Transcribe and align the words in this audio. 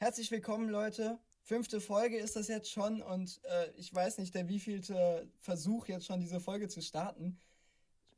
Herzlich 0.00 0.30
willkommen, 0.30 0.68
Leute. 0.68 1.18
Fünfte 1.42 1.80
Folge 1.80 2.18
ist 2.18 2.36
das 2.36 2.46
jetzt 2.46 2.70
schon 2.70 3.02
und 3.02 3.40
äh, 3.42 3.72
ich 3.72 3.92
weiß 3.92 4.18
nicht, 4.18 4.32
der 4.32 4.46
wievielte 4.46 5.28
Versuch 5.40 5.88
jetzt 5.88 6.06
schon 6.06 6.20
diese 6.20 6.38
Folge 6.38 6.68
zu 6.68 6.80
starten. 6.80 7.36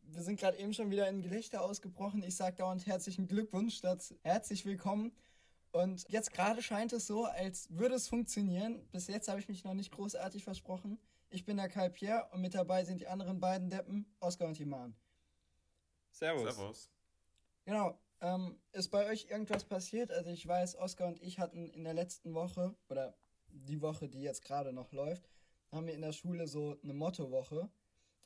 Wir 0.03 0.23
sind 0.23 0.39
gerade 0.39 0.59
eben 0.59 0.75
schon 0.75 0.91
wieder 0.91 1.09
in 1.09 1.23
Gelächter 1.23 1.63
ausgebrochen. 1.63 2.23
Ich 2.23 2.37
sage 2.37 2.57
dauernd 2.57 2.87
herzlichen 2.87 3.29
Glückwunsch 3.29 3.79
statt 3.79 4.15
herzlich 4.21 4.67
willkommen. 4.67 5.13
Und 5.73 6.05
jetzt 6.11 6.35
gerade 6.35 6.61
scheint 6.61 6.93
es 6.93 7.07
so, 7.07 7.25
als 7.25 7.67
würde 7.71 7.95
es 7.95 8.09
funktionieren. 8.09 8.87
Bis 8.93 9.07
jetzt 9.07 9.29
habe 9.29 9.41
ich 9.41 9.49
mich 9.49 9.65
noch 9.65 9.73
nicht 9.73 9.91
großartig 9.91 10.45
versprochen. 10.45 10.99
Ich 11.31 11.47
bin 11.47 11.57
der 11.57 11.71
Kai 11.71 11.89
Pierre 11.89 12.29
und 12.33 12.43
mit 12.43 12.55
dabei 12.55 12.85
sind 12.85 13.01
die 13.01 13.09
anderen 13.09 13.41
beiden 13.41 13.71
Deppen, 13.71 14.05
Oskar 14.21 14.49
und 14.49 14.55
Timan. 14.55 14.95
Servus. 16.11 16.43
Servus. 16.43 16.91
Genau, 17.65 17.99
ähm, 18.21 18.59
ist 18.73 18.91
bei 18.91 19.07
euch 19.07 19.27
irgendwas 19.31 19.65
passiert? 19.65 20.11
Also 20.11 20.31
ich 20.31 20.47
weiß, 20.47 20.77
Oskar 20.77 21.09
und 21.09 21.23
ich 21.23 21.39
hatten 21.39 21.71
in 21.71 21.85
der 21.85 21.95
letzten 21.95 22.35
Woche 22.35 22.75
oder 22.89 23.17
die 23.49 23.81
Woche, 23.81 24.09
die 24.09 24.23
jetzt 24.23 24.45
gerade 24.45 24.73
noch 24.73 24.93
läuft, 24.93 25.29
haben 25.73 25.87
wir 25.87 25.95
in 25.95 26.03
der 26.03 26.13
Schule 26.13 26.47
so 26.47 26.79
eine 26.83 26.95
Mottowoche. 26.95 27.71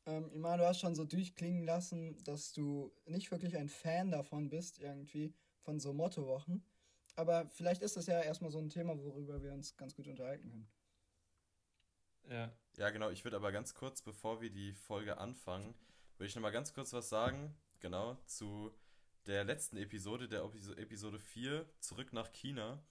Ähm, 0.07 0.31
Iman, 0.33 0.59
du 0.59 0.67
hast 0.67 0.81
schon 0.81 0.95
so 0.95 1.05
durchklingen 1.05 1.65
lassen, 1.65 2.23
dass 2.25 2.53
du 2.53 2.93
nicht 3.07 3.31
wirklich 3.31 3.57
ein 3.57 3.69
Fan 3.69 4.11
davon 4.11 4.51
bist, 4.51 4.79
irgendwie, 4.79 5.35
von 5.61 5.81
so 5.81 5.93
Mottowochen. 5.95 6.65
Aber 7.17 7.49
vielleicht 7.49 7.83
ist 7.83 7.97
das 7.97 8.07
ja 8.07 8.21
erstmal 8.21 8.51
so 8.51 8.59
ein 8.59 8.69
Thema, 8.69 8.99
worüber 8.99 9.43
wir 9.43 9.53
uns 9.53 9.77
ganz 9.77 9.95
gut 9.95 10.09
unterhalten 10.09 10.51
können. 10.51 10.69
Ja. 12.29 12.53
Ja, 12.77 12.91
genau. 12.91 13.11
Ich 13.11 13.25
würde 13.25 13.37
aber 13.37 13.53
ganz 13.53 13.75
kurz, 13.75 14.03
bevor 14.03 14.41
wir 14.41 14.51
die 14.51 14.73
Folge 14.73 15.19
anfangen, 15.19 15.75
würde 16.17 16.29
ich 16.29 16.35
nochmal 16.35 16.53
ganz 16.53 16.75
kurz 16.75 16.93
was 16.93 17.09
sagen, 17.09 17.55
genau, 17.79 18.17
zu 18.27 18.73
der 19.27 19.45
letzten 19.45 19.77
Episode, 19.77 20.29
der 20.29 20.45
Episode 20.77 21.19
4, 21.19 21.67
zurück 21.81 22.13
nach 22.13 22.33
China. 22.33 22.83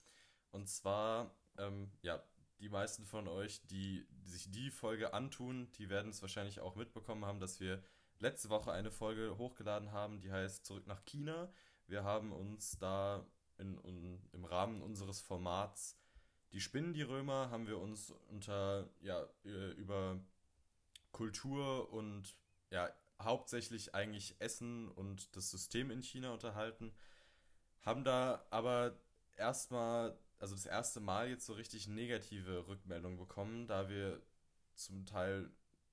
Und 0.50 0.68
zwar, 0.68 1.34
ähm, 1.58 1.90
ja, 2.02 2.22
die 2.60 2.68
meisten 2.68 3.04
von 3.04 3.28
euch, 3.28 3.64
die, 3.66 4.06
die 4.10 4.30
sich 4.30 4.50
die 4.50 4.70
Folge 4.70 5.14
antun, 5.14 5.70
die 5.72 5.90
werden 5.90 6.10
es 6.10 6.22
wahrscheinlich 6.22 6.60
auch 6.60 6.76
mitbekommen 6.76 7.24
haben, 7.24 7.40
dass 7.40 7.60
wir 7.60 7.82
letzte 8.18 8.48
Woche 8.48 8.72
eine 8.72 8.90
Folge 8.90 9.36
hochgeladen 9.38 9.92
haben, 9.92 10.20
die 10.20 10.32
heißt 10.32 10.64
Zurück 10.64 10.86
nach 10.86 11.04
China. 11.04 11.52
Wir 11.86 12.04
haben 12.04 12.32
uns 12.32 12.78
da 12.78 13.26
in, 13.58 13.78
in, 13.80 14.20
im 14.32 14.44
Rahmen 14.44 14.82
unseres 14.82 15.20
Formats 15.20 15.98
Die 16.52 16.60
Spinnen, 16.60 16.94
die 16.94 17.02
Römer, 17.02 17.50
haben 17.50 17.66
wir 17.66 17.78
uns 17.78 18.12
unter, 18.28 18.88
ja, 19.00 19.26
über 19.42 20.20
Kultur 21.10 21.92
und 21.92 22.36
ja, 22.70 22.90
hauptsächlich 23.20 23.94
eigentlich 23.94 24.36
Essen 24.40 24.88
und 24.88 25.34
das 25.36 25.50
System 25.50 25.90
in 25.90 26.02
China 26.02 26.32
unterhalten, 26.32 26.92
haben 27.82 28.04
da 28.04 28.44
aber 28.50 28.98
erstmal, 29.36 30.18
also 30.38 30.54
das 30.54 30.66
erste 30.66 31.00
Mal 31.00 31.28
jetzt 31.28 31.46
so 31.46 31.52
richtig 31.52 31.88
negative 31.88 32.66
Rückmeldungen 32.66 33.18
bekommen, 33.18 33.66
da 33.66 33.88
wir 33.88 34.20
zum 34.74 35.06
Teil, 35.06 35.50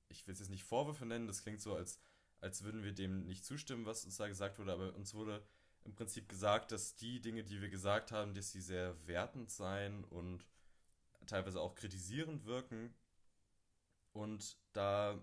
ich 0.09 0.25
will 0.27 0.33
es 0.33 0.39
jetzt 0.39 0.49
nicht 0.49 0.63
Vorwürfe 0.63 1.05
nennen, 1.05 1.27
das 1.27 1.43
klingt 1.43 1.61
so, 1.61 1.75
als, 1.75 1.99
als 2.39 2.63
würden 2.63 2.83
wir 2.83 2.93
dem 2.93 3.25
nicht 3.25 3.45
zustimmen, 3.45 3.85
was 3.85 4.05
uns 4.05 4.17
da 4.17 4.27
gesagt 4.27 4.59
wurde, 4.59 4.73
aber 4.73 4.95
uns 4.95 5.13
wurde 5.13 5.43
im 5.83 5.95
Prinzip 5.95 6.29
gesagt, 6.29 6.71
dass 6.71 6.95
die 6.95 7.21
Dinge, 7.21 7.43
die 7.43 7.61
wir 7.61 7.69
gesagt 7.69 8.11
haben, 8.11 8.33
dass 8.33 8.51
sie 8.51 8.61
sehr 8.61 8.95
wertend 9.07 9.51
seien 9.51 10.03
und 10.05 10.45
teilweise 11.25 11.59
auch 11.59 11.75
kritisierend 11.75 12.45
wirken. 12.45 12.93
Und 14.13 14.57
da 14.73 15.19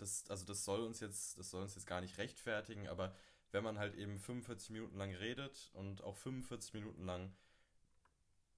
das, 0.00 0.24
also 0.28 0.44
das 0.44 0.64
soll 0.64 0.80
uns 0.80 1.00
jetzt, 1.00 1.38
das 1.38 1.50
soll 1.50 1.62
uns 1.62 1.74
jetzt 1.74 1.86
gar 1.86 2.00
nicht 2.00 2.18
rechtfertigen, 2.18 2.88
aber 2.88 3.14
wenn 3.52 3.64
man 3.64 3.78
halt 3.78 3.94
eben 3.94 4.18
45 4.18 4.70
Minuten 4.70 4.96
lang 4.96 5.14
redet 5.14 5.70
und 5.74 6.02
auch 6.02 6.16
45 6.16 6.74
Minuten 6.74 7.04
lang 7.04 7.32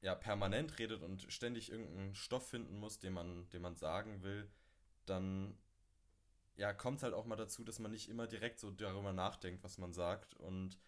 ja, 0.00 0.14
permanent 0.14 0.78
redet 0.78 1.02
und 1.02 1.32
ständig 1.32 1.70
irgendeinen 1.70 2.14
Stoff 2.14 2.48
finden 2.48 2.78
muss, 2.78 2.98
den 2.98 3.12
man, 3.12 3.48
den 3.50 3.62
man 3.62 3.76
sagen 3.76 4.22
will, 4.22 4.50
dann 5.06 5.56
ja, 6.56 6.72
kommt 6.72 6.98
es 6.98 7.02
halt 7.02 7.14
auch 7.14 7.24
mal 7.24 7.36
dazu, 7.36 7.64
dass 7.64 7.78
man 7.78 7.90
nicht 7.90 8.08
immer 8.08 8.26
direkt 8.26 8.60
so 8.60 8.70
darüber 8.70 9.12
nachdenkt, 9.12 9.64
was 9.64 9.78
man 9.78 9.92
sagt. 9.92 10.34
Und 10.34 10.78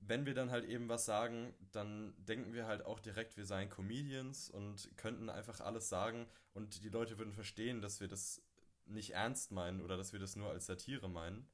wenn 0.00 0.26
wir 0.26 0.34
dann 0.34 0.50
halt 0.50 0.64
eben 0.64 0.88
was 0.88 1.06
sagen, 1.06 1.54
dann 1.72 2.14
denken 2.18 2.52
wir 2.52 2.66
halt 2.66 2.84
auch 2.84 3.00
direkt, 3.00 3.36
wir 3.36 3.46
seien 3.46 3.70
Comedians 3.70 4.50
und 4.50 4.90
könnten 4.96 5.30
einfach 5.30 5.60
alles 5.60 5.88
sagen 5.88 6.26
und 6.52 6.82
die 6.82 6.88
Leute 6.88 7.18
würden 7.18 7.32
verstehen, 7.32 7.80
dass 7.80 8.00
wir 8.00 8.08
das 8.08 8.42
nicht 8.86 9.10
ernst 9.10 9.52
meinen 9.52 9.80
oder 9.80 9.96
dass 9.96 10.12
wir 10.12 10.20
das 10.20 10.36
nur 10.36 10.48
als 10.48 10.66
Satire 10.66 11.08
meinen. 11.08 11.48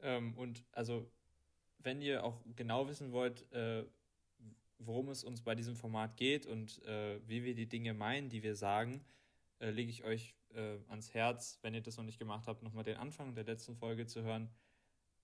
Ähm, 0.00 0.36
und 0.36 0.64
also, 0.72 1.10
wenn 1.78 2.02
ihr 2.02 2.24
auch 2.24 2.42
genau 2.56 2.88
wissen 2.88 3.12
wollt, 3.12 3.50
äh, 3.52 3.84
worum 4.78 5.08
es 5.10 5.24
uns 5.24 5.42
bei 5.42 5.54
diesem 5.54 5.76
Format 5.76 6.16
geht 6.16 6.46
und 6.46 6.82
äh, 6.84 7.20
wie 7.26 7.44
wir 7.44 7.54
die 7.54 7.68
Dinge 7.68 7.94
meinen, 7.94 8.28
die 8.28 8.42
wir 8.42 8.56
sagen, 8.56 9.04
äh, 9.60 9.70
lege 9.70 9.90
ich 9.90 10.04
euch 10.04 10.34
äh, 10.54 10.78
ans 10.88 11.14
Herz, 11.14 11.58
wenn 11.62 11.74
ihr 11.74 11.82
das 11.82 11.96
noch 11.96 12.04
nicht 12.04 12.18
gemacht 12.18 12.46
habt, 12.46 12.62
nochmal 12.62 12.84
den 12.84 12.96
Anfang 12.96 13.34
der 13.34 13.44
letzten 13.44 13.76
Folge 13.76 14.06
zu 14.06 14.22
hören, 14.22 14.50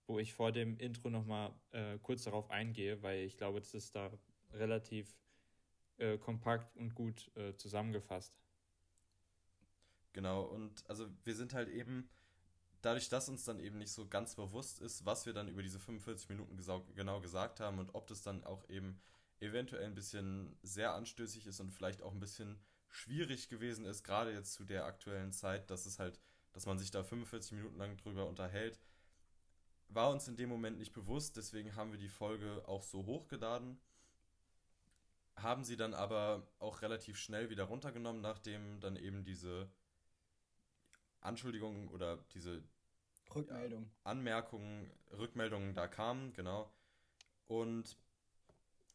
wo 0.06 0.18
ich 0.18 0.34
vor 0.34 0.52
dem 0.52 0.78
Intro 0.78 1.10
nochmal 1.10 1.52
äh, 1.72 1.98
kurz 1.98 2.24
darauf 2.24 2.50
eingehe, 2.50 3.02
weil 3.02 3.24
ich 3.24 3.36
glaube, 3.36 3.60
das 3.60 3.74
ist 3.74 3.94
da 3.94 4.10
relativ 4.52 5.16
äh, 5.98 6.18
kompakt 6.18 6.76
und 6.76 6.94
gut 6.94 7.30
äh, 7.36 7.56
zusammengefasst. 7.56 8.45
Genau, 10.16 10.44
und 10.44 10.82
also 10.88 11.06
wir 11.24 11.36
sind 11.36 11.52
halt 11.52 11.68
eben, 11.68 12.08
dadurch, 12.80 13.10
dass 13.10 13.28
uns 13.28 13.44
dann 13.44 13.60
eben 13.60 13.76
nicht 13.76 13.92
so 13.92 14.08
ganz 14.08 14.34
bewusst 14.34 14.80
ist, 14.80 15.04
was 15.04 15.26
wir 15.26 15.34
dann 15.34 15.46
über 15.46 15.62
diese 15.62 15.78
45 15.78 16.30
Minuten 16.30 16.56
genau 16.94 17.20
gesagt 17.20 17.60
haben 17.60 17.78
und 17.78 17.94
ob 17.94 18.06
das 18.06 18.22
dann 18.22 18.42
auch 18.42 18.66
eben 18.70 18.98
eventuell 19.40 19.84
ein 19.84 19.94
bisschen 19.94 20.56
sehr 20.62 20.94
anstößig 20.94 21.46
ist 21.46 21.60
und 21.60 21.70
vielleicht 21.70 22.00
auch 22.00 22.12
ein 22.12 22.18
bisschen 22.18 22.58
schwierig 22.88 23.50
gewesen 23.50 23.84
ist, 23.84 24.04
gerade 24.04 24.32
jetzt 24.32 24.54
zu 24.54 24.64
der 24.64 24.86
aktuellen 24.86 25.34
Zeit, 25.34 25.68
dass 25.68 25.84
es 25.84 25.98
halt, 25.98 26.18
dass 26.54 26.64
man 26.64 26.78
sich 26.78 26.90
da 26.90 27.04
45 27.04 27.52
Minuten 27.52 27.76
lang 27.76 27.98
drüber 27.98 28.26
unterhält, 28.26 28.80
war 29.88 30.10
uns 30.10 30.28
in 30.28 30.36
dem 30.36 30.48
Moment 30.48 30.78
nicht 30.78 30.94
bewusst, 30.94 31.36
deswegen 31.36 31.76
haben 31.76 31.92
wir 31.92 31.98
die 31.98 32.08
Folge 32.08 32.66
auch 32.66 32.82
so 32.82 33.04
hochgeladen, 33.04 33.78
haben 35.36 35.62
sie 35.62 35.76
dann 35.76 35.92
aber 35.92 36.48
auch 36.58 36.80
relativ 36.80 37.18
schnell 37.18 37.50
wieder 37.50 37.64
runtergenommen, 37.64 38.22
nachdem 38.22 38.80
dann 38.80 38.96
eben 38.96 39.22
diese 39.22 39.68
Anschuldigungen 41.20 41.88
oder 41.88 42.18
diese 42.34 42.62
Rückmeldung. 43.34 43.84
Ja, 43.84 44.10
Anmerkungen, 44.10 44.90
Rückmeldungen 45.12 45.74
da 45.74 45.88
kamen, 45.88 46.32
genau. 46.32 46.70
Und 47.46 47.96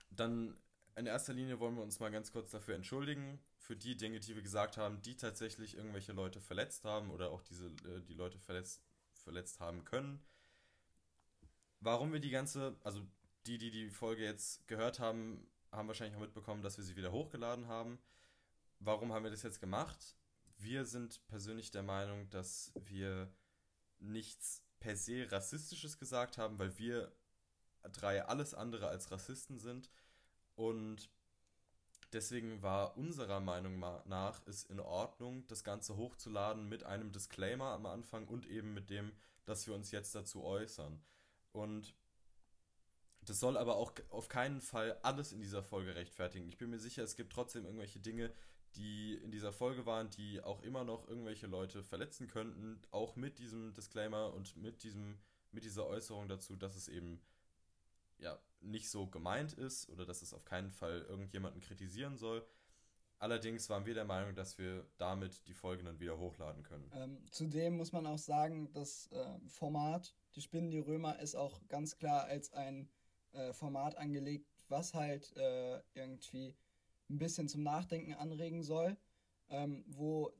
dann 0.09 0.58
in 0.96 1.06
erster 1.06 1.34
Linie 1.34 1.60
wollen 1.60 1.76
wir 1.76 1.84
uns 1.84 2.00
mal 2.00 2.12
ganz 2.12 2.31
kurz 2.31 2.52
dafür 2.52 2.76
entschuldigen, 2.76 3.40
für 3.58 3.76
die 3.76 3.96
Dinge, 3.96 4.20
die 4.20 4.36
wir 4.36 4.42
gesagt 4.42 4.78
haben, 4.78 5.02
die 5.02 5.16
tatsächlich 5.16 5.78
irgendwelche 5.78 6.14
Leute 6.14 6.42
verletzt 6.42 6.84
haben 6.86 7.12
oder 7.12 7.31
auch 7.31 7.42
diese, 7.42 7.68
äh, 7.68 8.02
die 8.08 8.14
Leute 8.14 8.40
verletzt, 8.40 8.81
verletzt 9.14 9.60
haben 9.60 9.86
können. 9.86 10.22
Warum 11.80 12.12
wir 12.12 12.20
die 12.20 12.30
ganze, 12.30 12.76
also 12.84 13.02
die, 13.46 13.58
die 13.58 13.72
die 13.72 13.90
Folge 13.90 14.24
jetzt 14.24 14.68
gehört 14.68 15.00
haben, 15.00 15.48
haben 15.72 15.88
wahrscheinlich 15.88 16.16
auch 16.16 16.22
mitbekommen, 16.22 16.62
dass 16.62 16.78
wir 16.78 16.84
sie 16.84 16.96
wieder 16.96 17.12
hochgeladen 17.12 17.68
haben. 17.68 17.98
Warum 18.80 19.14
haben 19.14 19.24
wir 19.24 19.31
das 19.31 19.44
jetzt 19.44 19.62
gemacht? 19.62 20.16
Wir 20.64 20.86
sind 20.86 21.26
persönlich 21.28 21.72
der 21.72 21.84
Meinung, 21.84 22.30
dass 22.30 22.72
wir 22.86 23.34
nichts 24.00 24.64
per 24.80 24.96
se 24.96 25.32
Rassistisches 25.32 25.98
gesagt 25.98 26.38
haben, 26.38 26.60
weil 26.60 26.78
wir 26.78 27.12
drei 27.94 28.26
alles 28.26 28.54
andere 28.54 28.88
als 28.88 29.12
Rassisten 29.12 29.60
sind. 29.60 29.90
Und 30.56 31.10
deswegen 32.14 32.62
war 32.62 32.98
unserer 32.98 33.40
Meinung 33.40 33.80
nach 33.80 34.42
es 34.46 34.64
in 34.64 34.80
Ordnung, 34.80 35.48
das 35.48 35.64
Ganze 35.64 35.98
hochzuladen 35.98 36.68
mit 36.68 36.84
einem 36.84 37.12
Disclaimer 37.12 37.72
am 37.72 37.86
Anfang 37.86 38.28
und 38.28 38.48
eben 38.48 38.74
mit 38.74 38.90
dem, 38.90 39.12
dass 39.46 39.66
wir 39.68 39.74
uns 39.74 39.92
jetzt 39.92 40.14
dazu 40.16 40.44
äußern. 40.44 41.02
Und 41.52 41.96
das 43.24 43.40
soll 43.40 43.57
aber 43.57 43.75
auch 43.75 43.94
auf 44.10 44.30
keinen 44.30 44.62
Fall 44.62 44.98
alles 45.04 45.31
in 45.31 45.42
dieser 45.42 45.62
Folge 45.62 45.96
rechtfertigen. 45.96 46.48
Ich 46.48 46.57
bin 46.57 46.69
mir 46.72 46.80
sicher, 46.80 47.04
es 47.04 47.16
gibt 47.16 47.34
trotzdem 47.34 47.66
irgendwelche 47.66 48.00
Dinge, 48.00 48.34
die 48.75 49.15
in 49.15 49.31
dieser 49.31 49.51
Folge 49.51 49.85
waren, 49.85 50.09
die 50.09 50.41
auch 50.41 50.62
immer 50.63 50.83
noch 50.83 51.07
irgendwelche 51.07 51.47
Leute 51.47 51.83
verletzen 51.83 52.27
könnten, 52.27 52.81
auch 52.91 53.15
mit 53.15 53.39
diesem 53.39 53.73
Disclaimer 53.73 54.33
und 54.33 54.56
mit 54.57 54.83
diesem 54.83 55.18
mit 55.51 55.65
dieser 55.65 55.85
Äußerung 55.85 56.27
dazu, 56.27 56.56
dass 56.56 56.75
es 56.75 56.88
eben 56.88 57.21
ja 58.18 58.39
nicht 58.62 58.89
so 58.89 59.07
gemeint 59.07 59.53
ist 59.53 59.89
oder 59.89 60.06
dass 60.06 60.21
es 60.21 60.33
auf 60.33 60.45
keinen 60.45 60.71
Fall 60.71 61.01
irgendjemanden 61.01 61.62
kritisieren 61.62 62.18
soll. 62.18 62.45
Allerdings 63.18 63.69
waren 63.69 63.85
wir 63.85 63.94
der 63.94 64.06
Meinung, 64.06 64.33
dass 64.33 64.57
wir 64.57 64.88
damit 64.97 65.47
die 65.47 65.53
Folge 65.53 65.83
dann 65.83 66.00
wieder 66.00 66.18
hochladen 66.18 66.63
können. 66.63 66.89
Ähm, 66.95 67.18
zudem 67.29 67.77
muss 67.77 67.91
man 67.91 68.07
auch 68.07 68.18
sagen, 68.18 68.71
das 68.73 69.12
äh, 69.12 69.39
Format, 69.47 70.15
die 70.35 70.41
Spinnen, 70.41 70.71
die 70.71 70.79
Römer, 70.79 71.19
ist 71.19 71.35
auch 71.35 71.62
ganz 71.68 71.97
klar 71.97 72.23
als 72.23 72.51
ein 72.53 72.89
äh, 73.33 73.53
Format 73.53 73.95
angelegt, 73.97 74.47
was 74.69 74.95
halt 74.95 75.35
äh, 75.38 75.81
irgendwie 75.94 76.56
ein 77.12 77.19
bisschen 77.19 77.48
zum 77.48 77.63
Nachdenken 77.63 78.13
anregen 78.13 78.63
soll, 78.63 78.98
ähm, 79.50 79.84
wo 79.88 80.31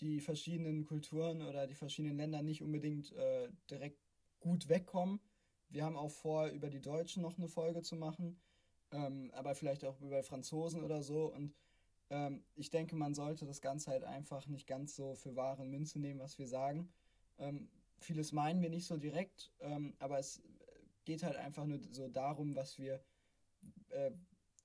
die 0.00 0.20
verschiedenen 0.20 0.84
Kulturen 0.84 1.42
oder 1.42 1.66
die 1.66 1.74
verschiedenen 1.74 2.16
Länder 2.16 2.42
nicht 2.42 2.62
unbedingt 2.62 3.12
äh, 3.12 3.48
direkt 3.70 3.98
gut 4.40 4.68
wegkommen. 4.68 5.20
Wir 5.68 5.84
haben 5.84 5.96
auch 5.96 6.10
vor, 6.10 6.48
über 6.48 6.70
die 6.70 6.80
Deutschen 6.80 7.22
noch 7.22 7.38
eine 7.38 7.48
Folge 7.48 7.82
zu 7.82 7.96
machen. 7.96 8.40
ähm, 8.92 9.30
aber 9.34 9.54
vielleicht 9.54 9.84
auch 9.84 9.96
bei 9.98 10.22
Franzosen 10.22 10.82
oder 10.82 11.02
so. 11.02 11.32
Und 11.32 11.54
ähm, 12.10 12.42
ich 12.56 12.70
denke, 12.70 12.96
man 12.96 13.14
sollte 13.14 13.46
das 13.46 13.60
Ganze 13.60 13.90
halt 13.90 14.04
einfach 14.04 14.46
nicht 14.46 14.66
ganz 14.66 14.96
so 14.96 15.14
für 15.14 15.36
wahre 15.36 15.64
Münze 15.64 16.00
nehmen, 16.00 16.20
was 16.20 16.38
wir 16.38 16.48
sagen. 16.48 16.92
Ähm, 17.38 17.68
vieles 17.98 18.32
meinen 18.32 18.62
wir 18.62 18.70
nicht 18.70 18.86
so 18.86 18.96
direkt, 18.96 19.52
ähm, 19.60 19.94
aber 19.98 20.18
es 20.18 20.42
geht 21.04 21.22
halt 21.22 21.36
einfach 21.36 21.64
nur 21.66 21.78
so 21.92 22.08
darum, 22.08 22.56
was 22.56 22.78
wir, 22.78 23.00
äh, 23.90 24.10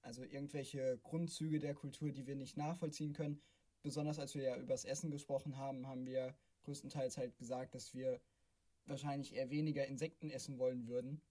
also 0.06 0.24
irgendwelche 0.24 1.00
Grundzüge 1.04 1.60
der 1.60 1.74
Kultur, 1.74 2.12
die 2.12 2.28
wir 2.28 2.36
nicht 2.36 2.58
nachvollziehen 2.58 3.14
können. 3.14 3.42
Besonders 3.82 4.20
als 4.20 4.36
wir 4.36 4.44
ja 4.44 4.58
übers 4.58 4.86
Essen 4.86 5.12
gesprochen 5.12 5.58
haben, 5.58 5.88
haben 5.88 6.06
wir 6.06 6.36
größtenteils 6.64 7.18
halt 7.18 7.38
gesagt, 7.38 7.76
dass 7.76 7.94
wir 7.94 8.22
wahrscheinlich 8.86 9.34
eher 9.34 9.50
weniger 9.50 9.86
Insekten 9.86 10.30
essen 10.30 10.58
wollen 10.60 10.88
würden 10.88 11.22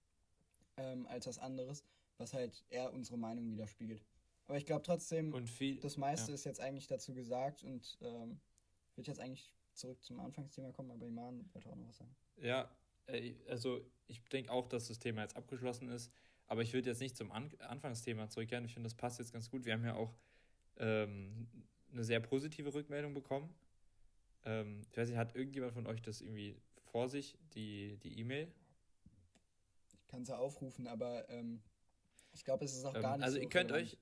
ähm, 0.77 1.07
als 1.07 1.27
was 1.27 1.39
anderes, 1.39 1.85
was 2.19 2.35
halt 2.35 2.65
eher 2.69 2.93
unsere 2.93 3.17
Meinung 3.17 3.51
widerspiegelt. 3.51 4.05
Aber 4.47 4.59
ich 4.59 4.67
glaube 4.67 4.83
trotzdem, 4.83 5.47
viel, 5.47 5.81
das 5.81 5.97
meiste 5.97 6.33
ja. 6.33 6.35
ist 6.35 6.45
jetzt 6.45 6.61
eigentlich 6.61 6.87
dazu 6.87 7.15
gesagt 7.15 7.63
und 7.63 7.97
ähm, 8.03 8.41
würde 8.95 9.11
jetzt 9.11 9.21
eigentlich 9.21 9.51
zurück 9.73 10.03
zum 10.03 10.21
Anfangsthema 10.21 10.73
kommen, 10.73 10.91
aber 10.91 11.07
Iman 11.07 11.49
wollte 11.53 11.71
auch 11.71 11.77
noch 11.77 11.89
was 11.89 11.99
sagen. 11.99 12.15
Ja, 12.37 12.71
also 13.49 13.85
ich 14.07 14.23
denke 14.25 14.51
auch, 14.51 14.69
dass 14.69 14.89
das 14.89 14.99
Thema 14.99 15.23
jetzt 15.23 15.37
abgeschlossen 15.37 15.89
ist, 15.89 16.13
aber 16.47 16.63
ich 16.63 16.73
würde 16.73 16.91
jetzt 16.91 17.01
nicht 17.01 17.17
zum 17.17 17.33
An 17.33 17.51
Anfangsthema 17.59 18.29
zurückkehren. 18.29 18.65
Ich 18.65 18.75
finde, 18.75 18.89
das 18.89 18.95
passt 18.95 19.19
jetzt 19.19 19.33
ganz 19.33 19.51
gut. 19.51 19.65
Wir 19.65 19.73
haben 19.73 19.85
ja 19.85 19.95
auch 19.95 20.15
ähm, 20.77 21.49
eine 21.93 22.05
sehr 22.05 22.21
positive 22.21 22.75
Rückmeldung 22.75 23.15
bekommen. 23.15 23.55
Ähm, 24.45 24.83
ich 24.91 24.97
weiß 24.97 25.09
nicht, 25.09 25.19
hat 25.19 25.35
irgendjemand 25.35 25.73
von 25.73 25.87
euch 25.87 26.03
das 26.03 26.21
irgendwie 26.21 26.57
vor 26.83 27.09
sich, 27.09 27.39
die 27.55 27.99
E-Mail? 28.03 28.47
Die 28.47 29.97
ich 29.97 30.07
kann 30.09 30.23
es 30.23 30.29
ja 30.29 30.39
aufrufen, 30.39 30.87
aber 30.87 31.29
ähm, 31.31 31.63
ich 32.33 32.45
glaube, 32.45 32.65
es 32.65 32.77
ist 32.77 32.85
auch 32.85 32.95
ähm, 32.95 33.03
gar 33.03 33.17
nicht 33.17 33.25
also 33.25 33.37
so. 33.37 33.41
Also 33.41 33.43
ihr 33.43 33.49
könnt 33.49 33.73
euch 33.73 33.99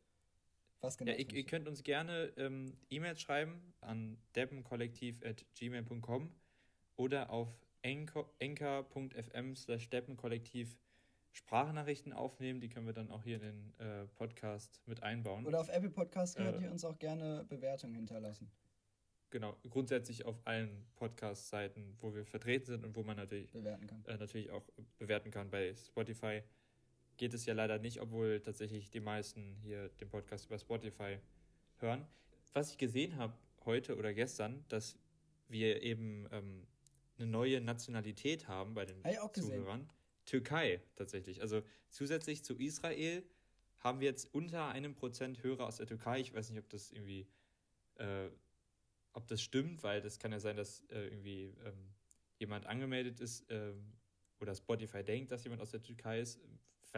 was 0.82 0.98
genau? 0.98 1.12
Ja, 1.12 1.18
ihr, 1.18 1.32
ihr, 1.32 1.46
könnt 1.46 1.68
uns 1.68 1.84
gerne 1.84 2.32
ähm, 2.36 2.76
E-Mails 2.90 3.20
schreiben 3.20 3.72
an 3.80 4.18
deppenkollektiv.gmail.com 4.34 6.34
oder 6.96 7.30
auf 7.30 7.48
enker.fm 7.82 9.56
slash 9.56 9.88
deppenkollektiv 9.90 10.76
Sprachnachrichten 11.32 12.12
aufnehmen. 12.12 12.60
Die 12.60 12.68
können 12.68 12.86
wir 12.86 12.92
dann 12.92 13.10
auch 13.10 13.24
hier 13.24 13.36
in 13.36 13.42
den 13.42 13.74
äh, 13.78 14.06
Podcast 14.14 14.80
mit 14.86 15.02
einbauen. 15.02 15.46
Oder 15.46 15.60
auf 15.60 15.68
Apple 15.68 15.90
Podcast 15.90 16.36
könnt 16.36 16.60
äh, 16.60 16.64
ihr 16.64 16.70
uns 16.70 16.84
auch 16.84 16.98
gerne 16.98 17.44
Bewertungen 17.48 17.94
hinterlassen. 17.94 18.50
Genau, 19.30 19.56
grundsätzlich 19.70 20.26
auf 20.26 20.38
allen 20.44 20.84
Podcast-Seiten, 20.94 21.96
wo 22.00 22.14
wir 22.14 22.26
vertreten 22.26 22.66
sind 22.66 22.84
und 22.84 22.94
wo 22.94 23.02
man 23.02 23.16
natürlich, 23.16 23.50
bewerten 23.50 23.86
kann. 23.86 24.04
Äh, 24.04 24.18
natürlich 24.18 24.50
auch 24.50 24.62
bewerten 24.98 25.30
kann. 25.30 25.50
Bei 25.50 25.74
Spotify 25.74 26.42
geht 27.16 27.32
es 27.32 27.46
ja 27.46 27.54
leider 27.54 27.78
nicht, 27.78 28.02
obwohl 28.02 28.40
tatsächlich 28.40 28.90
die 28.90 29.00
meisten 29.00 29.56
hier 29.62 29.88
den 29.88 30.10
Podcast 30.10 30.46
über 30.46 30.58
Spotify 30.58 31.18
hören. 31.78 32.06
Was 32.52 32.72
ich 32.72 32.78
gesehen 32.78 33.16
habe 33.16 33.32
heute 33.64 33.96
oder 33.96 34.12
gestern, 34.12 34.66
dass 34.68 34.98
wir 35.48 35.82
eben 35.82 36.28
ähm, 36.30 36.66
eine 37.16 37.26
neue 37.26 37.62
Nationalität 37.62 38.48
haben 38.48 38.74
bei 38.74 38.84
den 38.84 39.02
Zuhörern. 39.32 39.88
Türkei 40.24 40.82
tatsächlich. 40.96 41.40
Also 41.40 41.62
zusätzlich 41.88 42.44
zu 42.44 42.54
Israel 42.54 43.22
haben 43.78 44.00
wir 44.00 44.08
jetzt 44.08 44.32
unter 44.32 44.68
einem 44.68 44.94
Prozent 44.94 45.42
Hörer 45.42 45.66
aus 45.66 45.76
der 45.76 45.86
Türkei. 45.86 46.20
Ich 46.20 46.32
weiß 46.32 46.50
nicht, 46.50 46.60
ob 46.60 46.68
das 46.68 46.92
irgendwie, 46.92 47.26
äh, 47.96 48.28
ob 49.12 49.26
das 49.26 49.42
stimmt, 49.42 49.82
weil 49.82 50.00
das 50.00 50.18
kann 50.18 50.32
ja 50.32 50.38
sein, 50.38 50.56
dass 50.56 50.82
äh, 50.90 51.06
irgendwie 51.06 51.54
ähm, 51.64 51.94
jemand 52.38 52.66
angemeldet 52.66 53.20
ist 53.20 53.50
äh, 53.50 53.72
oder 54.40 54.54
Spotify 54.54 55.02
denkt, 55.02 55.32
dass 55.32 55.44
jemand 55.44 55.62
aus 55.62 55.70
der 55.70 55.82
Türkei 55.82 56.20
ist 56.20 56.40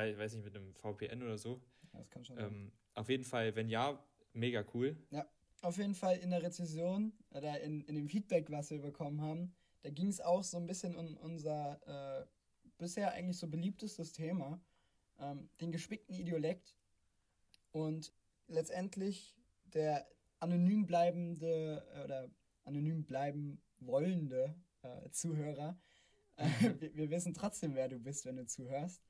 ich 0.02 0.18
weiß 0.18 0.34
nicht, 0.34 0.44
mit 0.44 0.56
einem 0.56 0.74
VPN 0.74 1.22
oder 1.22 1.38
so. 1.38 1.60
Ja, 1.92 1.98
das 2.00 2.10
kann 2.10 2.24
schon 2.24 2.36
sein. 2.36 2.46
Ähm, 2.46 2.72
auf 2.94 3.08
jeden 3.08 3.24
Fall, 3.24 3.54
wenn 3.54 3.68
ja, 3.68 3.98
mega 4.32 4.64
cool. 4.74 4.96
Ja, 5.10 5.26
auf 5.62 5.78
jeden 5.78 5.94
Fall 5.94 6.18
in 6.18 6.30
der 6.30 6.42
Rezession 6.42 7.12
oder 7.30 7.60
in, 7.60 7.80
in 7.82 7.94
dem 7.94 8.08
Feedback, 8.08 8.50
was 8.50 8.70
wir 8.70 8.80
bekommen 8.80 9.20
haben, 9.20 9.54
da 9.82 9.90
ging 9.90 10.08
es 10.08 10.20
auch 10.20 10.42
so 10.42 10.56
ein 10.56 10.66
bisschen 10.66 10.96
um 10.96 11.16
unser 11.16 11.80
äh, 11.86 12.26
bisher 12.78 13.12
eigentlich 13.12 13.38
so 13.38 13.48
beliebtestes 13.48 14.12
Thema, 14.12 14.60
ähm, 15.18 15.48
den 15.60 15.72
gespickten 15.72 16.14
Idiolekt. 16.14 16.76
Und 17.72 18.12
letztendlich 18.46 19.36
der 19.64 20.06
anonym 20.40 20.86
bleibende 20.86 21.86
äh, 21.94 22.04
oder 22.04 22.30
anonym 22.64 23.04
bleiben 23.04 23.60
wollende 23.80 24.54
äh, 24.82 25.10
Zuhörer. 25.10 25.78
Äh, 26.36 26.48
wir, 26.80 26.94
wir, 26.94 27.10
wissen 27.10 27.34
trotzdem, 27.34 27.74
wer 27.74 27.88
du 27.88 27.98
bist, 27.98 28.24
wenn 28.24 28.36
du 28.36 28.46
zuhörst 28.46 29.02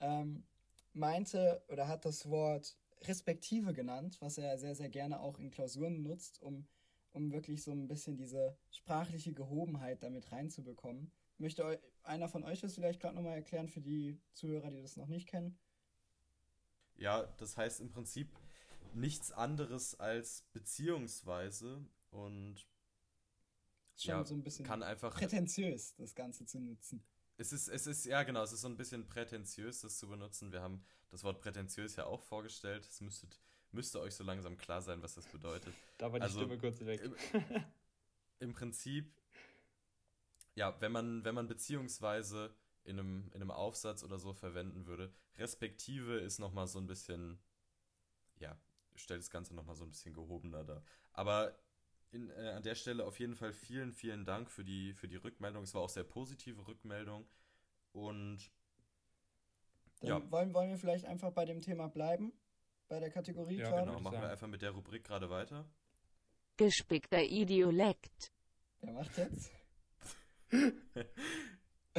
ähm, 0.00 0.44
meinte 0.92 1.62
oder 1.68 1.86
hat 1.86 2.04
das 2.04 2.28
Wort 2.28 2.76
respektive 3.02 3.72
genannt, 3.72 4.18
was 4.20 4.38
er 4.38 4.58
sehr, 4.58 4.74
sehr 4.74 4.88
gerne 4.88 5.20
auch 5.20 5.38
in 5.38 5.50
Klausuren 5.50 6.02
nutzt, 6.02 6.42
um, 6.42 6.66
um 7.12 7.32
wirklich 7.32 7.62
so 7.62 7.70
ein 7.70 7.88
bisschen 7.88 8.16
diese 8.16 8.56
sprachliche 8.70 9.32
Gehobenheit 9.32 10.02
damit 10.02 10.30
reinzubekommen. 10.32 11.10
Möchte 11.40 11.80
einer 12.02 12.28
von 12.28 12.44
euch 12.44 12.60
das 12.60 12.74
vielleicht 12.74 13.00
gerade 13.00 13.16
nochmal 13.16 13.34
erklären 13.34 13.68
für 13.68 13.80
die 13.80 14.20
Zuhörer, 14.34 14.70
die 14.70 14.82
das 14.82 14.96
noch 14.96 15.08
nicht 15.08 15.26
kennen? 15.26 15.58
Ja, 16.96 17.22
das 17.38 17.56
heißt 17.56 17.80
im 17.80 17.90
Prinzip 17.90 18.28
nichts 18.92 19.32
anderes 19.32 19.98
als 19.98 20.44
beziehungsweise 20.52 21.84
und 22.10 22.66
schon 23.96 24.10
ja, 24.10 24.24
so 24.24 24.34
ein 24.34 24.42
bisschen 24.42 24.66
kann 24.66 24.82
einfach 24.82 25.14
prätentiös, 25.14 25.94
das 25.96 26.14
Ganze 26.14 26.44
zu 26.44 26.60
nutzen. 26.60 27.02
Es 27.36 27.52
ist, 27.52 27.68
es 27.68 27.86
ist, 27.86 28.04
ja 28.04 28.22
genau, 28.22 28.42
es 28.42 28.52
ist 28.52 28.60
so 28.60 28.68
ein 28.68 28.76
bisschen 28.76 29.08
prätentiös, 29.08 29.80
das 29.80 29.96
zu 29.96 30.08
benutzen. 30.08 30.52
Wir 30.52 30.60
haben 30.60 30.84
das 31.10 31.24
Wort 31.24 31.40
prätentiös 31.40 31.96
ja 31.96 32.04
auch 32.04 32.20
vorgestellt. 32.20 32.86
Es 32.86 33.00
müsstet, 33.00 33.40
müsste 33.72 33.98
euch 34.00 34.14
so 34.14 34.24
langsam 34.24 34.58
klar 34.58 34.82
sein, 34.82 35.02
was 35.02 35.14
das 35.14 35.26
bedeutet. 35.26 35.74
Da 35.96 36.12
war 36.12 36.18
die 36.18 36.24
also, 36.24 36.40
Stimme 36.40 36.58
kurz 36.58 36.80
weg. 36.80 37.00
Im, 37.02 37.14
Im, 38.40 38.52
Prinzip, 38.52 39.10
ja, 40.54 40.80
wenn 40.80 40.92
man, 40.92 41.24
wenn 41.24 41.34
man 41.34 41.46
beziehungsweise 41.46 42.54
in 42.84 42.98
einem, 42.98 43.30
in 43.32 43.40
einem 43.40 43.50
Aufsatz 43.50 44.02
oder 44.02 44.18
so 44.18 44.32
verwenden 44.32 44.86
würde, 44.86 45.12
respektive 45.36 46.18
ist 46.18 46.38
nochmal 46.38 46.66
so 46.66 46.78
ein 46.78 46.86
bisschen, 46.86 47.38
ja, 48.38 48.58
stellt 48.94 49.20
das 49.20 49.30
Ganze 49.30 49.54
nochmal 49.54 49.76
so 49.76 49.84
ein 49.84 49.90
bisschen 49.90 50.14
gehobener 50.14 50.64
dar. 50.64 50.82
Aber 51.12 51.58
in, 52.10 52.30
äh, 52.30 52.52
an 52.56 52.62
der 52.62 52.74
Stelle 52.74 53.04
auf 53.04 53.18
jeden 53.20 53.34
Fall 53.34 53.52
vielen, 53.52 53.92
vielen 53.92 54.24
Dank 54.24 54.50
für 54.50 54.64
die, 54.64 54.94
für 54.94 55.08
die 55.08 55.16
Rückmeldung. 55.16 55.62
Es 55.62 55.74
war 55.74 55.82
auch 55.82 55.88
sehr 55.88 56.04
positive 56.04 56.66
Rückmeldung. 56.66 57.26
Und 57.92 58.50
Dann 60.00 60.08
ja. 60.08 60.30
Wollen, 60.30 60.52
wollen 60.54 60.70
wir 60.70 60.78
vielleicht 60.78 61.04
einfach 61.04 61.32
bei 61.32 61.44
dem 61.44 61.60
Thema 61.60 61.88
bleiben? 61.88 62.32
Bei 62.88 62.98
der 62.98 63.10
Kategorie 63.10 63.58
ja, 63.58 63.68
gerade? 63.68 63.86
Genau, 63.86 64.00
machen 64.00 64.20
wir 64.20 64.30
einfach 64.30 64.48
mit 64.48 64.62
der 64.62 64.72
Rubrik 64.72 65.04
gerade 65.04 65.30
weiter. 65.30 65.68
Gespickter 66.56 67.22
Idiolekt. 67.22 68.32
Wer 68.80 68.92
macht 68.92 69.16
jetzt? 69.16 69.52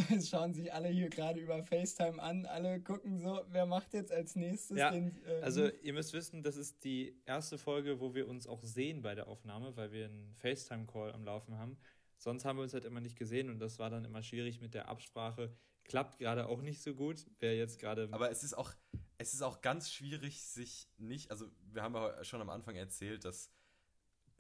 Es 0.10 0.30
schauen 0.30 0.54
sich 0.54 0.74
alle 0.74 0.90
hier 0.90 1.10
gerade 1.10 1.40
über 1.40 1.64
FaceTime 1.64 2.22
an. 2.22 2.46
Alle 2.46 2.82
gucken 2.82 3.20
so, 3.20 3.42
wer 3.50 3.66
macht 3.66 3.94
jetzt 3.94 4.12
als 4.12 4.36
nächstes 4.36 4.78
ja, 4.78 4.92
den. 4.92 5.22
Äh, 5.26 5.42
also, 5.42 5.68
ihr 5.68 5.94
müsst 5.94 6.14
wissen, 6.14 6.44
das 6.44 6.56
ist 6.56 6.84
die 6.84 7.22
erste 7.26 7.58
Folge, 7.58 8.00
wo 8.00 8.14
wir 8.14 8.28
uns 8.28 8.48
auch 8.48 8.64
sehen 8.64 9.02
bei 9.02 9.16
der 9.16 9.28
Aufnahme, 9.28 9.76
weil 9.76 9.92
wir 9.92 10.06
einen 10.06 10.34
FaceTime-Call 10.36 11.14
am 11.14 11.24
Laufen 11.24 11.58
haben. 11.58 11.78
Sonst 12.18 12.46
haben 12.46 12.58
wir 12.58 12.64
uns 12.64 12.74
halt 12.74 12.86
immer 12.86 13.02
nicht 13.02 13.18
gesehen 13.18 13.50
und 13.50 13.60
das 13.60 13.80
war 13.80 13.90
dann 13.90 14.06
immer 14.06 14.22
schwierig 14.22 14.62
mit 14.62 14.74
der 14.74 14.88
Absprache. 14.88 15.56
Klappt 15.84 16.20
gerade 16.20 16.48
auch 16.48 16.62
nicht 16.62 16.82
so 16.82 16.94
gut. 16.94 17.26
Wer 17.40 17.58
jetzt 17.58 17.80
gerade. 17.80 18.08
Aber 18.12 18.30
es 18.30 18.44
ist 18.44 18.54
auch, 18.54 18.72
es 19.18 19.34
ist 19.34 19.42
auch 19.42 19.62
ganz 19.62 19.92
schwierig, 19.92 20.44
sich 20.44 20.88
nicht. 20.98 21.32
Also, 21.32 21.48
wir 21.72 21.82
haben 21.82 21.96
ja 21.96 22.24
schon 22.24 22.42
am 22.42 22.50
Anfang 22.50 22.76
erzählt, 22.76 23.26
dass 23.26 23.52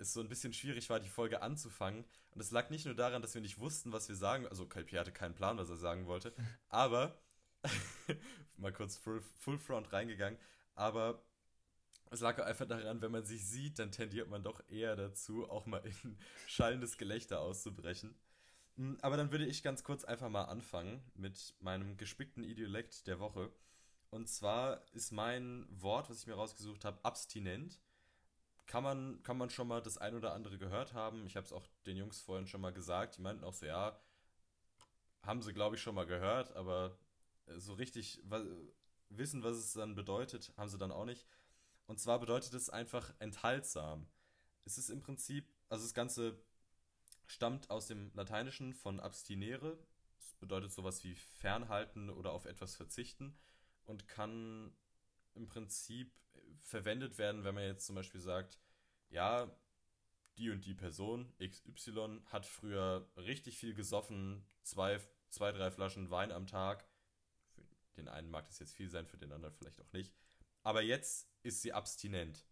es 0.01 0.13
so 0.13 0.19
ein 0.19 0.29
bisschen 0.29 0.53
schwierig 0.53 0.89
war, 0.89 0.99
die 0.99 1.09
Folge 1.09 1.41
anzufangen. 1.41 2.05
Und 2.31 2.41
es 2.41 2.51
lag 2.51 2.69
nicht 2.69 2.85
nur 2.85 2.95
daran, 2.95 3.21
dass 3.21 3.33
wir 3.33 3.41
nicht 3.41 3.59
wussten, 3.59 3.91
was 3.91 4.09
wir 4.09 4.15
sagen. 4.15 4.47
Also 4.47 4.65
Kalpi 4.65 4.95
hatte 4.95 5.11
keinen 5.11 5.35
Plan, 5.35 5.57
was 5.57 5.69
er 5.69 5.77
sagen 5.77 6.07
wollte. 6.07 6.33
Aber, 6.69 7.17
mal 8.57 8.73
kurz 8.73 8.97
full, 8.97 9.21
full 9.35 9.59
Front 9.59 9.93
reingegangen. 9.93 10.39
Aber 10.75 11.23
es 12.09 12.19
lag 12.19 12.39
einfach 12.39 12.67
daran, 12.67 13.01
wenn 13.01 13.11
man 13.11 13.25
sich 13.25 13.45
sieht, 13.45 13.79
dann 13.79 13.91
tendiert 13.91 14.29
man 14.29 14.43
doch 14.43 14.61
eher 14.69 14.95
dazu, 14.95 15.49
auch 15.49 15.65
mal 15.65 15.85
in 15.85 16.17
schallendes 16.47 16.97
Gelächter 16.97 17.39
auszubrechen. 17.39 18.15
Hm, 18.77 18.97
aber 19.01 19.17
dann 19.17 19.31
würde 19.31 19.45
ich 19.45 19.63
ganz 19.63 19.83
kurz 19.83 20.03
einfach 20.03 20.29
mal 20.29 20.45
anfangen 20.45 21.03
mit 21.15 21.55
meinem 21.59 21.97
gespickten 21.97 22.43
Idiolekt 22.43 23.07
der 23.07 23.19
Woche. 23.19 23.51
Und 24.09 24.27
zwar 24.27 24.83
ist 24.93 25.11
mein 25.11 25.65
Wort, 25.69 26.09
was 26.09 26.19
ich 26.19 26.27
mir 26.27 26.33
rausgesucht 26.33 26.83
habe, 26.83 27.03
abstinent 27.05 27.79
kann 28.71 28.83
man, 28.83 29.21
kann 29.21 29.37
man 29.37 29.49
schon 29.49 29.67
mal 29.67 29.81
das 29.81 29.97
ein 29.97 30.15
oder 30.15 30.31
andere 30.31 30.57
gehört 30.57 30.93
haben. 30.93 31.25
Ich 31.25 31.35
habe 31.35 31.45
es 31.45 31.51
auch 31.51 31.67
den 31.85 31.97
Jungs 31.97 32.21
vorhin 32.21 32.47
schon 32.47 32.61
mal 32.61 32.71
gesagt. 32.71 33.17
Die 33.17 33.21
meinten 33.21 33.43
auch 33.43 33.53
so, 33.53 33.65
ja, 33.65 33.99
haben 35.23 35.41
sie, 35.41 35.51
glaube 35.51 35.75
ich, 35.75 35.81
schon 35.81 35.93
mal 35.93 36.05
gehört, 36.05 36.55
aber 36.55 36.97
so 37.57 37.73
richtig 37.73 38.23
wissen, 39.09 39.43
was 39.43 39.57
es 39.57 39.73
dann 39.73 39.93
bedeutet, 39.93 40.53
haben 40.55 40.69
sie 40.69 40.77
dann 40.77 40.93
auch 40.93 41.03
nicht. 41.03 41.27
Und 41.85 41.99
zwar 41.99 42.17
bedeutet 42.21 42.53
es 42.53 42.69
einfach 42.69 43.13
enthaltsam. 43.19 44.07
Es 44.63 44.77
ist 44.77 44.89
im 44.89 45.01
Prinzip, 45.01 45.53
also 45.67 45.83
das 45.83 45.93
Ganze 45.93 46.41
stammt 47.25 47.69
aus 47.69 47.87
dem 47.87 48.09
Lateinischen 48.13 48.73
von 48.73 49.01
abstinere. 49.01 49.77
Das 50.17 50.33
bedeutet 50.35 50.71
sowas 50.71 51.03
wie 51.03 51.15
fernhalten 51.15 52.09
oder 52.09 52.31
auf 52.31 52.45
etwas 52.45 52.77
verzichten 52.77 53.37
und 53.83 54.07
kann 54.07 54.73
im 55.33 55.49
Prinzip 55.49 56.13
verwendet 56.61 57.17
werden, 57.17 57.43
wenn 57.43 57.55
man 57.55 57.63
jetzt 57.65 57.85
zum 57.85 57.95
Beispiel 57.95 58.21
sagt, 58.21 58.59
ja, 59.09 59.51
die 60.37 60.49
und 60.49 60.65
die 60.65 60.73
Person, 60.73 61.33
XY, 61.39 62.21
hat 62.25 62.45
früher 62.45 63.09
richtig 63.17 63.57
viel 63.57 63.73
gesoffen, 63.73 64.45
zwei, 64.63 64.99
zwei, 65.29 65.51
drei 65.51 65.71
Flaschen 65.71 66.09
Wein 66.09 66.31
am 66.31 66.47
Tag. 66.47 66.87
Für 67.89 68.01
den 68.01 68.07
einen 68.07 68.29
mag 68.29 68.47
das 68.47 68.59
jetzt 68.59 68.73
viel 68.73 68.89
sein, 68.89 69.05
für 69.05 69.17
den 69.17 69.31
anderen 69.31 69.53
vielleicht 69.55 69.81
auch 69.81 69.91
nicht. 69.91 70.13
Aber 70.63 70.81
jetzt 70.81 71.29
ist 71.43 71.61
sie 71.61 71.73
abstinent. 71.73 72.45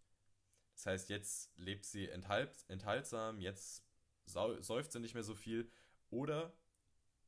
Das 0.74 0.86
heißt, 0.86 1.10
jetzt 1.10 1.52
lebt 1.56 1.84
sie 1.84 2.08
enthalt, 2.08 2.64
enthaltsam, 2.68 3.40
jetzt 3.40 3.84
säuft 4.24 4.92
sie 4.92 5.00
nicht 5.00 5.14
mehr 5.14 5.22
so 5.22 5.34
viel. 5.34 5.70
Oder, 6.10 6.52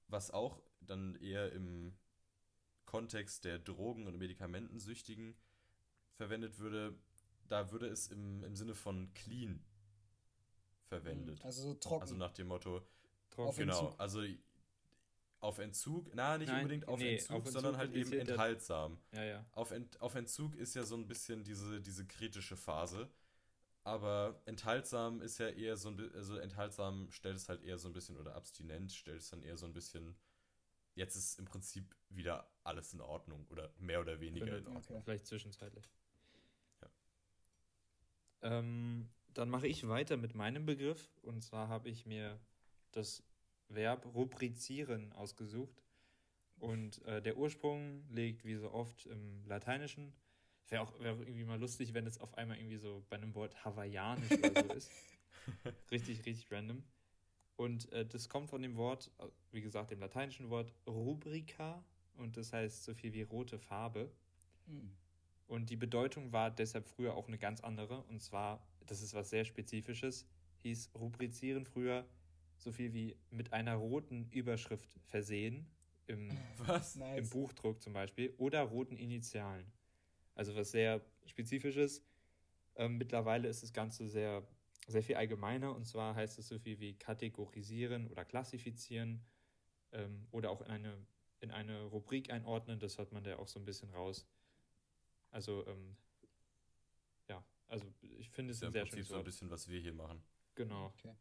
was 0.08 0.30
auch 0.30 0.62
dann 0.80 1.16
eher 1.16 1.52
im 1.52 1.96
Kontext 2.84 3.44
der 3.44 3.58
Drogen- 3.58 4.06
und 4.06 4.18
Medikamentensüchtigen 4.18 5.36
verwendet 6.14 6.58
würde, 6.58 6.94
da 7.48 7.70
würde 7.70 7.88
es 7.88 8.08
im, 8.08 8.42
im 8.44 8.56
Sinne 8.56 8.74
von 8.74 9.12
clean 9.14 9.64
verwendet. 10.86 11.38
Hm, 11.40 11.46
also 11.46 11.62
so 11.62 11.74
trocken. 11.74 12.02
Also 12.02 12.16
nach 12.16 12.32
dem 12.32 12.48
Motto, 12.48 12.82
trocken. 13.30 13.56
genau, 13.56 13.80
Entzug. 13.86 14.00
also 14.00 14.22
auf 15.40 15.58
Entzug, 15.58 16.14
na, 16.14 16.38
nicht 16.38 16.48
Nein, 16.48 16.62
unbedingt 16.62 16.86
auf, 16.86 17.00
nee, 17.00 17.14
Entzug, 17.14 17.30
auf 17.30 17.36
Entzug, 17.38 17.52
sondern 17.52 17.76
halt 17.76 17.94
eben 17.94 18.12
enthaltsam. 18.12 18.98
Ja, 19.12 19.24
ja. 19.24 19.46
Auf, 19.52 19.72
Ent, 19.72 20.00
auf 20.00 20.14
Entzug 20.14 20.54
ist 20.54 20.74
ja 20.74 20.84
so 20.84 20.94
ein 20.94 21.08
bisschen 21.08 21.42
diese, 21.42 21.80
diese 21.80 22.06
kritische 22.06 22.56
Phase. 22.56 23.10
Aber 23.84 24.40
enthaltsam 24.44 25.20
ist 25.20 25.38
ja 25.38 25.48
eher 25.48 25.76
so 25.76 25.88
ein 25.88 25.96
bisschen, 25.96 26.14
also 26.14 26.36
enthaltsam 26.36 27.10
stellt 27.10 27.36
es 27.36 27.48
halt 27.48 27.64
eher 27.64 27.78
so 27.78 27.88
ein 27.88 27.92
bisschen, 27.92 28.16
oder 28.16 28.36
abstinent 28.36 28.92
stellt 28.92 29.20
es 29.20 29.30
dann 29.30 29.42
eher 29.42 29.56
so 29.56 29.66
ein 29.66 29.72
bisschen, 29.72 30.14
jetzt 30.94 31.16
ist 31.16 31.40
im 31.40 31.46
Prinzip 31.46 31.96
wieder 32.08 32.48
alles 32.62 32.94
in 32.94 33.00
Ordnung 33.00 33.44
oder 33.48 33.72
mehr 33.78 34.00
oder 34.00 34.20
weniger 34.20 34.58
in 34.58 34.66
Ordnung. 34.68 34.98
Okay. 34.98 35.00
Vielleicht 35.02 35.26
zwischenzeitlich. 35.26 35.90
Ähm, 38.42 39.08
dann 39.34 39.48
mache 39.48 39.66
ich 39.66 39.88
weiter 39.88 40.16
mit 40.16 40.34
meinem 40.34 40.66
Begriff 40.66 41.10
und 41.22 41.42
zwar 41.42 41.68
habe 41.68 41.88
ich 41.88 42.06
mir 42.06 42.38
das 42.90 43.22
Verb 43.68 44.06
rubrizieren 44.14 45.12
ausgesucht. 45.12 45.82
Und 46.58 47.04
äh, 47.06 47.20
der 47.20 47.36
Ursprung 47.38 48.04
liegt 48.10 48.44
wie 48.44 48.54
so 48.54 48.70
oft 48.72 49.06
im 49.06 49.44
Lateinischen. 49.46 50.12
Wäre 50.68 50.82
auch, 50.82 51.00
wär 51.00 51.14
auch 51.14 51.20
irgendwie 51.20 51.44
mal 51.44 51.58
lustig, 51.58 51.92
wenn 51.92 52.06
es 52.06 52.20
auf 52.20 52.36
einmal 52.38 52.56
irgendwie 52.56 52.76
so 52.76 53.04
bei 53.10 53.16
einem 53.16 53.34
Wort 53.34 53.64
hawaiianisch 53.64 54.30
oder 54.30 54.62
so 54.62 54.72
ist. 54.74 54.90
richtig, 55.90 56.24
richtig 56.24 56.50
random. 56.52 56.84
Und 57.56 57.92
äh, 57.92 58.06
das 58.06 58.28
kommt 58.28 58.48
von 58.48 58.62
dem 58.62 58.76
Wort, 58.76 59.10
äh, 59.18 59.26
wie 59.50 59.60
gesagt, 59.60 59.90
dem 59.90 60.00
lateinischen 60.00 60.50
Wort 60.50 60.72
rubrica. 60.86 61.84
Und 62.16 62.36
das 62.36 62.52
heißt 62.52 62.84
so 62.84 62.94
viel 62.94 63.12
wie 63.12 63.22
rote 63.22 63.58
Farbe. 63.58 64.10
Mhm. 64.66 64.92
Und 65.52 65.68
die 65.68 65.76
Bedeutung 65.76 66.32
war 66.32 66.50
deshalb 66.50 66.88
früher 66.88 67.14
auch 67.14 67.28
eine 67.28 67.36
ganz 67.36 67.60
andere. 67.60 68.04
Und 68.04 68.22
zwar, 68.22 68.66
das 68.86 69.02
ist 69.02 69.12
was 69.12 69.28
sehr 69.28 69.44
Spezifisches, 69.44 70.26
hieß 70.62 70.92
rubrizieren 70.94 71.66
früher 71.66 72.08
so 72.56 72.72
viel 72.72 72.94
wie 72.94 73.18
mit 73.28 73.52
einer 73.52 73.74
roten 73.74 74.30
Überschrift 74.30 74.88
versehen. 75.04 75.66
Im, 76.06 76.30
was? 76.56 76.96
Im 76.96 77.28
Buchdruck 77.28 77.82
zum 77.82 77.92
Beispiel. 77.92 78.32
Oder 78.38 78.62
roten 78.62 78.96
Initialen. 78.96 79.70
Also 80.34 80.56
was 80.56 80.70
sehr 80.70 81.04
Spezifisches. 81.26 82.02
Ähm, 82.76 82.96
mittlerweile 82.96 83.46
ist 83.46 83.62
das 83.62 83.74
Ganze 83.74 84.08
sehr, 84.08 84.48
sehr 84.86 85.02
viel 85.02 85.16
allgemeiner. 85.16 85.76
Und 85.76 85.86
zwar 85.86 86.14
heißt 86.14 86.38
es 86.38 86.48
so 86.48 86.58
viel 86.58 86.80
wie 86.80 86.94
kategorisieren 86.94 88.06
oder 88.06 88.24
klassifizieren. 88.24 89.22
Ähm, 89.92 90.26
oder 90.30 90.48
auch 90.48 90.62
in 90.62 90.68
eine, 90.68 90.96
in 91.40 91.50
eine 91.50 91.82
Rubrik 91.82 92.30
einordnen. 92.30 92.80
Das 92.80 92.96
hört 92.96 93.12
man 93.12 93.22
da 93.22 93.36
auch 93.36 93.48
so 93.48 93.60
ein 93.60 93.66
bisschen 93.66 93.90
raus. 93.90 94.26
Also, 95.32 95.66
ähm, 95.66 95.96
ja, 97.28 97.42
also 97.66 97.86
ich 98.02 98.30
finde 98.30 98.52
es 98.52 98.60
ja, 98.60 98.68
ein 98.68 98.72
sehr 98.72 98.86
schönes 98.86 99.08
so 99.08 99.16
ein 99.16 99.24
bisschen, 99.24 99.50
was 99.50 99.66
wir 99.68 99.80
hier 99.80 99.94
machen. 99.94 100.22
Genau. 100.54 100.86
Okay. 100.86 101.14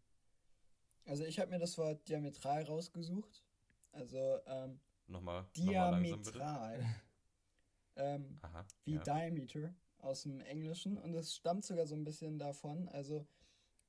Also 1.06 1.24
ich 1.24 1.40
habe 1.40 1.50
mir 1.50 1.60
das 1.60 1.78
Wort 1.78 2.08
diametral 2.08 2.64
rausgesucht. 2.64 3.44
Also 3.92 4.40
ähm, 4.46 4.80
nochmal, 5.08 5.48
diametral. 5.56 6.78
Nochmal 6.78 6.86
ähm, 7.96 8.40
Aha, 8.42 8.66
wie 8.84 8.94
ja. 8.94 9.04
Diameter 9.04 9.74
aus 10.00 10.24
dem 10.24 10.42
Englischen. 10.42 10.98
Und 10.98 11.14
es 11.16 11.36
stammt 11.36 11.64
sogar 11.66 11.88
so 11.88 11.96
ein 11.96 12.04
bisschen 12.04 12.38
davon. 12.38 12.88
Also 12.90 13.26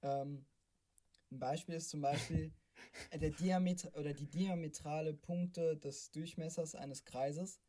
ähm, 0.02 0.46
ein 1.30 1.38
Beispiel 1.38 1.74
ist 1.74 1.90
zum 1.90 2.00
Beispiel 2.00 2.52
der 3.12 3.30
Diameter 3.30 3.94
oder 3.96 4.14
die 4.14 4.28
diametrale 4.28 5.14
Punkte 5.14 5.76
des 5.76 6.10
Durchmessers 6.12 6.74
eines 6.74 7.04
Kreises. 7.04 7.60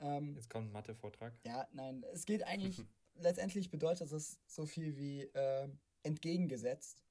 Ähm, 0.00 0.34
Jetzt 0.34 0.50
kommt 0.50 0.68
ein 0.68 0.72
Mathe-Vortrag. 0.72 1.32
Ja, 1.44 1.68
nein, 1.72 2.04
es 2.12 2.24
geht 2.26 2.42
eigentlich, 2.42 2.82
letztendlich 3.14 3.70
bedeutet 3.70 4.10
das 4.12 4.38
so 4.46 4.66
viel 4.66 4.96
wie 4.96 5.22
äh, 5.22 5.68
entgegengesetzt. 6.02 7.02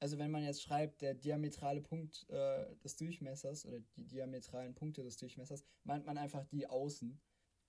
Also 0.00 0.18
wenn 0.18 0.30
man 0.30 0.42
jetzt 0.42 0.62
schreibt, 0.62 1.02
der 1.02 1.14
diametrale 1.14 1.82
Punkt 1.82 2.26
äh, 2.30 2.74
des 2.76 2.96
Durchmessers 2.96 3.66
oder 3.66 3.80
die 3.96 4.06
diametralen 4.06 4.74
Punkte 4.74 5.02
des 5.02 5.18
Durchmessers, 5.18 5.62
meint 5.84 6.06
man 6.06 6.16
einfach 6.16 6.44
die 6.46 6.66
Außen. 6.66 7.20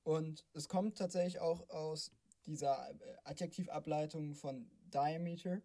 Und 0.03 0.45
es 0.53 0.69
kommt 0.69 0.97
tatsächlich 0.97 1.39
auch 1.39 1.69
aus 1.69 2.11
dieser 2.45 2.89
äh, 2.89 3.17
Adjektivableitung 3.25 4.33
von 4.33 4.71
Diameter, 4.85 5.61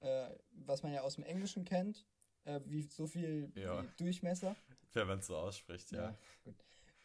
äh, 0.00 0.28
was 0.50 0.82
man 0.82 0.92
ja 0.92 1.00
aus 1.00 1.14
dem 1.14 1.24
Englischen 1.24 1.64
kennt, 1.64 2.06
äh, 2.44 2.60
wie 2.66 2.82
so 2.82 3.06
viel 3.06 3.50
ja. 3.54 3.82
wie 3.82 3.88
Durchmesser. 3.96 4.54
Wenn 4.92 5.06
man 5.06 5.20
es 5.20 5.26
so 5.26 5.36
ausspricht, 5.36 5.90
ja. 5.90 6.10
ja 6.10 6.18
gut. 6.44 6.56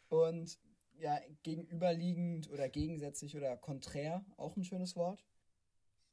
Und 0.08 0.58
ja, 0.98 1.20
gegenüberliegend 1.42 2.50
oder 2.50 2.68
gegensätzlich 2.68 3.36
oder 3.36 3.56
konträr, 3.56 4.24
auch 4.36 4.56
ein 4.56 4.64
schönes 4.64 4.96
Wort. 4.96 5.24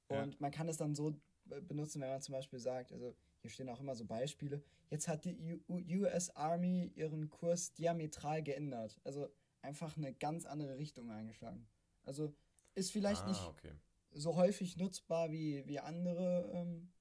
Und 0.08 0.34
ja. 0.34 0.38
man 0.40 0.52
kann 0.52 0.68
es 0.68 0.78
dann 0.78 0.96
so 0.96 1.16
benutzen, 1.46 2.02
wenn 2.02 2.10
man 2.10 2.22
zum 2.22 2.34
Beispiel 2.34 2.60
sagt, 2.60 2.92
also 2.92 3.16
hier 3.42 3.50
stehen 3.50 3.70
auch 3.70 3.80
immer 3.80 3.96
so 3.96 4.06
Beispiele, 4.06 4.62
jetzt 4.90 5.08
hat 5.08 5.26
die 5.26 5.62
US 5.68 6.30
Army 6.32 6.92
ihren 6.96 7.30
Kurs 7.30 7.74
diametral 7.74 8.44
geändert. 8.44 9.00
Also 9.04 9.30
einfach 9.62 9.98
eine 9.98 10.14
ganz 10.14 10.46
andere 10.46 10.78
Richtung 10.78 11.10
eingeschlagen. 11.10 11.68
Also 12.04 12.34
ist 12.76 12.92
vielleicht 12.92 13.24
ah, 13.24 13.28
nicht 13.28 13.42
okay. 13.42 13.74
so 14.12 14.36
häufig 14.36 14.78
nutzbar 14.78 15.32
wie, 15.32 15.66
wie 15.68 15.80
andere 15.80 16.52
ähm, 16.54 16.92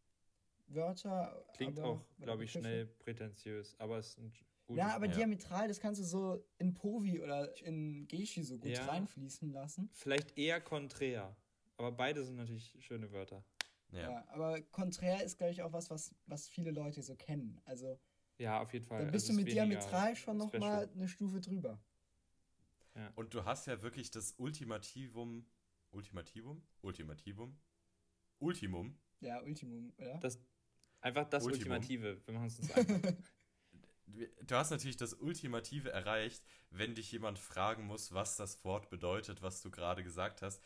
Wörter. 0.68 1.44
Klingt 1.54 1.78
aber, 1.78 1.88
auch, 1.88 2.04
glaube 2.20 2.44
ich, 2.44 2.52
schnell 2.52 2.87
prätentiös, 2.87 3.75
aber 3.78 3.99
es 3.99 4.14
sind 4.14 4.34
gute. 4.70 4.78
Ja, 4.78 4.94
aber 4.94 5.06
ja. 5.06 5.12
diametral, 5.12 5.68
das 5.68 5.80
kannst 5.80 6.00
du 6.00 6.04
so 6.04 6.44
in 6.58 6.74
Povi 6.74 7.20
oder 7.20 7.56
in 7.64 8.06
Geschi 8.08 8.42
so 8.42 8.58
gut 8.58 8.70
ja, 8.70 8.84
reinfließen 8.86 9.52
lassen. 9.52 9.90
Vielleicht 9.92 10.38
eher 10.38 10.60
konträr, 10.60 11.36
aber 11.76 11.92
beide 11.92 12.24
sind 12.24 12.36
natürlich 12.36 12.76
schöne 12.80 13.10
Wörter. 13.12 13.44
Ja. 13.92 14.10
ja 14.10 14.28
aber 14.28 14.60
konträr 14.60 15.22
ist, 15.24 15.38
glaube 15.38 15.52
ich, 15.52 15.62
auch 15.62 15.72
was, 15.72 15.90
was, 15.90 16.14
was 16.26 16.48
viele 16.48 16.70
Leute 16.70 17.02
so 17.02 17.16
kennen. 17.16 17.60
Also. 17.64 17.98
Ja, 18.38 18.60
auf 18.60 18.72
jeden 18.72 18.86
Fall. 18.86 19.04
Da 19.04 19.10
bist 19.10 19.28
also 19.28 19.38
du 19.38 19.44
mit 19.44 19.52
diametral 19.52 20.16
schon 20.16 20.36
nochmal 20.36 20.88
eine 20.94 21.08
Stufe 21.08 21.40
drüber. 21.40 21.78
Ja. 22.94 23.12
Und 23.16 23.34
du 23.34 23.44
hast 23.44 23.66
ja 23.66 23.82
wirklich 23.82 24.10
das 24.10 24.32
Ultimativum. 24.38 25.46
Ultimativum? 25.90 26.62
Ultimativum? 26.82 27.58
Ultimum? 28.38 28.98
Ja, 29.20 29.42
Ultimum, 29.42 29.92
ja. 29.98 30.16
Das, 30.18 30.40
einfach 31.00 31.28
das 31.28 31.44
Ultimum. 31.44 31.72
Ultimative. 31.72 32.22
Wir 32.24 32.34
machen 32.34 32.46
es 32.46 32.58
uns 32.58 32.72
einfach. 32.72 33.12
du 34.43 34.55
hast 34.55 34.71
natürlich 34.71 34.97
das 34.97 35.14
Ultimative 35.14 35.90
erreicht, 35.90 36.43
wenn 36.71 36.95
dich 36.95 37.11
jemand 37.12 37.38
fragen 37.38 37.87
muss, 37.87 38.12
was 38.12 38.37
das 38.37 38.64
Wort 38.64 38.90
bedeutet, 38.90 39.43
was 39.43 39.62
du 39.62 39.71
gerade 39.71 40.02
gesagt 40.02 40.43
hast. 40.43 40.62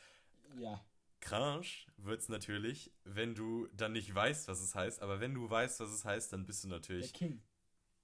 Ja. 0.58 0.84
Cringe 1.20 1.66
wird 1.96 2.20
es 2.20 2.28
natürlich, 2.28 2.92
wenn 3.04 3.34
du 3.34 3.66
dann 3.72 3.92
nicht 3.92 4.14
weißt, 4.14 4.46
was 4.46 4.60
es 4.60 4.74
heißt, 4.74 5.00
aber 5.00 5.20
wenn 5.20 5.34
du 5.34 5.48
weißt, 5.48 5.80
was 5.80 5.90
es 5.90 6.04
heißt, 6.04 6.32
dann 6.32 6.44
bist 6.44 6.64
du 6.64 6.68
natürlich 6.68 7.12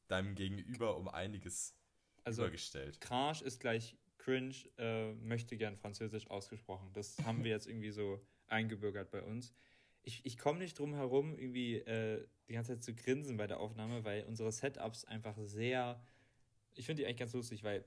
deinem 0.09 0.35
Gegenüber 0.35 0.97
um 0.97 1.09
einiges 1.09 1.77
also, 2.25 2.43
übergestellt. 2.43 3.01
Cringe 3.01 3.43
ist 3.45 3.61
gleich 3.61 3.97
cringe, 4.19 4.55
äh, 4.79 5.13
möchte 5.15 5.57
gern 5.57 5.77
französisch 5.77 6.31
ausgesprochen. 6.31 6.91
Das 6.93 7.19
haben 7.25 7.45
wir 7.45 7.51
jetzt 7.51 7.67
irgendwie 7.67 7.91
so 7.91 8.21
eingebürgert 8.49 9.11
bei 9.11 9.23
uns. 9.23 9.55
Ich, 10.03 10.25
ich 10.25 10.39
komme 10.39 10.59
nicht 10.59 10.79
drum 10.79 10.95
herum, 10.95 11.37
irgendwie 11.37 11.77
äh, 11.77 12.27
die 12.49 12.55
ganze 12.55 12.73
Zeit 12.73 12.83
zu 12.83 12.95
grinsen 12.95 13.37
bei 13.37 13.47
der 13.47 13.61
Aufnahme, 13.61 14.05
weil 14.05 14.25
unsere 14.25 14.51
Setups 14.51 15.05
einfach 15.05 15.37
sehr. 15.39 16.03
Ich 16.75 16.87
finde 16.87 17.03
die 17.03 17.07
eigentlich 17.07 17.19
ganz 17.19 17.33
lustig, 17.33 17.63
weil 17.63 17.85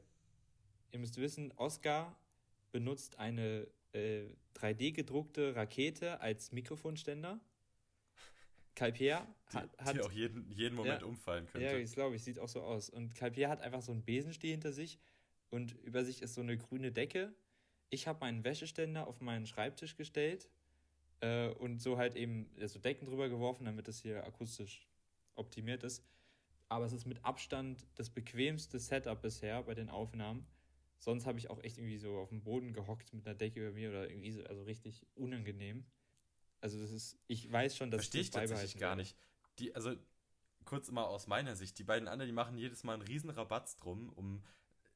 ihr 0.91 0.99
müsst 0.99 1.17
wissen, 1.17 1.51
Oscar 1.53 2.15
benutzt 2.71 3.19
eine 3.19 3.67
äh, 3.93 4.25
3D-gedruckte 4.55 5.55
Rakete 5.55 6.21
als 6.21 6.51
Mikrofonständer. 6.51 7.39
Calpierre 8.75 9.27
hat, 9.47 9.69
hat. 9.77 9.95
Die 9.95 10.01
auch 10.01 10.11
jeden, 10.11 10.49
jeden 10.49 10.75
Moment 10.75 11.01
ja, 11.01 11.07
umfallen 11.07 11.45
könnte. 11.45 11.65
Ja, 11.65 11.77
ich 11.77 11.93
glaube, 11.93 12.15
ich 12.15 12.23
sieht 12.23 12.39
auch 12.39 12.49
so 12.49 12.61
aus. 12.61 12.89
Und 12.89 13.13
Calpierre 13.15 13.51
hat 13.51 13.61
einfach 13.61 13.81
so 13.81 13.91
einen 13.91 14.03
Besenstiel 14.03 14.51
hinter 14.51 14.71
sich 14.71 14.99
und 15.49 15.73
über 15.83 16.03
sich 16.03 16.21
ist 16.21 16.33
so 16.33 16.41
eine 16.41 16.57
grüne 16.57 16.91
Decke. 16.91 17.33
Ich 17.89 18.07
habe 18.07 18.19
meinen 18.21 18.43
Wäscheständer 18.43 19.07
auf 19.07 19.21
meinen 19.21 19.45
Schreibtisch 19.45 19.95
gestellt 19.95 20.49
äh, 21.23 21.49
und 21.49 21.81
so 21.81 21.97
halt 21.97 22.15
eben 22.15 22.49
so 22.65 22.79
Decken 22.79 23.05
drüber 23.05 23.29
geworfen, 23.29 23.65
damit 23.65 23.87
es 23.87 24.01
hier 24.01 24.23
akustisch 24.25 24.87
optimiert 25.35 25.83
ist. 25.83 26.05
Aber 26.69 26.85
es 26.85 26.93
ist 26.93 27.05
mit 27.05 27.23
Abstand 27.23 27.85
das 27.95 28.09
bequemste 28.09 28.79
Setup 28.79 29.21
bisher 29.21 29.63
bei 29.63 29.73
den 29.73 29.89
Aufnahmen 29.89 30.45
sonst 31.03 31.25
habe 31.25 31.37
ich 31.37 31.49
auch 31.49 31.61
echt 31.63 31.77
irgendwie 31.77 31.97
so 31.97 32.17
auf 32.17 32.29
dem 32.29 32.41
Boden 32.41 32.73
gehockt 32.73 33.13
mit 33.13 33.27
einer 33.27 33.35
Decke 33.35 33.59
über 33.59 33.73
mir 33.73 33.89
oder 33.89 34.09
irgendwie 34.09 34.31
so, 34.31 34.43
also 34.45 34.63
richtig 34.63 35.05
unangenehm. 35.15 35.85
Also 36.61 36.79
das 36.79 36.91
ist, 36.91 37.19
ich 37.27 37.51
weiß 37.51 37.75
schon, 37.75 37.91
dass 37.91 37.99
Verstehe 37.99 38.21
ich 38.21 38.31
das 38.31 38.49
tatsächlich 38.49 38.79
gar 38.79 38.95
nicht. 38.95 39.17
Die, 39.59 39.75
also 39.75 39.95
kurz 40.63 40.89
mal 40.91 41.03
aus 41.03 41.27
meiner 41.27 41.55
Sicht, 41.55 41.77
die 41.77 41.83
beiden 41.83 42.07
anderen, 42.07 42.29
die 42.29 42.33
machen 42.33 42.57
jedes 42.57 42.83
Mal 42.83 42.93
einen 42.93 43.01
riesen 43.01 43.29
Rabatz 43.29 43.75
drum, 43.75 44.09
um 44.13 44.43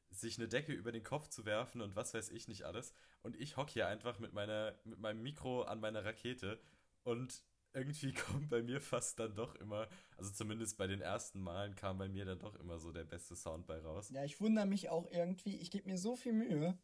sich 0.10 0.38
eine 0.38 0.48
Decke 0.48 0.74
über 0.74 0.92
den 0.92 1.04
Kopf 1.04 1.28
zu 1.30 1.46
werfen 1.46 1.82
und 1.82 1.96
was 1.96 2.14
weiß 2.14 2.30
ich 2.30 2.48
nicht 2.48 2.64
alles. 2.64 2.94
Und 3.22 3.36
ich 3.40 3.58
hocke 3.58 3.74
hier 3.74 3.88
einfach 3.88 4.20
mit, 4.20 4.34
meiner, 4.34 4.76
mit 4.84 5.00
meinem 5.00 5.22
Mikro 5.22 5.64
an 5.64 5.80
meiner 5.80 6.06
Rakete 6.06 6.60
und 7.04 7.44
irgendwie 7.74 8.14
kommt 8.14 8.50
bei 8.50 8.62
mir 8.62 8.82
fast 8.82 9.20
dann 9.20 9.36
doch 9.36 9.56
immer, 9.56 9.88
also 10.18 10.32
zumindest 10.32 10.78
bei 10.78 10.88
den 10.88 11.02
ersten 11.02 11.40
Malen 11.40 11.76
kam 11.76 11.98
bei 11.98 12.10
mir 12.10 12.26
dann 12.26 12.40
doch 12.40 12.56
immer 12.56 12.80
so 12.80 12.92
der 12.92 13.04
beste 13.04 13.36
Sound 13.36 13.68
bei 13.68 13.80
raus. 13.80 14.10
Ja, 14.10 14.24
ich 14.24 14.40
wundere 14.42 14.66
mich 14.66 14.90
auch 14.90 15.10
irgendwie, 15.12 15.58
ich 15.58 15.72
gebe 15.72 15.90
mir 15.90 15.98
so 15.98 16.16
viel 16.16 16.34
Mühe. 16.34 16.78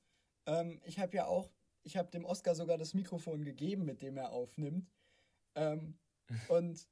Ähm, 0.46 0.82
ich 0.86 1.00
habe 1.00 1.16
ja 1.16 1.26
auch, 1.26 1.50
ich 1.84 1.98
habe 1.98 2.12
dem 2.12 2.26
Oscar 2.26 2.56
sogar 2.56 2.78
das 2.78 2.94
Mikrofon 2.94 3.44
gegeben, 3.44 3.86
mit 3.86 4.02
dem 4.02 4.18
er 4.18 4.32
aufnimmt. 4.32 4.92
Ähm, 5.56 5.98
und 6.50 6.88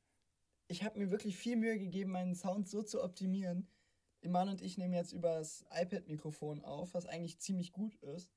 ich 0.67 0.83
habe 0.83 0.99
mir 0.99 1.11
wirklich 1.11 1.37
viel 1.37 1.57
Mühe 1.57 1.77
gegeben, 1.77 2.11
meinen 2.11 2.35
Sound 2.35 2.67
so 2.67 2.81
zu 2.81 3.03
optimieren. 3.03 3.67
Iman 4.21 4.49
und 4.49 4.61
ich 4.61 4.77
nehmen 4.77 4.93
jetzt 4.93 5.13
über 5.13 5.35
das 5.35 5.65
iPad-Mikrofon 5.71 6.63
auf, 6.63 6.93
was 6.93 7.05
eigentlich 7.05 7.39
ziemlich 7.39 7.71
gut 7.71 7.95
ist. 7.95 8.31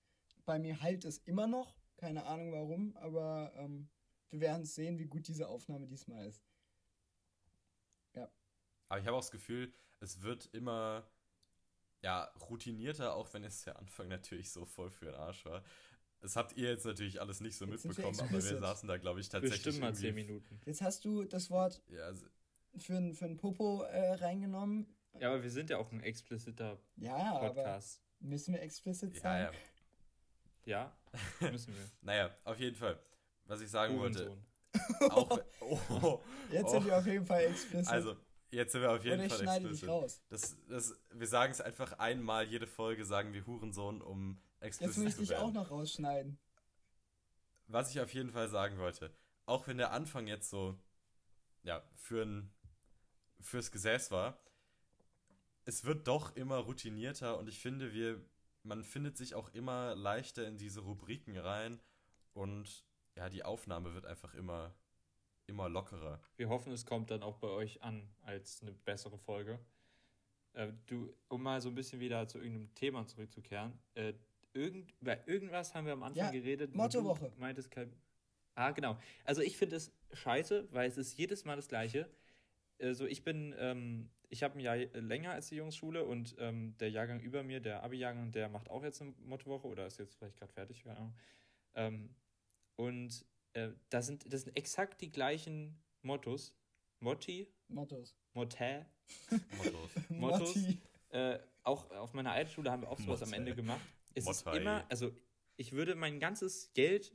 Bei 0.45 0.59
mir 0.59 0.81
halt 0.81 1.05
es 1.05 1.19
immer 1.19 1.47
noch, 1.47 1.77
keine 1.97 2.25
Ahnung 2.25 2.53
warum, 2.53 2.97
aber 2.97 3.53
ähm, 3.57 3.89
wir 4.31 4.41
werden 4.41 4.65
sehen, 4.65 4.99
wie 4.99 5.07
gut 5.07 5.29
diese 5.29 5.49
Aufnahme 5.49 5.87
diesmal 5.87 6.27
ist. 6.27 6.43
Ja. 8.15 8.31
Aber 8.89 9.01
ich 9.01 9.07
habe 9.07 9.17
auch 9.17 9.23
das 9.23 9.31
Gefühl, 9.31 9.73
es 10.01 10.23
wird 10.23 10.49
immer 10.53 11.07
ja, 12.03 12.25
routinierter, 12.51 13.15
auch 13.15 13.33
wenn 13.33 13.45
es 13.45 13.65
der 13.65 13.79
Anfang 13.79 14.09
natürlich 14.09 14.51
so 14.51 14.65
voll 14.65 14.91
für 14.91 15.07
den 15.07 15.15
Arsch 15.15 15.45
war. 15.47 15.63
Das 16.21 16.37
habt 16.37 16.57
ihr 16.57 16.71
jetzt 16.71 16.85
natürlich 16.85 17.21
alles 17.21 17.41
nicht 17.41 17.57
so 17.57 17.67
jetzt 17.67 17.85
mitbekommen, 17.85 18.19
aber 18.19 18.31
wir 18.31 18.59
saßen 18.59 18.89
da, 18.89 18.97
glaube 18.97 19.21
ich, 19.21 19.29
tatsächlich. 19.29 19.63
Bestimmt 19.63 19.81
mal 19.81 19.95
zehn 19.95 20.15
Minuten. 20.15 20.61
Jetzt 20.65 20.81
hast 20.81 21.05
du 21.05 21.25
das 21.25 21.51
Wort 21.51 21.83
ja, 21.89 22.05
also 22.05 22.27
für, 22.77 23.15
für 23.15 23.25
ein 23.27 23.37
Popo 23.37 23.83
äh, 23.83 24.15
reingenommen. 24.15 24.87
Ja, 25.21 25.29
aber 25.29 25.43
wir 25.43 25.51
sind 25.51 25.71
ja 25.71 25.79
auch 25.79 25.91
ein 25.93 26.01
expliziter 26.01 26.79
ja, 26.97 27.39
Podcast. 27.39 28.01
müssen 28.21 28.55
wir 28.55 28.63
explizit 28.63 29.17
sein? 29.17 29.53
Ja, 30.65 30.93
ja. 31.41 31.51
müssen 31.51 31.75
wir. 31.75 31.85
naja, 32.03 32.31
auf 32.45 32.59
jeden 32.59 32.77
Fall. 32.77 32.99
Was 33.47 33.61
ich 33.61 33.71
sagen 33.71 33.99
wollte. 33.99 34.37
auch, 35.11 35.39
oh, 35.61 36.21
jetzt 36.51 36.71
sind 36.71 36.87
wir 36.87 36.99
auf 36.99 37.07
jeden 37.07 37.27
Fall 37.27 37.45
explizit. 37.45 37.93
Also, 37.93 38.17
jetzt 38.51 38.73
sind 38.73 38.81
wir 38.81 38.91
auf 38.91 39.05
jeden 39.05 39.21
Oder 39.21 39.31
Fall 39.31 39.49
explizit. 39.49 39.89
Raus. 39.89 40.23
Das, 40.29 40.57
das, 40.69 40.95
wir 41.11 41.27
sagen 41.27 41.53
es 41.53 41.61
einfach 41.61 41.99
einmal 41.99 42.47
jede 42.47 42.67
Folge, 42.67 43.05
sagen 43.05 43.33
wir 43.33 43.47
Hurensohn, 43.47 44.01
um 44.01 44.41
explizit 44.61 44.97
Jetzt 44.97 45.05
müsste 45.05 45.23
ich 45.23 45.37
auch 45.37 45.53
noch 45.53 45.71
rausschneiden. 45.71 46.39
Was 47.67 47.91
ich 47.91 48.01
auf 48.01 48.13
jeden 48.13 48.31
Fall 48.31 48.49
sagen 48.49 48.79
wollte, 48.79 49.15
auch 49.47 49.67
wenn 49.67 49.79
der 49.79 49.93
Anfang 49.93 50.27
jetzt 50.27 50.51
so, 50.51 50.79
ja, 51.63 51.83
für 51.95 52.23
ein, 52.23 52.51
fürs 53.41 53.71
Gesäß 53.71 54.11
war, 54.11 54.39
es 55.65 55.85
wird 55.85 56.07
doch 56.09 56.37
immer 56.37 56.59
routinierter 56.59 57.39
und 57.39 57.49
ich 57.49 57.59
finde, 57.59 57.93
wir, 57.93 58.21
man 58.63 58.83
findet 58.83 59.17
sich 59.17 59.35
auch 59.35 59.49
immer 59.55 59.95
leichter 59.95 60.47
in 60.47 60.59
diese 60.59 60.81
Rubriken 60.81 61.37
rein 61.37 61.81
und 62.33 62.85
ja, 63.17 63.29
die 63.29 63.45
Aufnahme 63.45 63.95
wird 63.95 64.07
einfach 64.07 64.35
immer, 64.35 64.75
immer 65.47 65.69
lockerer. 65.69 66.21
Wir 66.37 66.49
hoffen, 66.49 66.73
es 66.73 66.85
kommt 66.85 67.11
dann 67.11 67.23
auch 67.23 67.37
bei 67.39 67.49
euch 67.49 67.83
an 67.83 68.09
als 68.23 68.63
eine 68.63 68.73
bessere 68.73 69.19
Folge. 69.19 69.59
Äh, 70.55 70.73
du, 70.87 71.15
um 71.29 71.43
mal 71.43 71.61
so 71.61 71.69
ein 71.69 71.75
bisschen 71.75 72.01
wieder 72.01 72.27
zu 72.29 72.39
irgendeinem 72.39 72.75
Thema 72.75 73.07
zurückzukehren, 73.07 73.79
äh, 73.95 74.15
irgend, 74.53 74.95
bei 75.01 75.21
irgendwas 75.27 75.75
haben 75.75 75.87
wir 75.87 75.93
am 75.93 76.03
Anfang 76.03 76.27
ja, 76.27 76.31
geredet. 76.31 76.75
Mottowoche. 76.75 77.33
Meintest 77.39 77.71
kein. 77.71 77.93
Ah, 78.55 78.71
genau. 78.71 78.97
Also 79.25 79.43
ich 79.43 79.57
finde 79.57 79.77
es 79.77 79.93
scheiße, 80.13 80.69
weil 80.71 80.89
es 80.89 80.97
ist 80.97 81.19
jedes 81.19 81.45
Mal 81.45 81.57
das 81.57 81.69
Gleiche. 81.69 82.09
Also 82.81 83.07
ich 83.07 83.25
bin, 83.25 83.55
ähm, 83.59 84.11
ich 84.35 84.43
habe 84.43 84.59
ein 84.59 84.61
Jahr 84.61 84.77
länger 84.77 85.33
als 85.33 85.49
die 85.49 85.57
Jungsschule 85.57 86.05
und 86.05 86.35
ähm, 86.39 86.77
der 86.79 86.91
Jahrgang 86.91 87.21
über 87.21 87.43
mir, 87.43 87.61
der 87.61 87.83
Abi-Jahrgang, 87.83 88.33
der 88.33 88.49
macht 88.49 88.69
auch 88.69 88.83
jetzt 88.83 89.01
eine 89.01 89.15
Mottowoche 89.25 89.69
oder 89.69 89.87
ist 89.87 89.99
jetzt 89.99 90.17
vielleicht 90.17 90.37
gerade 90.37 90.53
fertig, 90.53 90.83
keine 90.83 90.97
Ahnung. 90.97 91.15
Ähm, 91.75 92.15
und 92.77 93.25
äh, 93.53 93.71
das, 93.91 94.07
sind, 94.07 94.33
das 94.33 94.43
sind 94.43 94.57
exakt 94.57 95.01
die 95.01 95.11
gleichen 95.11 95.81
Mottos. 96.03 96.55
Motti. 97.01 97.49
Mottos. 97.69 98.17
Motä. 98.35 98.87
Mottos. 99.57 99.91
Mottos. 100.09 100.59
Äh, 101.11 101.39
auch 101.63 101.91
auf 101.93 102.13
meiner 102.13 102.33
alten 102.33 102.51
Schule 102.51 102.71
haben 102.71 102.83
wir 102.83 102.91
auch 102.91 102.99
sowas 102.99 103.21
Motte. 103.21 103.33
am 103.33 103.33
Ende 103.35 103.55
gemacht 103.55 103.81
es 104.15 104.29
ist 104.29 104.47
immer, 104.47 104.85
also 104.89 105.13
ich 105.57 105.73
würde 105.73 105.95
mein 105.95 106.21
ganzes 106.21 106.73
Geld, 106.75 107.13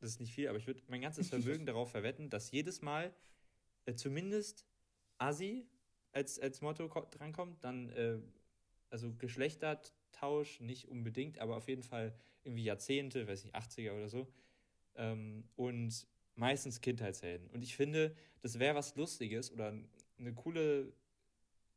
das 0.00 0.10
ist 0.10 0.20
nicht 0.20 0.34
viel, 0.34 0.48
aber 0.48 0.58
ich 0.58 0.66
würde 0.66 0.82
mein 0.88 1.00
ganzes 1.00 1.28
Vermögen 1.28 1.66
darauf 1.66 1.90
verwetten, 1.90 2.30
dass 2.30 2.50
jedes 2.50 2.82
Mal 2.82 3.14
äh, 3.86 3.94
zumindest 3.94 4.66
Asi 5.18 5.66
als, 6.18 6.38
als 6.38 6.60
Motto 6.60 6.88
drankommt, 7.10 7.62
dann 7.62 7.90
äh, 7.90 8.18
also 8.90 9.14
Geschlechtertausch 9.14 10.60
nicht 10.60 10.88
unbedingt, 10.88 11.38
aber 11.38 11.56
auf 11.56 11.68
jeden 11.68 11.84
Fall 11.84 12.14
irgendwie 12.42 12.64
Jahrzehnte, 12.64 13.26
weiß 13.26 13.44
nicht, 13.44 13.54
80er 13.54 13.92
oder 13.92 14.08
so. 14.08 14.26
Ähm, 14.96 15.48
und 15.54 16.06
meistens 16.34 16.80
Kindheitshelden. 16.80 17.48
Und 17.50 17.62
ich 17.62 17.76
finde, 17.76 18.14
das 18.40 18.58
wäre 18.58 18.74
was 18.74 18.96
Lustiges 18.96 19.52
oder 19.52 19.72
eine 20.18 20.34
coole, 20.34 20.92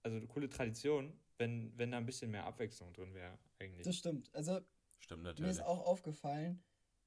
also 0.01 0.17
eine 0.17 0.27
coole 0.27 0.49
Tradition, 0.49 1.13
wenn, 1.37 1.71
wenn 1.77 1.91
da 1.91 1.97
ein 1.97 2.05
bisschen 2.05 2.31
mehr 2.31 2.45
Abwechslung 2.45 2.93
drin 2.93 3.13
wäre, 3.13 3.37
eigentlich. 3.59 3.85
Das 3.85 3.95
stimmt. 3.95 4.33
Also, 4.33 4.59
stimmt 4.99 5.23
natürlich. 5.23 5.45
mir 5.45 5.51
ist 5.51 5.63
auch 5.63 5.85
aufgefallen, 5.85 6.63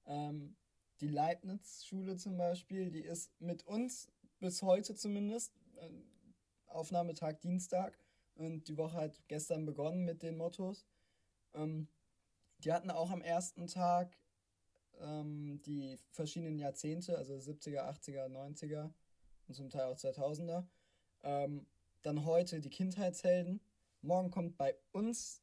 ähm, 0.07 0.57
die 1.01 1.09
Leibniz-Schule 1.09 2.17
zum 2.17 2.37
Beispiel, 2.37 2.91
die 2.91 3.03
ist 3.03 3.41
mit 3.41 3.67
uns 3.67 4.09
bis 4.39 4.63
heute 4.63 4.95
zumindest, 4.95 5.53
äh, 5.77 5.89
Aufnahmetag 6.75 7.41
Dienstag, 7.41 7.99
und 8.37 8.67
die 8.67 8.77
Woche 8.77 8.97
hat 8.97 9.23
gestern 9.29 9.65
begonnen 9.65 10.05
mit 10.05 10.23
den 10.23 10.37
Mottos. 10.37 10.87
Ähm, 11.55 11.87
die 12.59 12.73
hatten 12.73 12.91
auch 12.91 13.11
am 13.11 13.23
ersten 13.23 13.69
Tag 13.69 14.19
ähm, 14.99 15.61
die 15.63 15.97
verschiedenen 16.11 16.59
Jahrzehnte, 16.59 17.17
also 17.17 17.35
70er, 17.35 17.89
80er, 17.89 18.27
90er 18.27 18.91
und 19.47 19.55
zum 19.55 19.71
Teil 19.71 19.85
auch 19.85 19.97
2000er. 19.97 20.67
Ähm, 21.23 21.67
dann 22.03 22.25
heute 22.25 22.61
die 22.61 22.71
Kindheitshelden 22.71 23.61
Morgen 24.05 24.31
kommt 24.31 24.59
bei 24.59 24.77
uns 24.93 25.41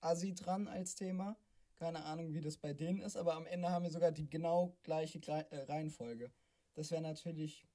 Asi 0.00 0.34
dran 0.34 0.66
als 0.66 0.96
Thema. 0.96 1.36
Keine 1.76 2.04
Ahnung, 2.04 2.34
wie 2.34 2.40
das 2.40 2.56
bei 2.56 2.72
denen 2.72 3.00
ist, 3.02 3.16
aber 3.16 3.34
am 3.34 3.46
Ende 3.46 3.70
haben 3.70 3.84
wir 3.84 3.92
sogar 3.92 4.10
die 4.10 4.28
genau 4.28 4.76
gleiche 4.82 5.20
äh, 5.28 5.62
Reihenfolge. 5.62 6.32
Das 6.74 6.90
wäre 6.90 7.02
natürlich 7.02 7.68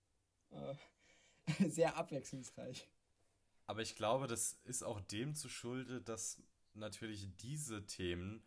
äh, 0.49 0.75
sehr 1.69 1.95
abwechslungsreich. 1.95 2.89
Aber 3.65 3.81
ich 3.81 3.95
glaube, 3.95 4.27
das 4.27 4.53
ist 4.63 4.83
auch 4.83 5.01
dem 5.01 5.33
zu 5.35 5.49
Schulde, 5.49 6.01
dass 6.01 6.41
natürlich 6.73 7.35
diese 7.37 7.85
Themen, 7.85 8.43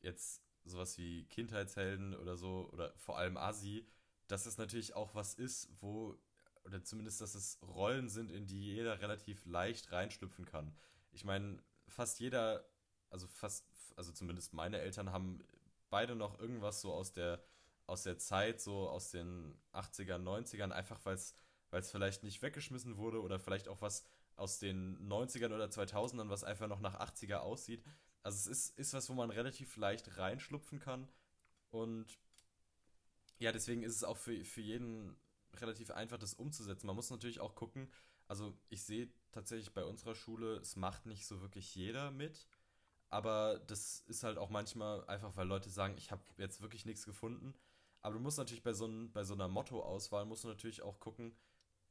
jetzt 0.00 0.42
sowas 0.64 0.98
wie 0.98 1.24
Kindheitshelden 1.24 2.14
oder 2.14 2.36
so, 2.36 2.68
oder 2.72 2.92
vor 2.96 3.18
allem 3.18 3.36
Asi, 3.36 3.86
dass 4.28 4.46
es 4.46 4.58
natürlich 4.58 4.94
auch 4.94 5.14
was 5.14 5.34
ist, 5.34 5.68
wo, 5.80 6.16
oder 6.64 6.84
zumindest, 6.84 7.20
dass 7.20 7.34
es 7.34 7.58
Rollen 7.62 8.08
sind, 8.08 8.30
in 8.30 8.46
die 8.46 8.62
jeder 8.62 9.00
relativ 9.00 9.44
leicht 9.46 9.90
reinschlüpfen 9.90 10.44
kann. 10.44 10.74
Ich 11.10 11.24
meine, 11.24 11.62
fast 11.88 12.20
jeder, 12.20 12.64
also 13.10 13.26
fast, 13.26 13.66
also 13.96 14.12
zumindest 14.12 14.54
meine 14.54 14.78
Eltern 14.78 15.10
haben 15.10 15.44
beide 15.90 16.14
noch 16.14 16.38
irgendwas 16.38 16.80
so 16.80 16.92
aus 16.92 17.12
der, 17.12 17.42
aus 17.86 18.04
der 18.04 18.18
Zeit, 18.18 18.60
so 18.60 18.88
aus 18.88 19.10
den 19.10 19.58
80ern, 19.72 20.22
90ern, 20.22 20.70
einfach 20.70 21.04
weil 21.04 21.16
es 21.16 21.90
vielleicht 21.90 22.22
nicht 22.22 22.40
weggeschmissen 22.42 22.96
wurde 22.96 23.20
oder 23.20 23.40
vielleicht 23.40 23.68
auch 23.68 23.82
was 23.82 24.04
aus 24.42 24.58
den 24.58 24.98
90ern 25.08 25.54
oder 25.54 25.66
2000ern, 25.66 26.28
was 26.28 26.42
einfach 26.42 26.66
noch 26.66 26.80
nach 26.80 26.98
80er 26.98 27.36
aussieht. 27.36 27.84
Also 28.24 28.36
es 28.38 28.46
ist, 28.46 28.78
ist 28.78 28.92
was, 28.92 29.08
wo 29.08 29.14
man 29.14 29.30
relativ 29.30 29.76
leicht 29.76 30.18
reinschlupfen 30.18 30.80
kann 30.80 31.08
und 31.70 32.18
ja, 33.38 33.52
deswegen 33.52 33.84
ist 33.84 33.96
es 33.96 34.04
auch 34.04 34.16
für, 34.16 34.44
für 34.44 34.60
jeden 34.60 35.16
relativ 35.54 35.90
einfach, 35.92 36.18
das 36.18 36.34
umzusetzen. 36.34 36.86
Man 36.86 36.96
muss 36.96 37.10
natürlich 37.10 37.40
auch 37.40 37.54
gucken, 37.54 37.90
also 38.26 38.56
ich 38.68 38.82
sehe 38.82 39.12
tatsächlich 39.30 39.72
bei 39.74 39.84
unserer 39.84 40.14
Schule, 40.14 40.56
es 40.56 40.76
macht 40.76 41.06
nicht 41.06 41.26
so 41.26 41.40
wirklich 41.40 41.74
jeder 41.74 42.10
mit. 42.10 42.46
Aber 43.10 43.58
das 43.66 44.00
ist 44.08 44.22
halt 44.22 44.38
auch 44.38 44.50
manchmal 44.50 45.04
einfach, 45.06 45.36
weil 45.36 45.46
Leute 45.46 45.70
sagen, 45.70 45.94
ich 45.98 46.10
habe 46.10 46.22
jetzt 46.38 46.62
wirklich 46.62 46.86
nichts 46.86 47.04
gefunden. 47.04 47.54
Aber 48.00 48.14
du 48.14 48.20
musst 48.20 48.38
natürlich 48.38 48.62
bei 48.62 48.72
so, 48.72 48.88
bei 49.12 49.22
so 49.22 49.34
einer 49.34 49.48
Motto-Auswahl, 49.48 50.24
musst 50.24 50.44
du 50.44 50.48
natürlich 50.48 50.82
auch 50.82 50.98
gucken, 50.98 51.36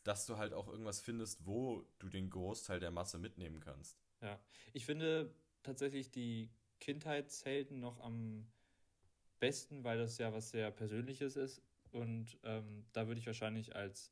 dass 0.04 0.26
du 0.26 0.38
halt 0.38 0.54
auch 0.54 0.68
irgendwas 0.68 1.02
findest, 1.02 1.46
wo 1.46 1.86
du 2.00 2.10
den 2.10 2.30
Großteil 2.30 2.80
der 2.80 2.92
Masse 2.92 3.18
mitnehmen 3.18 3.60
kannst. 3.60 3.98
Ja, 4.22 4.40
ich 4.74 4.86
finde 4.86 5.34
tatsächlich 5.64 6.12
die 6.12 6.50
Kindheitshelden 6.80 7.80
noch 7.80 8.00
am 8.00 8.48
besten, 9.40 9.84
weil 9.84 9.98
das 9.98 10.18
ja 10.18 10.34
was 10.34 10.50
sehr 10.50 10.72
Persönliches 10.72 11.36
ist. 11.36 11.62
Und 11.92 12.38
ähm, 12.44 12.86
da 12.94 13.08
würde 13.08 13.20
ich 13.20 13.28
wahrscheinlich 13.28 13.76
als 13.76 14.12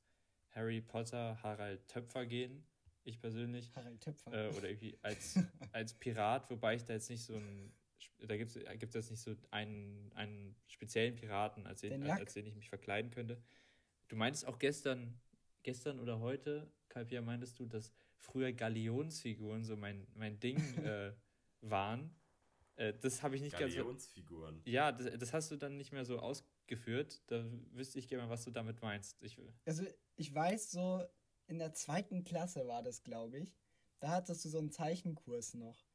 Harry 0.51 0.81
Potter 0.81 1.41
Harald 1.41 1.87
Töpfer 1.87 2.25
gehen. 2.25 2.65
Ich 3.03 3.19
persönlich. 3.19 3.71
Harald 3.75 4.01
Töpfer. 4.01 4.33
Äh, 4.33 4.55
oder 4.55 4.69
irgendwie 4.69 4.97
als, 5.01 5.39
als 5.71 5.93
Pirat, 5.93 6.49
wobei 6.49 6.75
ich 6.75 6.83
da 6.83 6.93
jetzt 6.93 7.09
nicht 7.09 7.23
so 7.23 7.35
ein 7.35 7.71
da 8.27 8.37
gibt 8.37 8.55
es 8.55 8.93
jetzt 8.93 9.11
nicht 9.11 9.21
so 9.21 9.35
einen, 9.51 10.11
einen 10.15 10.55
speziellen 10.67 11.15
Piraten, 11.15 11.65
als 11.65 11.81
den, 11.81 12.03
als 12.09 12.33
den 12.33 12.45
ich 12.45 12.55
mich 12.55 12.69
verkleiden 12.69 13.11
könnte. 13.11 13.41
Du 14.07 14.15
meintest 14.15 14.45
auch 14.45 14.59
gestern, 14.59 15.19
gestern 15.63 15.99
oder 15.99 16.19
heute, 16.19 16.71
Kalpia, 16.89 17.21
meintest 17.21 17.59
du, 17.59 17.65
dass 17.65 17.91
früher 18.17 18.51
Galionsfiguren 18.51 19.63
so 19.63 19.75
mein, 19.75 20.07
mein 20.15 20.39
Ding 20.39 20.57
äh, 20.83 21.13
waren. 21.61 22.15
Äh, 22.75 22.93
das 22.99 23.23
habe 23.23 23.35
ich 23.35 23.41
nicht 23.41 23.57
ganz. 23.57 23.73
Galionsfiguren. 23.73 24.61
Ja, 24.65 24.91
das, 24.91 25.17
das 25.17 25.33
hast 25.33 25.51
du 25.51 25.57
dann 25.57 25.77
nicht 25.77 25.91
mehr 25.91 26.05
so 26.05 26.19
ausgeführt. 26.19 27.21
Da 27.27 27.45
wüsste 27.71 27.99
ich 27.99 28.07
gerne, 28.07 28.29
was 28.29 28.43
du 28.43 28.51
damit 28.51 28.81
meinst. 28.81 29.21
Ich, 29.21 29.37
also, 29.65 29.83
ich 30.15 30.33
weiß 30.33 30.71
so, 30.71 31.03
in 31.47 31.59
der 31.59 31.73
zweiten 31.73 32.23
Klasse 32.23 32.67
war 32.67 32.83
das, 32.83 33.03
glaube 33.03 33.39
ich. 33.39 33.53
Da 33.99 34.09
hattest 34.09 34.45
du 34.45 34.49
so 34.49 34.59
einen 34.59 34.71
Zeichenkurs 34.71 35.55
noch. 35.55 35.85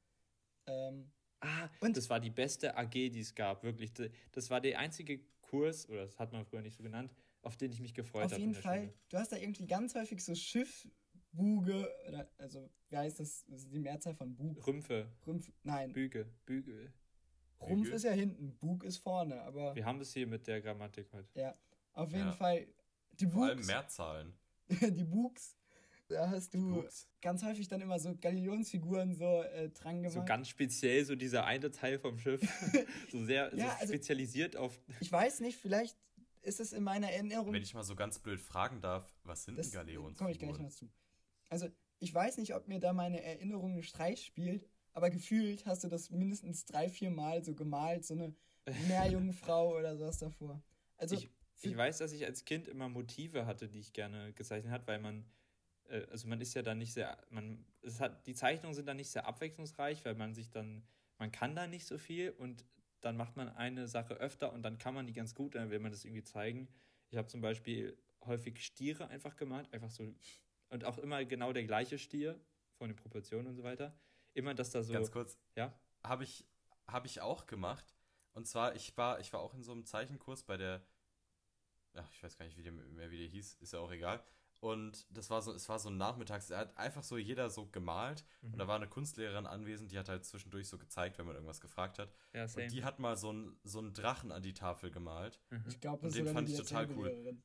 Ähm, 0.67 1.11
ah, 1.41 1.69
und 1.81 1.97
das 1.97 2.11
war 2.11 2.21
die 2.21 2.31
beste 2.31 2.77
AG, 2.77 2.91
die 2.91 3.21
es 3.21 3.35
gab, 3.35 3.63
wirklich. 3.63 3.93
Das 4.33 4.51
war 4.51 4.61
der 4.61 4.79
einzige 4.79 5.25
Kurs, 5.41 5.89
oder 5.89 6.05
das 6.05 6.19
hat 6.19 6.33
man 6.33 6.45
früher 6.45 6.61
nicht 6.61 6.77
so 6.77 6.83
genannt, 6.83 7.15
auf 7.45 7.57
den 7.57 7.73
ich 7.73 7.81
mich 7.81 7.95
gefreut 7.95 8.25
habe. 8.25 8.35
Auf 8.35 8.41
jeden 8.41 8.55
Fall. 8.55 8.81
Schule. 8.81 8.95
Du 9.09 9.19
hast 9.19 9.33
da 9.33 9.37
irgendwie 9.37 9.67
ganz 9.67 9.95
häufig 9.95 10.25
so 10.25 10.35
Schiffbuge, 10.35 11.89
oder, 12.09 12.31
also, 12.39 12.71
wie 12.89 12.97
heißt 12.97 13.21
das? 13.21 13.45
Das 13.47 13.63
ist 13.63 13.73
die 13.73 13.79
Mehrzahl 13.79 14.15
von 14.15 14.35
Bug. 14.35 14.67
Rümpfe. 14.67 15.09
Rümpf, 15.27 15.51
nein. 15.63 15.93
Büge, 15.93 16.27
Bügel. 16.47 16.93
Rumpf 17.61 17.91
ist 17.91 18.05
ja 18.05 18.13
hinten, 18.13 18.57
Bug 18.59 18.85
ist 18.85 18.99
vorne, 18.99 19.41
aber. 19.43 19.75
Wir 19.75 19.85
haben 19.85 19.99
das 19.99 20.13
hier 20.13 20.27
mit 20.27 20.47
der 20.47 20.61
Grammatik 20.61 21.13
heute. 21.13 21.29
Ja, 21.39 21.57
auf 21.93 22.13
jeden 22.13 22.27
ja. 22.27 22.33
Fall. 22.33 22.67
Die 23.13 23.27
Bugs, 23.27 23.37
Vor 23.37 23.47
allem 23.47 23.67
Mehrzahlen. 23.67 24.35
die 24.69 25.05
Bugs 25.05 25.57
da 26.09 26.29
hast 26.29 26.55
du 26.55 26.85
ganz 27.23 27.43
häufig 27.43 27.69
dann 27.69 27.81
immer 27.81 27.99
so 27.99 28.15
Galionsfiguren 28.15 29.15
so 29.15 29.43
äh, 29.43 29.71
dran 29.71 30.03
gemacht. 30.03 30.13
So 30.13 30.25
ganz 30.25 30.49
speziell, 30.49 31.05
so 31.05 31.17
dieser 31.17 31.45
eine 31.47 31.71
Teil 31.71 31.99
vom 31.99 32.19
Schiff. 32.19 32.41
so 33.11 33.25
sehr 33.25 33.55
ja, 33.55 33.67
so 33.67 33.73
also, 33.81 33.87
spezialisiert 33.95 34.57
auf. 34.57 34.79
Ich 35.01 35.11
weiß 35.11 35.41
nicht, 35.41 35.59
vielleicht 35.59 35.97
ist 36.45 36.61
es 36.61 36.73
in 36.73 36.83
meiner 36.83 37.11
Erinnerung. 37.11 37.53
Wenn 37.53 37.63
ich 37.63 37.75
mal 37.75 37.85
so 37.85 37.95
ganz 37.95 38.19
blöd 38.19 38.41
fragen 38.41 38.81
darf, 38.81 39.15
was 39.25 39.45
sind 39.45 39.59
das, 39.59 39.71
denn 39.71 39.81
Galionsfiguren? 39.81 40.17
Komme 40.17 40.31
ich 40.31 40.39
gleich 40.39 40.59
noch 40.59 40.71
zu. 40.71 40.89
Also, 41.49 41.69
ich 41.99 42.15
weiß 42.15 42.39
nicht, 42.39 42.55
ob 42.55 42.69
mir 42.69 42.81
da 42.81 42.93
meine 42.93 43.23
Erinnerung 43.23 43.73
einen 43.73 43.83
Streich 43.83 44.25
spielt, 44.25 44.69
aber 44.93 45.11
gefühlt 45.11 45.67
hast 45.67 45.85
du 45.85 45.89
das 45.89 46.11
mindestens 46.11 46.65
drei, 46.65 46.89
vier 46.89 47.11
Mal 47.11 47.45
so 47.45 47.55
gemalt, 47.55 48.05
so 48.05 48.15
eine 48.15 48.35
Meerjungfrau 48.89 49.77
oder 49.77 49.97
sowas 49.97 50.19
davor. 50.19 50.63
Also. 50.97 51.17
Ich, 51.17 51.31
ich 51.61 51.77
weiß, 51.77 51.99
dass 51.99 52.13
ich 52.13 52.25
als 52.27 52.45
Kind 52.45 52.69
immer 52.69 52.89
Motive 52.89 53.47
hatte, 53.47 53.69
die 53.69 53.79
ich 53.79 53.93
gerne 53.93 54.33
gezeichnet 54.33 54.73
habe, 54.73 54.87
weil 54.87 55.01
man 55.01 55.25
äh, 55.89 56.07
also 56.11 56.29
man 56.29 56.41
ist 56.41 56.55
ja 56.55 56.63
dann 56.63 56.79
nicht 56.79 56.93
sehr, 56.93 57.17
man, 57.31 57.65
es 57.83 58.01
hat, 58.01 58.27
die 58.27 58.35
Zeichnungen 58.35 58.75
sind 58.75 58.87
dann 58.87 58.97
nicht 58.97 59.11
sehr 59.11 59.27
abwechslungsreich, 59.27 60.05
weil 60.05 60.15
man 60.15 60.35
sich 60.35 60.51
dann, 60.51 60.83
man 61.19 61.33
kann 61.33 61.55
da 61.55 61.67
nicht 61.67 61.87
so 61.87 61.99
viel 61.99 62.31
und 62.31 62.65
dann 63.05 63.17
macht 63.17 63.37
man 63.37 63.49
eine 63.49 63.87
Sache 63.87 64.15
öfter 64.15 64.53
und 64.53 64.63
dann 64.63 64.79
kann 64.79 64.95
man 64.95 65.07
die 65.07 65.13
ganz 65.13 65.35
gut, 65.35 65.55
dann 65.55 65.71
will 65.71 65.79
man 65.79 65.93
das 65.93 66.05
irgendwie 66.05 66.23
zeigen. 66.23 66.69
Ich 67.11 67.19
habe 67.19 67.29
zum 67.29 67.41
Beispiel 67.41 67.97
häufig 68.25 68.65
Stiere 68.65 69.09
einfach 69.09 69.37
gemalt, 69.37 69.73
einfach 69.73 69.91
so, 69.91 70.15
und 70.71 70.85
auch 70.85 70.99
immer 70.99 71.25
genau 71.25 71.53
der 71.53 71.65
gleiche 71.65 71.99
Stier, 71.99 72.41
von 72.77 72.89
den 72.89 72.97
Proportionen 72.97 73.47
und 73.47 73.55
so 73.55 73.63
weiter. 73.63 73.97
Immer, 74.33 74.55
dass 74.55 74.71
da 74.71 74.83
so. 74.83 74.93
Ganz 74.93 75.11
kurz. 75.11 75.39
Ja. 75.57 75.73
Habe 76.03 76.25
ich, 76.25 76.45
hab 76.87 77.05
ich 77.07 77.21
auch 77.21 77.47
gemacht. 77.47 77.95
Und 78.33 78.47
zwar, 78.47 78.75
ich 78.75 78.97
war, 78.97 79.21
ich 79.21 79.33
war 79.33 79.41
auch 79.41 79.55
in 79.55 79.63
so 79.63 79.73
einem 79.73 79.85
Zeichenkurs 79.85 80.43
bei 80.43 80.57
der, 80.57 80.85
ach, 81.95 82.11
ich 82.13 82.23
weiß 82.23 82.37
gar 82.37 82.45
nicht, 82.47 82.57
wie 82.57 82.63
der, 82.63 82.73
mehr 82.73 83.11
wie 83.11 83.19
der 83.19 83.29
hieß, 83.29 83.55
ist 83.61 83.73
ja 83.73 83.79
auch 83.79 83.93
egal. 83.93 84.25
Und 84.65 85.07
das 85.15 85.29
war 85.29 85.43
so, 85.43 85.53
es 85.53 85.69
war 85.69 85.79
so 85.79 85.91
ein 85.91 85.99
Nachmittags, 85.99 86.49
er 86.49 86.61
hat 86.61 86.79
einfach 86.79 87.03
so 87.03 87.19
jeder 87.19 87.51
so 87.51 87.67
gemalt 87.67 88.25
mhm. 88.41 88.53
und 88.53 88.59
da 88.59 88.67
war 88.67 88.77
eine 88.77 88.89
Kunstlehrerin 88.89 89.45
anwesend, 89.45 89.93
die 89.93 89.99
hat 89.99 90.09
halt 90.09 90.25
zwischendurch 90.25 90.69
so 90.69 90.79
gezeigt, 90.79 91.19
wenn 91.19 91.27
man 91.27 91.35
irgendwas 91.35 91.61
gefragt 91.61 91.99
hat. 91.99 92.15
Ja, 92.33 92.45
und 92.45 92.73
die 92.73 92.83
hat 92.83 92.99
mal 92.99 93.15
so 93.19 93.29
einen 93.29 93.59
so 93.63 93.79
einen 93.81 93.93
Drachen 93.93 94.33
an 94.33 94.41
die 94.41 94.55
Tafel 94.55 94.91
gemalt. 94.91 95.39
Mhm. 95.51 95.65
Ich 95.69 95.81
glaube, 95.83 96.07
das 96.07 96.17
und 96.17 96.25
den 96.25 96.33
fand 96.33 96.49
ich 96.49 96.57
total 96.57 96.89
cool. 96.97 97.37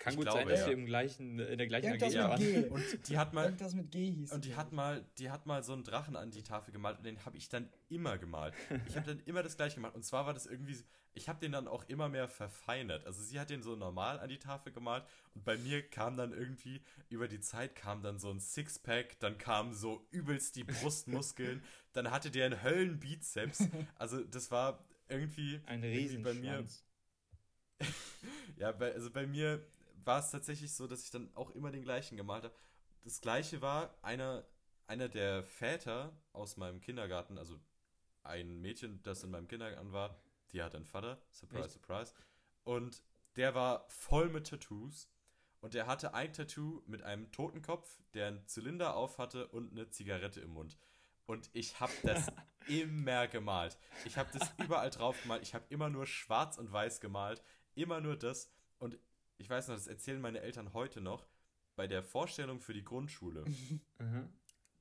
Kann 0.00 0.14
ich 0.14 0.16
gut 0.16 0.24
glaube, 0.24 0.38
sein, 0.38 0.48
dass 0.48 0.60
ja. 0.60 0.66
wir 0.68 0.72
im 0.72 0.86
gleichen, 0.86 1.38
in 1.38 1.58
der 1.58 1.66
gleichen 1.66 1.92
AG 1.92 2.00
waren. 2.00 2.64
Und 2.70 3.08
die 3.08 3.18
hat 3.18 3.34
mal, 3.34 3.44
Irgendwas 3.44 3.74
mit 3.74 3.90
G 3.90 4.10
hieß 4.10 4.32
und 4.32 4.46
die 4.46 4.56
hat 4.56 4.72
mal, 4.72 5.04
die 5.18 5.30
hat 5.30 5.44
mal 5.44 5.62
so 5.62 5.74
einen 5.74 5.84
Drachen 5.84 6.16
an 6.16 6.30
die 6.30 6.42
Tafel 6.42 6.72
gemalt 6.72 6.96
und 6.96 7.04
den 7.04 7.22
habe 7.26 7.36
ich 7.36 7.50
dann 7.50 7.68
immer 7.90 8.16
gemalt. 8.16 8.54
Ich 8.88 8.96
habe 8.96 9.06
dann 9.06 9.20
immer 9.26 9.42
das 9.42 9.58
gleiche 9.58 9.74
gemacht. 9.74 9.94
Und 9.94 10.02
zwar 10.02 10.24
war 10.24 10.32
das 10.32 10.46
irgendwie, 10.46 10.74
ich 11.12 11.28
habe 11.28 11.38
den 11.38 11.52
dann 11.52 11.68
auch 11.68 11.86
immer 11.88 12.08
mehr 12.08 12.28
verfeinert. 12.28 13.04
Also 13.04 13.22
sie 13.22 13.38
hat 13.38 13.50
den 13.50 13.62
so 13.62 13.76
normal 13.76 14.18
an 14.20 14.30
die 14.30 14.38
Tafel 14.38 14.72
gemalt 14.72 15.04
und 15.34 15.44
bei 15.44 15.58
mir 15.58 15.86
kam 15.86 16.16
dann 16.16 16.32
irgendwie, 16.32 16.80
über 17.10 17.28
die 17.28 17.40
Zeit 17.40 17.74
kam 17.76 18.02
dann 18.02 18.18
so 18.18 18.30
ein 18.30 18.40
Sixpack, 18.40 19.20
dann 19.20 19.36
kamen 19.36 19.74
so 19.74 20.06
übelst 20.10 20.56
die 20.56 20.64
Brustmuskeln, 20.64 21.62
dann 21.92 22.10
hatte 22.10 22.30
der 22.30 22.46
einen 22.46 22.62
Höllenbizeps. 22.62 23.68
Also 23.96 24.24
das 24.24 24.50
war 24.50 24.82
irgendwie, 25.08 25.60
ein 25.66 25.84
irgendwie 25.84 26.16
bei 26.22 26.32
mir. 26.32 26.64
ja, 28.56 28.72
bei, 28.72 28.94
also 28.94 29.10
bei 29.10 29.26
mir 29.26 29.62
war 30.04 30.20
es 30.20 30.30
tatsächlich 30.30 30.74
so, 30.74 30.86
dass 30.86 31.04
ich 31.04 31.10
dann 31.10 31.30
auch 31.34 31.50
immer 31.50 31.70
den 31.70 31.82
gleichen 31.82 32.16
gemalt 32.16 32.44
habe. 32.44 32.54
Das 33.02 33.20
gleiche 33.20 33.62
war 33.62 33.94
einer, 34.02 34.44
einer 34.86 35.08
der 35.08 35.44
Väter 35.44 36.12
aus 36.32 36.56
meinem 36.56 36.80
Kindergarten, 36.80 37.38
also 37.38 37.58
ein 38.22 38.60
Mädchen, 38.60 39.02
das 39.02 39.24
in 39.24 39.30
meinem 39.30 39.48
Kindergarten 39.48 39.92
war, 39.92 40.20
die 40.52 40.62
hat 40.62 40.74
einen 40.74 40.84
Vater, 40.84 41.20
surprise, 41.30 41.64
Echt? 41.64 41.72
surprise. 41.74 42.14
Und 42.64 43.02
der 43.36 43.54
war 43.54 43.86
voll 43.88 44.28
mit 44.28 44.48
Tattoos. 44.48 45.08
Und 45.60 45.74
der 45.74 45.86
hatte 45.86 46.14
ein 46.14 46.32
Tattoo 46.32 46.82
mit 46.86 47.02
einem 47.02 47.30
Totenkopf, 47.32 47.98
der 48.14 48.28
einen 48.28 48.46
Zylinder 48.46 48.96
auf 48.96 49.18
hatte 49.18 49.46
und 49.48 49.72
eine 49.72 49.90
Zigarette 49.90 50.40
im 50.40 50.50
Mund. 50.50 50.78
Und 51.26 51.50
ich 51.52 51.78
habe 51.80 51.92
das 52.02 52.32
immer 52.66 53.28
gemalt. 53.28 53.78
Ich 54.04 54.16
habe 54.16 54.30
das 54.36 54.50
überall 54.58 54.90
drauf 54.90 55.20
gemalt. 55.22 55.42
Ich 55.42 55.54
habe 55.54 55.66
immer 55.68 55.90
nur 55.90 56.06
schwarz 56.06 56.56
und 56.58 56.72
weiß 56.72 57.00
gemalt. 57.00 57.42
Immer 57.74 58.00
nur 58.00 58.16
das. 58.16 58.50
Und 58.78 58.98
ich 59.40 59.48
weiß 59.48 59.68
noch, 59.68 59.74
das 59.74 59.86
erzählen 59.86 60.20
meine 60.20 60.40
Eltern 60.40 60.72
heute 60.72 61.00
noch, 61.00 61.26
bei 61.74 61.86
der 61.86 62.02
Vorstellung 62.02 62.60
für 62.60 62.74
die 62.74 62.84
Grundschule. 62.84 63.44
Mhm. 63.98 64.32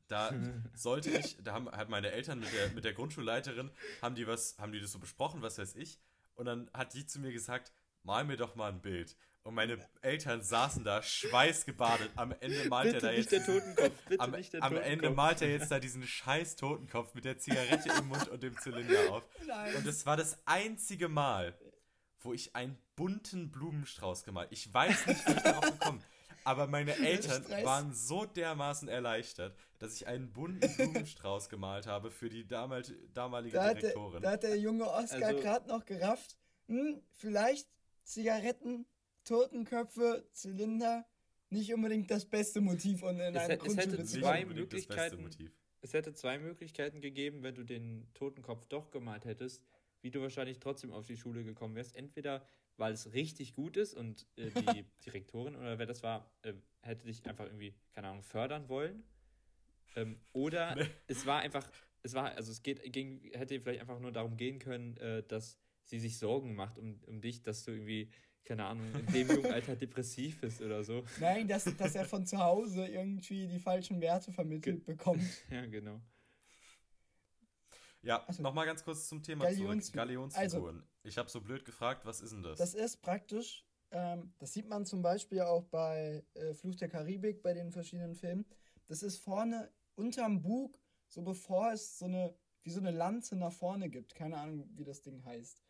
Da 0.08 0.34
sollte 0.74 1.12
ich, 1.12 1.38
da 1.44 1.54
haben 1.54 1.70
halt 1.70 1.90
meine 1.90 2.12
Eltern 2.12 2.40
mit 2.40 2.52
der, 2.52 2.70
mit 2.70 2.84
der 2.84 2.94
Grundschulleiterin, 2.94 3.70
haben 4.02 4.16
die 4.16 4.26
was, 4.26 4.58
haben 4.58 4.72
die 4.72 4.80
das 4.80 4.92
so 4.92 4.98
besprochen, 4.98 5.44
was 5.44 5.60
weiß 5.60 5.76
ich. 5.76 6.00
Und 6.34 6.46
dann 6.46 6.70
hat 6.74 6.96
die 6.96 7.06
zu 7.06 7.20
mir 7.20 7.32
gesagt, 7.32 7.72
mal 8.02 8.24
mir 8.24 8.38
doch 8.38 8.56
mal 8.56 8.72
ein 8.72 8.82
Bild. 8.82 9.16
Und 9.44 9.56
meine 9.56 9.78
Eltern 10.02 10.42
saßen 10.42 10.84
da 10.84 11.02
schweißgebadet. 11.02 12.12
Am 12.16 12.34
Ende 12.40 12.68
malt 12.70 12.94
er 12.94 13.02
da 13.02 13.12
jetzt. 13.12 13.32
Der 13.32 13.46
Totenkopf, 13.46 14.06
bitte 14.08 14.24
am, 14.24 14.32
nicht 14.32 14.54
der 14.54 14.64
am 14.64 14.76
Ende 14.78 15.10
malt 15.12 15.42
er 15.42 15.50
jetzt 15.50 15.72
da 15.72 15.80
diesen 15.80 16.04
scheiß 16.04 16.56
Totenkopf 16.56 17.14
mit 17.14 17.26
der 17.26 17.38
Zigarette 17.38 17.90
im 17.98 18.08
Mund 18.08 18.28
und 18.28 18.44
dem 18.44 18.58
Zylinder 18.58 19.12
auf. 19.12 19.24
Nein. 19.48 19.76
Und 19.76 19.86
es 19.86 20.06
war 20.06 20.18
das 20.18 20.38
einzige 20.46 21.08
Mal, 21.08 21.58
wo 22.20 22.34
ich 22.34 22.56
einen 22.56 22.78
bunten 22.96 23.52
Blumenstrauß 23.52 24.24
gemalt. 24.24 24.50
Ich 24.52 24.74
weiß 24.74 25.08
nicht, 25.08 25.28
wie 25.28 25.32
ich 25.32 25.42
darauf 25.42 25.66
gekommen 25.80 26.04
aber 26.44 26.68
meine 26.68 26.96
Eltern 26.98 27.48
waren 27.64 27.94
so 27.94 28.26
dermaßen 28.26 28.88
erleichtert, 28.88 29.56
dass 29.78 29.96
ich 29.96 30.08
einen 30.08 30.32
bunten 30.32 30.76
Blumenstrauß 30.76 31.50
gemalt 31.50 31.88
habe 31.88 32.12
für 32.12 32.30
die 32.30 32.48
damal 32.48 32.84
damalige 33.14 33.58
da 33.58 33.74
Direktorin. 33.74 34.22
Der, 34.22 34.22
da 34.22 34.32
hat 34.32 34.44
der 34.44 34.58
junge 34.58 34.90
Oscar 34.90 35.28
also, 35.28 35.40
gerade 35.40 35.68
noch 35.68 35.86
gerafft, 35.86 36.38
hm, 36.68 37.02
vielleicht 37.12 37.68
Zigaretten, 38.04 38.86
Totenköpfe, 39.24 40.28
Zylinder, 40.32 41.06
nicht 41.50 41.74
unbedingt 41.74 42.10
das 42.10 42.26
beste 42.26 42.62
Motiv 42.62 43.04
und 43.04 43.20
in 43.20 43.36
einer 43.36 43.64
es 43.64 43.78
hätte 43.78 44.04
zwei 44.04 44.46
Möglichkeiten. 44.46 45.30
Es 45.82 45.94
hätte 45.94 46.14
zwei 46.14 46.40
Möglichkeiten 46.40 47.00
gegeben, 47.00 47.42
wenn 47.42 47.56
du 47.56 47.64
den 47.64 48.10
Totenkopf 48.14 48.66
doch 48.66 48.92
gemalt 48.92 49.26
hättest 49.26 49.64
wie 50.02 50.12
du 50.12 50.22
wahrscheinlich 50.22 50.60
trotzdem 50.60 50.92
auf 50.92 51.08
die 51.08 51.18
Schule 51.18 51.44
gekommen 51.44 51.76
wärst. 51.76 51.96
Entweder 51.96 52.46
weil 52.80 52.94
es 52.94 53.14
richtig 53.14 53.54
gut 53.54 53.78
ist 53.78 53.94
und 53.94 54.26
äh, 54.38 54.50
die 54.50 54.86
Direktorin 55.06 55.56
oder 55.56 55.78
wer 55.78 55.86
das 55.86 56.02
war, 56.02 56.32
äh, 56.44 56.54
hätte 56.82 57.06
dich 57.06 57.26
einfach 57.28 57.46
irgendwie, 57.46 57.76
keine 57.94 58.08
Ahnung, 58.08 58.24
fördern 58.24 58.70
wollen. 58.70 59.04
Ähm, 59.96 60.18
oder 60.32 60.76
nee. 60.78 60.88
es 61.08 61.26
war 61.26 61.42
einfach, 61.42 61.70
es 62.04 62.14
war, 62.14 62.36
also 62.36 62.52
es 62.52 62.64
geht, 62.64 62.82
ging, 62.92 63.22
hätte 63.34 63.60
vielleicht 63.60 63.82
einfach 63.82 64.00
nur 64.00 64.12
darum 64.12 64.38
gehen 64.38 64.60
können, 64.60 64.98
äh, 64.98 65.24
dass 65.24 65.60
sie 65.84 66.00
sich 66.00 66.18
Sorgen 66.18 66.56
macht 66.56 66.78
um, 66.78 67.00
um 67.06 67.20
dich, 67.20 67.42
dass 67.42 67.66
du 67.66 67.72
irgendwie, 67.72 68.10
keine 68.46 68.66
Ahnung, 68.66 68.86
in 68.94 69.14
dem 69.14 69.28
jungen 69.28 69.52
Alter 69.52 69.76
depressiv 69.76 70.40
bist 70.40 70.62
oder 70.62 70.84
so. 70.84 71.04
Nein, 71.20 71.48
dass, 71.48 71.66
dass 71.76 71.96
er 71.96 72.06
von 72.06 72.26
zu 72.26 72.38
Hause 72.38 72.88
irgendwie 72.88 73.48
die 73.48 73.60
falschen 73.60 74.00
Werte 74.00 74.32
vermittelt 74.32 74.86
bekommt. 74.86 75.24
Ja, 75.50 75.66
genau. 75.66 76.00
Ja, 78.02 78.24
also, 78.26 78.42
nochmal 78.42 78.66
ganz 78.66 78.84
kurz 78.84 79.08
zum 79.08 79.22
Thema 79.24 79.46
Galions 79.46 79.88
zurück. 79.88 79.96
Galionsfiguren. 79.98 80.78
Also, 80.78 80.88
ich 81.04 81.18
habe 81.18 81.30
so 81.30 81.42
blöd 81.42 81.66
gefragt, 81.66 82.06
was 82.06 82.22
ist 82.22 82.32
denn 82.32 82.44
das? 82.44 82.58
Das 82.58 82.74
ist 82.74 82.98
praktisch, 83.02 83.66
ähm, 83.92 84.34
das 84.38 84.54
sieht 84.54 84.68
man 84.68 84.86
zum 84.86 85.02
Beispiel 85.02 85.42
auch 85.42 85.66
bei 85.66 86.24
äh, 86.34 86.54
Fluch 86.54 86.76
der 86.76 86.90
Karibik, 86.90 87.42
bei 87.42 87.54
den 87.54 87.72
verschiedenen 87.72 88.16
Filmen. 88.16 88.46
Das 88.88 89.04
ist 89.04 89.18
vorne 89.18 89.72
unterm 89.96 90.42
Bug, 90.42 90.80
so 91.08 91.22
bevor 91.22 91.74
es 91.74 92.00
so 92.00 92.06
eine, 92.06 92.36
wie 92.64 92.72
so 92.72 92.80
eine 92.80 92.92
Lanze 92.92 93.36
nach 93.36 93.52
vorne 93.52 93.90
gibt. 93.90 94.16
Keine 94.16 94.38
Ahnung, 94.38 94.70
wie 94.76 94.86
das 94.86 95.02
Ding 95.02 95.24
heißt. 95.26 95.62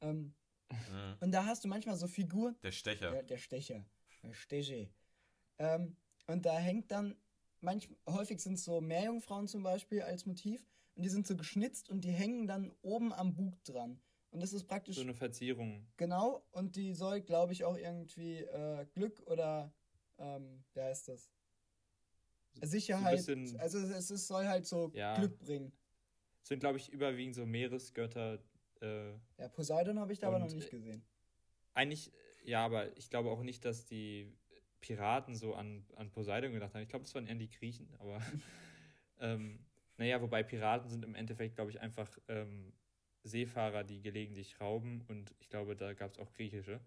Ähm, 0.00 0.34
mhm. 0.70 1.16
Und 1.20 1.32
da 1.32 1.44
hast 1.44 1.64
du 1.64 1.68
manchmal 1.68 1.96
so 1.96 2.08
Figuren. 2.08 2.56
Der 2.62 2.72
Stecher. 2.72 3.10
Der, 3.10 3.22
der 3.22 3.38
Stecher. 3.38 3.84
Der 4.22 4.32
Stecher. 4.32 4.88
Ähm, 5.58 5.96
und 6.26 6.46
da 6.46 6.56
hängt 6.56 6.90
dann 6.90 7.14
manch, 7.60 7.90
häufig 8.08 8.40
sind 8.40 8.54
es 8.54 8.64
so 8.64 8.80
Meerjungfrauen 8.80 9.48
zum 9.48 9.62
Beispiel 9.62 10.02
als 10.02 10.24
Motiv 10.26 10.66
und 10.94 11.02
die 11.02 11.08
sind 11.08 11.26
so 11.26 11.36
geschnitzt 11.36 11.90
und 11.90 12.04
die 12.04 12.12
hängen 12.12 12.46
dann 12.46 12.72
oben 12.82 13.12
am 13.12 13.34
Bug 13.34 13.62
dran. 13.64 14.00
Und 14.30 14.40
das 14.40 14.52
ist 14.52 14.64
praktisch. 14.64 14.96
So 14.96 15.02
eine 15.02 15.14
Verzierung. 15.14 15.86
Genau, 15.96 16.44
und 16.50 16.76
die 16.76 16.92
soll, 16.92 17.20
glaube 17.20 17.52
ich, 17.52 17.64
auch 17.64 17.76
irgendwie 17.76 18.38
äh, 18.38 18.84
Glück 18.92 19.22
oder, 19.26 19.72
ähm, 20.18 20.64
wie 20.74 20.80
heißt 20.80 21.08
das? 21.08 21.30
Sicherheit. 22.62 23.22
So 23.22 23.32
also 23.58 23.78
es, 23.78 24.10
es, 24.10 24.26
soll 24.26 24.46
halt 24.46 24.66
so 24.66 24.90
ja. 24.94 25.16
Glück 25.16 25.38
bringen. 25.38 25.72
Sind, 26.42 26.60
glaube 26.60 26.78
ich, 26.78 26.92
überwiegend 26.92 27.34
so 27.34 27.46
Meeresgötter. 27.46 28.42
Äh, 28.80 29.12
ja, 29.38 29.48
Poseidon 29.52 29.98
habe 29.98 30.12
ich 30.12 30.18
da 30.18 30.28
aber 30.28 30.38
noch 30.38 30.52
nicht 30.52 30.70
gesehen. 30.70 31.04
Eigentlich, 31.72 32.12
ja, 32.44 32.64
aber 32.64 32.96
ich 32.96 33.10
glaube 33.10 33.30
auch 33.30 33.42
nicht, 33.42 33.64
dass 33.64 33.86
die 33.86 34.32
Piraten 34.80 35.34
so 35.34 35.54
an, 35.54 35.86
an 35.96 36.10
Poseidon 36.10 36.52
gedacht 36.52 36.74
haben. 36.74 36.82
Ich 36.82 36.88
glaube, 36.88 37.04
es 37.04 37.14
waren 37.14 37.26
eher 37.26 37.34
die 37.34 37.48
Griechen, 37.48 37.88
aber 37.98 38.20
ähm, 39.20 39.58
naja, 39.96 40.20
wobei 40.20 40.42
Piraten 40.42 40.88
sind 40.88 41.04
im 41.04 41.14
Endeffekt, 41.14 41.54
glaube 41.54 41.70
ich, 41.70 41.80
einfach 41.80 42.18
ähm, 42.28 42.72
Seefahrer, 43.22 43.84
die 43.84 44.02
gelegentlich 44.02 44.60
rauben 44.60 45.02
und 45.08 45.34
ich 45.40 45.48
glaube, 45.48 45.76
da 45.76 45.94
gab 45.94 46.12
es 46.12 46.18
auch 46.18 46.32
griechische. 46.32 46.80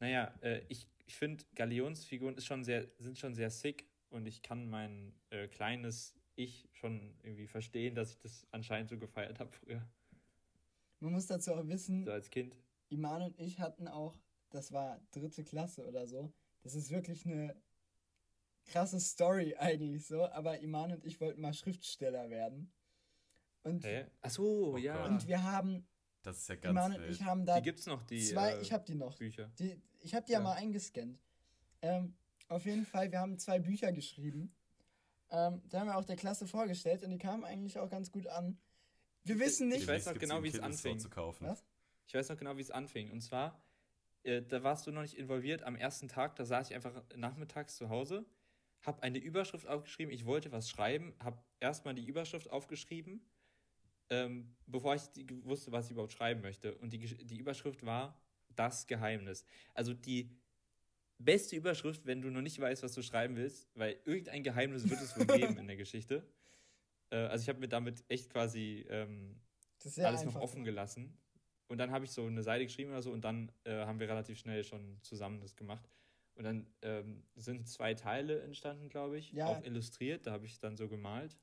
Naja, 0.00 0.34
äh, 0.40 0.62
ich, 0.68 0.88
ich 1.06 1.16
finde, 1.16 1.44
Galionsfiguren 1.54 2.36
ist 2.36 2.46
schon 2.46 2.64
sehr, 2.64 2.88
sind 2.98 3.18
schon 3.18 3.34
sehr 3.34 3.50
sick 3.50 3.86
und 4.10 4.26
ich 4.26 4.42
kann 4.42 4.68
mein 4.68 5.14
äh, 5.30 5.48
kleines 5.48 6.14
Ich 6.34 6.68
schon 6.72 7.14
irgendwie 7.22 7.46
verstehen, 7.46 7.94
dass 7.94 8.12
ich 8.12 8.18
das 8.18 8.46
anscheinend 8.50 8.90
so 8.90 8.98
gefeiert 8.98 9.40
habe 9.40 9.52
früher. 9.52 9.86
Man 11.00 11.12
muss 11.12 11.26
dazu 11.26 11.54
auch 11.54 11.66
wissen, 11.66 12.04
so 12.04 12.12
als 12.12 12.30
Kind. 12.30 12.56
Iman 12.88 13.22
und 13.22 13.38
ich 13.38 13.60
hatten 13.60 13.88
auch, 13.88 14.18
das 14.50 14.72
war 14.72 15.00
dritte 15.10 15.44
Klasse 15.44 15.86
oder 15.86 16.06
so, 16.06 16.32
das 16.62 16.74
ist 16.74 16.90
wirklich 16.90 17.26
eine 17.26 17.54
krasse 18.66 19.00
Story 19.00 19.56
eigentlich 19.56 20.06
so, 20.06 20.24
aber 20.26 20.60
Iman 20.60 20.92
und 20.92 21.04
ich 21.04 21.20
wollten 21.20 21.40
mal 21.40 21.54
Schriftsteller 21.54 22.30
werden. 22.30 22.72
Und, 23.62 23.84
Hä? 23.84 24.06
Ach 24.22 24.30
so, 24.30 24.74
oh 24.74 24.76
ja. 24.76 25.04
Und 25.04 25.26
wir 25.26 25.42
haben. 25.42 25.86
Das 26.22 26.38
ist 26.38 26.48
ja 26.48 26.56
ganz 26.56 26.70
Iman 26.70 26.94
und 26.94 27.08
ich 27.08 27.22
haben 27.22 27.44
da. 27.44 27.56
Die 27.56 27.62
gibt's 27.62 27.86
noch, 27.86 28.02
die. 28.04 28.24
Zwei, 28.24 28.52
äh, 28.52 28.60
ich 28.60 28.72
habe 28.72 28.84
die 28.84 28.94
noch. 28.94 29.16
Bücher. 29.16 29.50
Die, 29.58 29.80
ich 30.00 30.14
habe 30.14 30.24
die 30.26 30.32
ja. 30.32 30.38
ja. 30.38 30.44
mal 30.44 30.54
eingescannt. 30.54 31.18
Ähm, 31.82 32.14
auf 32.48 32.64
jeden 32.64 32.86
Fall, 32.86 33.10
wir 33.10 33.20
haben 33.20 33.38
zwei 33.38 33.58
Bücher 33.58 33.92
geschrieben. 33.92 34.54
Ähm, 35.30 35.62
da 35.68 35.80
haben 35.80 35.88
wir 35.88 35.96
auch 35.96 36.04
der 36.04 36.16
Klasse 36.16 36.46
vorgestellt 36.46 37.02
und 37.02 37.10
die 37.10 37.18
kamen 37.18 37.44
eigentlich 37.44 37.78
auch 37.78 37.90
ganz 37.90 38.12
gut 38.12 38.26
an. 38.28 38.58
Wir 39.24 39.40
wissen 39.40 39.68
nicht. 39.68 39.82
Ich 39.82 39.88
weiß 39.88 40.06
noch 40.06 40.18
genau, 40.18 40.42
wie 40.44 40.48
es 40.48 40.60
anfing. 40.60 41.00
Zu 41.00 41.10
kaufen. 41.10 41.46
Was? 41.46 41.64
Ich 42.06 42.14
weiß 42.14 42.28
noch 42.28 42.36
genau, 42.36 42.56
wie 42.56 42.62
es 42.62 42.70
anfing. 42.70 43.10
Und 43.10 43.20
zwar, 43.20 43.60
äh, 44.22 44.42
da 44.42 44.62
warst 44.62 44.86
du 44.86 44.92
noch 44.92 45.02
nicht 45.02 45.18
involviert. 45.18 45.64
Am 45.64 45.74
ersten 45.74 46.06
Tag, 46.06 46.36
da 46.36 46.44
saß 46.44 46.70
ich 46.70 46.76
einfach 46.76 47.02
nachmittags 47.16 47.76
zu 47.76 47.88
Hause, 47.88 48.24
habe 48.86 49.02
eine 49.02 49.18
Überschrift 49.18 49.66
aufgeschrieben. 49.66 50.14
Ich 50.14 50.24
wollte 50.24 50.52
was 50.52 50.70
schreiben, 50.70 51.14
habe 51.22 51.42
erstmal 51.60 51.94
die 51.94 52.06
Überschrift 52.06 52.48
aufgeschrieben 52.50 53.20
ähm, 54.10 54.54
bevor 54.66 54.94
ich 54.94 55.02
die, 55.12 55.26
wusste, 55.44 55.72
was 55.72 55.86
ich 55.86 55.92
überhaupt 55.92 56.12
schreiben 56.12 56.40
möchte. 56.40 56.74
Und 56.76 56.92
die, 56.92 56.98
die 56.98 57.38
Überschrift 57.38 57.84
war 57.84 58.20
Das 58.54 58.86
Geheimnis. 58.86 59.44
Also 59.74 59.92
die 59.92 60.30
beste 61.18 61.56
Überschrift, 61.56 62.06
wenn 62.06 62.22
du 62.22 62.30
noch 62.30 62.40
nicht 62.40 62.58
weißt, 62.60 62.82
was 62.82 62.92
du 62.92 63.02
schreiben 63.02 63.36
willst, 63.36 63.68
weil 63.74 63.98
irgendein 64.04 64.42
Geheimnis 64.42 64.88
wird 64.88 65.00
es 65.00 65.16
wohl 65.16 65.26
geben 65.38 65.58
in 65.58 65.66
der 65.66 65.76
Geschichte. 65.76 66.26
Äh, 67.10 67.16
also 67.16 67.42
ich 67.42 67.48
habe 67.48 67.58
mir 67.58 67.68
damit 67.68 68.04
echt 68.08 68.30
quasi 68.30 68.86
ähm, 68.88 69.40
alles 69.98 70.24
noch 70.24 70.36
offen 70.36 70.64
gelassen. 70.64 71.18
Und 71.68 71.78
dann 71.78 71.90
habe 71.90 72.04
ich 72.04 72.12
so 72.12 72.24
eine 72.24 72.42
Seite 72.44 72.64
geschrieben 72.64 72.90
oder 72.90 73.02
so 73.02 73.10
und 73.10 73.24
dann 73.24 73.50
äh, 73.64 73.84
haben 73.84 73.98
wir 73.98 74.08
relativ 74.08 74.38
schnell 74.38 74.62
schon 74.62 74.98
zusammen 75.02 75.40
das 75.40 75.56
gemacht. 75.56 75.90
Und 76.36 76.44
dann 76.44 76.66
ähm, 76.82 77.22
sind 77.34 77.66
zwei 77.66 77.94
Teile 77.94 78.42
entstanden, 78.42 78.88
glaube 78.88 79.18
ich, 79.18 79.32
ja. 79.32 79.46
auch 79.46 79.64
illustriert. 79.64 80.26
Da 80.26 80.32
habe 80.32 80.46
ich 80.46 80.58
dann 80.58 80.76
so 80.76 80.88
gemalt. 80.88 81.36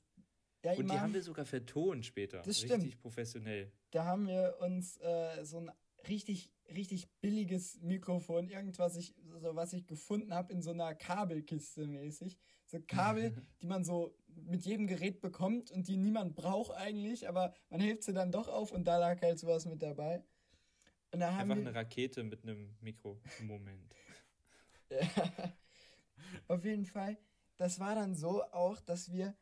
Ja, 0.64 0.74
und 0.74 0.90
die 0.90 1.00
haben 1.00 1.14
wir 1.14 1.22
sogar 1.22 1.46
vertont 1.46 2.06
später. 2.06 2.42
Das 2.42 2.60
stimmt. 2.60 2.84
Richtig 2.84 3.00
professionell. 3.00 3.72
Da 3.92 4.06
haben 4.06 4.28
wir 4.28 4.58
uns 4.62 4.98
äh, 4.98 5.44
so 5.44 5.58
ein 5.58 5.72
richtig, 6.08 6.52
richtig 6.74 7.10
billiges 7.22 7.82
Mikrofon, 7.82 8.50
irgendwas, 8.50 8.96
ich, 8.96 9.16
so, 9.42 9.56
was 9.56 9.74
ich 9.74 9.88
gefunden 9.88 10.34
habe 10.34 10.54
in 10.54 10.62
so 10.62 10.72
einer 10.72 10.94
Kabelkiste 10.96 11.88
mäßig. 11.88 12.38
So 12.66 12.80
Kabel, 12.88 13.34
die 13.62 13.68
man 13.68 13.84
so 13.84 14.16
mit 14.28 14.66
jedem 14.66 14.88
Gerät 14.88 15.22
bekommt 15.22 15.72
und 15.72 15.88
die 15.88 15.98
niemand 15.98 16.36
braucht 16.36 16.72
eigentlich, 16.76 17.28
aber 17.28 17.54
man 17.70 17.82
hilft 17.82 18.04
sie 18.04 18.14
dann 18.14 18.32
doch 18.32 18.48
auf 18.48 18.72
und 18.72 18.86
da 18.86 18.98
lag 18.98 19.22
halt 19.22 19.40
sowas 19.40 19.66
mit 19.66 19.82
dabei. 19.82 20.24
Und 21.12 21.20
da 21.20 21.32
haben 21.32 21.52
Einfach 21.52 21.56
wir, 21.58 21.68
eine 21.68 21.76
Rakete 21.76 22.24
mit 22.24 22.44
einem 22.44 22.76
Mikro. 22.82 23.22
Moment. 23.42 23.94
auf 26.48 26.64
jeden 26.66 26.86
Fall. 26.86 27.18
Das 27.58 27.80
war 27.80 27.96
dann 27.96 28.16
so 28.16 28.44
auch, 28.52 28.80
dass 28.82 29.12
wir 29.12 29.36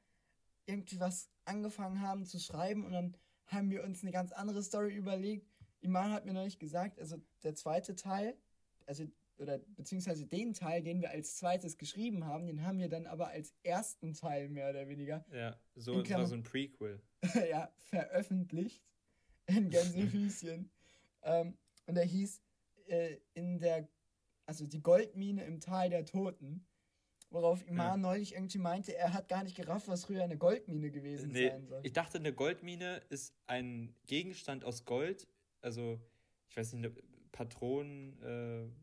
irgendwie 0.65 0.99
was 0.99 1.29
angefangen 1.45 2.01
haben 2.01 2.25
zu 2.25 2.39
schreiben 2.39 2.85
und 2.85 2.93
dann 2.93 3.17
haben 3.47 3.69
wir 3.69 3.83
uns 3.83 4.03
eine 4.03 4.11
ganz 4.11 4.31
andere 4.31 4.63
Story 4.63 4.95
überlegt. 4.95 5.47
Iman 5.81 6.11
hat 6.11 6.25
mir 6.25 6.33
nicht 6.33 6.59
gesagt, 6.59 6.99
also 6.99 7.17
der 7.43 7.55
zweite 7.55 7.95
Teil, 7.95 8.37
also 8.85 9.05
oder 9.37 9.57
beziehungsweise 9.57 10.27
den 10.27 10.53
Teil, 10.53 10.83
den 10.83 11.01
wir 11.01 11.09
als 11.09 11.35
zweites 11.35 11.77
geschrieben 11.77 12.25
haben, 12.25 12.45
den 12.45 12.63
haben 12.63 12.77
wir 12.77 12.89
dann 12.89 13.07
aber 13.07 13.29
als 13.29 13.55
ersten 13.63 14.13
Teil 14.13 14.49
mehr 14.49 14.69
oder 14.69 14.87
weniger. 14.87 15.25
Ja, 15.31 15.59
so 15.75 15.99
in 15.99 16.25
so 16.27 16.35
ein 16.35 16.43
Prequel. 16.43 17.01
ja, 17.49 17.73
veröffentlicht 17.77 18.83
in 19.47 19.69
Gänsefüßchen. 19.71 20.69
ähm, 21.23 21.57
und 21.87 21.95
der 21.95 22.05
hieß 22.05 22.41
äh, 22.87 23.17
in 23.33 23.59
der, 23.59 23.89
also 24.51 24.67
die 24.67 24.81
Goldmine 24.81 25.45
im 25.45 25.61
Tal 25.61 25.89
der 25.89 26.05
Toten. 26.05 26.65
Worauf 27.29 27.65
Iman 27.65 27.87
ja. 27.87 27.95
neulich 28.09 28.33
irgendwie 28.33 28.57
meinte, 28.57 28.93
er 28.93 29.13
hat 29.13 29.29
gar 29.29 29.45
nicht 29.45 29.55
gerafft, 29.55 29.87
was 29.87 30.03
früher 30.03 30.25
eine 30.25 30.37
Goldmine 30.37 30.91
gewesen 30.91 31.31
nee, 31.31 31.47
sein 31.47 31.65
soll. 31.65 31.79
Ich 31.83 31.93
dachte, 31.93 32.17
eine 32.17 32.33
Goldmine 32.33 33.01
ist 33.07 33.33
ein 33.47 33.95
Gegenstand 34.07 34.65
aus 34.65 34.83
Gold, 34.83 35.29
also 35.61 35.97
ich 36.49 36.57
weiß 36.57 36.73
nicht, 36.73 36.91
patronenförmig 37.31 38.73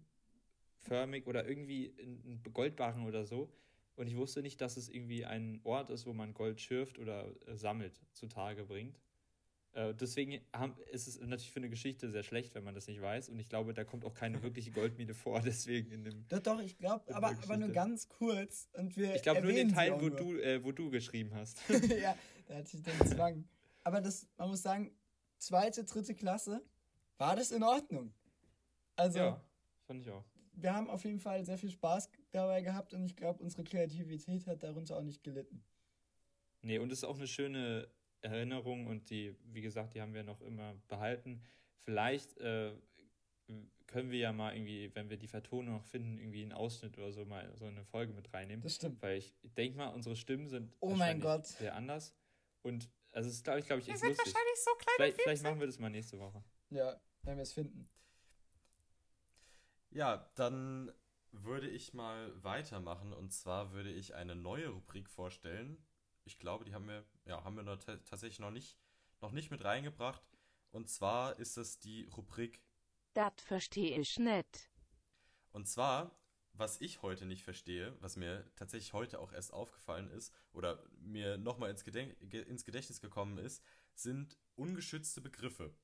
äh, 1.27 1.29
oder 1.29 1.47
irgendwie 1.47 1.95
ein 1.99 2.43
Goldbarren 2.55 3.05
oder 3.05 3.27
so. 3.27 3.53
Und 3.97 4.07
ich 4.07 4.17
wusste 4.17 4.41
nicht, 4.41 4.63
dass 4.63 4.79
es 4.79 4.89
irgendwie 4.89 5.27
ein 5.27 5.61
Ort 5.65 5.91
ist, 5.91 6.07
wo 6.07 6.15
man 6.15 6.33
Gold 6.33 6.59
schürft 6.63 6.99
oder 6.99 7.31
äh, 7.47 7.55
sammelt, 7.55 8.01
zutage 8.15 8.65
bringt. 8.65 8.99
Äh, 9.79 9.95
deswegen 9.95 10.41
haben, 10.53 10.75
ist 10.91 11.07
es 11.07 11.21
natürlich 11.21 11.53
für 11.53 11.61
eine 11.61 11.71
Geschichte 11.71 12.11
sehr 12.11 12.25
schlecht, 12.25 12.53
wenn 12.57 12.65
man 12.65 12.75
das 12.75 12.89
nicht 12.89 13.01
weiß. 13.01 13.29
Und 13.29 13.39
ich 13.39 13.49
glaube, 13.49 13.75
da 13.75 13.85
kommt 13.85 14.05
auch 14.05 14.13
keine 14.13 14.43
wirkliche 14.43 14.73
Goldmine 14.73 15.15
vor, 15.15 15.41
deswegen 15.45 15.93
in 15.93 16.03
dem. 16.03 16.27
Doch, 16.27 16.41
doch, 16.41 16.61
ich 16.61 16.77
glaube, 16.79 17.15
aber, 17.15 17.29
aber 17.29 17.57
nur 17.57 17.69
ganz 17.69 18.09
kurz. 18.09 18.69
Und 18.73 18.97
wir 18.97 19.15
ich 19.15 19.23
glaube 19.23 19.41
nur 19.41 19.51
in 19.51 19.57
den 19.57 19.69
Teil, 19.69 20.01
wo 20.01 20.09
du, 20.09 20.37
äh, 20.41 20.65
wo 20.65 20.73
du 20.73 20.91
geschrieben 20.91 21.33
hast. 21.33 21.61
ja, 22.03 22.17
da 22.47 22.57
hatte 22.57 22.77
ich 22.77 22.83
den 22.83 23.07
Zwang. 23.07 23.49
Aber 23.85 24.01
das, 24.01 24.27
man 24.37 24.49
muss 24.49 24.63
sagen, 24.63 24.91
zweite, 25.37 25.85
dritte 25.85 26.17
Klasse 26.17 26.61
war 27.17 27.37
das 27.37 27.53
in 27.53 27.63
Ordnung. 27.63 28.13
Also. 28.97 29.19
Ja, 29.21 29.45
fand 29.87 30.03
ich 30.03 30.11
auch. 30.11 30.25
Wir 30.55 30.75
haben 30.75 30.91
auf 30.91 31.05
jeden 31.05 31.21
Fall 31.21 31.45
sehr 31.45 31.57
viel 31.57 31.71
Spaß 31.71 32.11
dabei 32.33 32.63
gehabt 32.63 32.95
und 32.95 33.05
ich 33.05 33.15
glaube, 33.15 33.45
unsere 33.45 33.63
Kreativität 33.63 34.45
hat 34.49 34.65
darunter 34.65 34.97
auch 34.97 35.05
nicht 35.05 35.23
gelitten. 35.23 35.63
Nee, 36.63 36.81
und 36.81 36.91
es 36.91 36.99
ist 36.99 37.05
auch 37.05 37.17
eine 37.17 37.29
schöne 37.29 37.89
Erinnerung 38.23 38.87
und 38.87 39.11
die, 39.11 39.37
wie 39.53 39.61
gesagt, 39.61 39.95
die 39.95 40.01
haben 40.01 40.15
wir 40.15 40.25
noch 40.25 40.41
immer 40.41 40.75
behalten. 40.89 41.43
Vielleicht 41.79 42.37
äh, 42.39 42.73
können 43.87 44.11
wir 44.11 44.19
ja 44.19 44.33
mal 44.33 44.55
irgendwie, 44.55 44.95
wenn 44.95 45.09
wir 45.09 45.17
die 45.17 45.29
Vertonung 45.29 45.75
noch 45.75 45.85
finden, 45.85 46.19
irgendwie 46.19 46.43
einen 46.43 46.53
Ausschnitt 46.53 46.97
oder 46.99 47.13
so 47.13 47.25
mal 47.25 47.51
so 47.57 47.65
eine 47.65 47.85
Folge 47.85 48.13
mit 48.13 48.33
reinnehmen. 48.33 48.63
Das 48.63 48.77
stimmt. 48.77 49.03
Weil 49.03 49.19
ich 49.19 49.35
denke 49.57 49.79
mal, 49.79 49.89
unsere 49.89 50.17
Stimmen 50.17 50.49
sind 50.49 50.73
oh 50.81 50.95
mein 50.95 51.21
Gott. 51.21 51.47
sehr 51.47 51.75
anders. 51.75 52.15
Und 52.63 52.89
also 53.13 53.31
es 53.31 53.43
glaube 53.43 53.61
ich, 53.61 53.67
glaube 53.67 53.81
ich, 53.81 53.87
wir 53.87 53.95
ist 53.95 54.01
sind 54.01 54.11
lustig. 54.11 54.27
wahrscheinlich 54.27 54.65
so 54.65 54.71
kleine 54.73 54.97
vielleicht, 54.97 55.23
vielleicht 55.23 55.43
machen 55.43 55.61
wir 55.61 55.67
das 55.67 55.79
mal 55.79 55.91
nächste 55.91 56.19
Woche. 56.19 56.45
Ja, 56.71 57.01
wenn 57.23 57.37
wir 57.37 57.43
es 57.43 57.53
finden. 57.53 57.89
Ja, 59.91 60.31
dann 60.35 60.93
würde 61.33 61.69
ich 61.69 61.95
mal 61.95 62.33
weitermachen 62.43 63.13
und 63.13 63.33
zwar 63.33 63.73
würde 63.73 63.91
ich 63.91 64.15
eine 64.15 64.37
neue 64.37 64.69
Rubrik 64.69 65.09
vorstellen, 65.09 65.79
ich 66.29 66.39
glaube, 66.39 66.65
die 66.65 66.75
haben 66.75 66.87
wir, 66.87 67.05
ja, 67.25 67.43
haben 67.43 67.57
wir 67.57 67.63
noch 67.63 67.79
tatsächlich 67.79 68.39
noch 68.39 68.51
nicht, 68.51 68.77
noch 69.21 69.33
nicht 69.33 69.51
mit 69.51 69.65
reingebracht. 69.65 70.23
Und 70.71 70.89
zwar 70.89 71.39
ist 71.39 71.57
es 71.57 71.79
die 71.79 72.05
Rubrik. 72.05 72.63
Das 73.15 73.33
verstehe 73.39 73.99
ich 73.99 74.19
nicht. 74.19 74.71
Und 75.53 75.67
zwar, 75.67 76.15
was 76.53 76.81
ich 76.81 77.01
heute 77.01 77.25
nicht 77.25 77.43
verstehe, 77.43 77.97
was 78.01 78.17
mir 78.17 78.45
tatsächlich 78.57 78.93
heute 78.93 79.19
auch 79.19 79.33
erst 79.33 79.53
aufgefallen 79.53 80.11
ist 80.11 80.35
oder 80.53 80.85
mir 81.01 81.39
nochmal 81.39 81.71
ins, 81.71 81.83
ins 81.83 82.65
Gedächtnis 82.65 83.01
gekommen 83.01 83.39
ist, 83.39 83.65
sind 83.95 84.37
ungeschützte 84.55 85.23
Begriffe. 85.23 85.75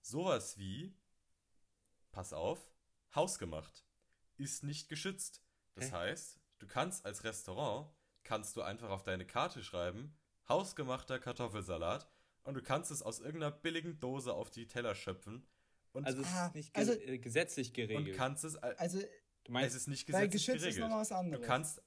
Sowas 0.00 0.58
wie, 0.58 0.92
pass 2.10 2.32
auf, 2.32 2.58
hausgemacht, 3.14 3.84
ist 4.36 4.64
nicht 4.64 4.88
geschützt. 4.88 5.40
Das 5.74 5.92
Hä? 5.92 5.96
heißt, 5.96 6.40
du 6.58 6.66
kannst 6.66 7.06
als 7.06 7.22
Restaurant 7.22 7.88
kannst 8.28 8.56
du 8.56 8.62
einfach 8.62 8.90
auf 8.90 9.02
deine 9.02 9.24
Karte 9.24 9.64
schreiben, 9.64 10.14
hausgemachter 10.48 11.18
Kartoffelsalat 11.18 12.06
und 12.44 12.54
du 12.54 12.62
kannst 12.62 12.90
es 12.90 13.02
aus 13.02 13.20
irgendeiner 13.20 13.50
billigen 13.50 13.98
Dose 14.00 14.34
auf 14.34 14.50
die 14.50 14.66
Teller 14.66 14.94
schöpfen. 14.94 15.46
Und 15.92 16.06
also 16.06 16.20
es 16.20 16.28
ist 16.28 16.54
nicht 16.54 16.76
also, 16.76 16.92
äh, 16.92 17.18
gesetzlich 17.18 17.72
geregelt. 17.72 18.08
Und 18.10 18.16
kannst 18.16 18.44
es, 18.44 18.56
also 18.56 19.00
du 19.44 19.52
meinst, 19.52 19.74
es 19.74 19.82
ist 19.82 19.88
nicht 19.88 20.06
gesetzlich 20.06 20.44
geregelt. 20.44 20.68
Ist 20.68 20.78
noch 20.78 20.90
was 20.90 21.10
anderes. 21.10 21.40
Du 21.40 21.46
kannst 21.46 21.82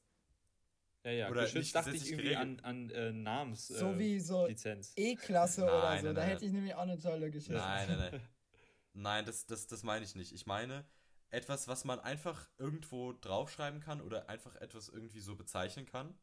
Ja, 1.04 1.12
ja, 1.12 1.30
Oder 1.30 1.42
geschützt 1.42 1.56
nicht 1.58 1.76
dachte 1.76 1.90
ich 1.92 1.94
gesetzlich 1.94 2.12
irgendwie 2.20 2.34
geregelt. 2.36 2.66
an, 2.66 2.90
an 2.90 2.90
äh, 2.90 3.12
Namens 3.14 3.68
So 3.68 3.92
äh, 3.92 4.00
wie 4.00 4.20
so 4.20 4.48
Lizenz. 4.48 4.94
E-Klasse 4.96 5.64
oder 5.64 5.72
so. 5.80 5.88
nein, 5.88 6.06
da 6.06 6.14
nein. 6.14 6.28
hätte 6.30 6.46
ich 6.46 6.52
nämlich 6.52 6.74
auch 6.74 6.82
eine 6.82 6.98
tolle 6.98 7.30
Geschichte. 7.30 7.54
Nein, 7.54 7.88
nein, 7.88 8.12
nein. 8.12 8.22
Nein, 8.94 9.26
das, 9.26 9.46
das, 9.46 9.68
das 9.68 9.84
meine 9.84 10.04
ich 10.04 10.16
nicht. 10.16 10.34
Ich 10.34 10.46
meine 10.48 10.84
etwas, 11.30 11.70
was 11.70 11.86
man 11.86 12.00
einfach 12.02 12.50
irgendwo 12.58 13.14
draufschreiben 13.14 13.80
kann 13.80 14.02
oder 14.02 14.28
einfach 14.28 14.56
etwas 14.58 14.90
irgendwie 14.90 15.22
so 15.22 15.36
bezeichnen 15.38 15.86
kann. 15.86 16.14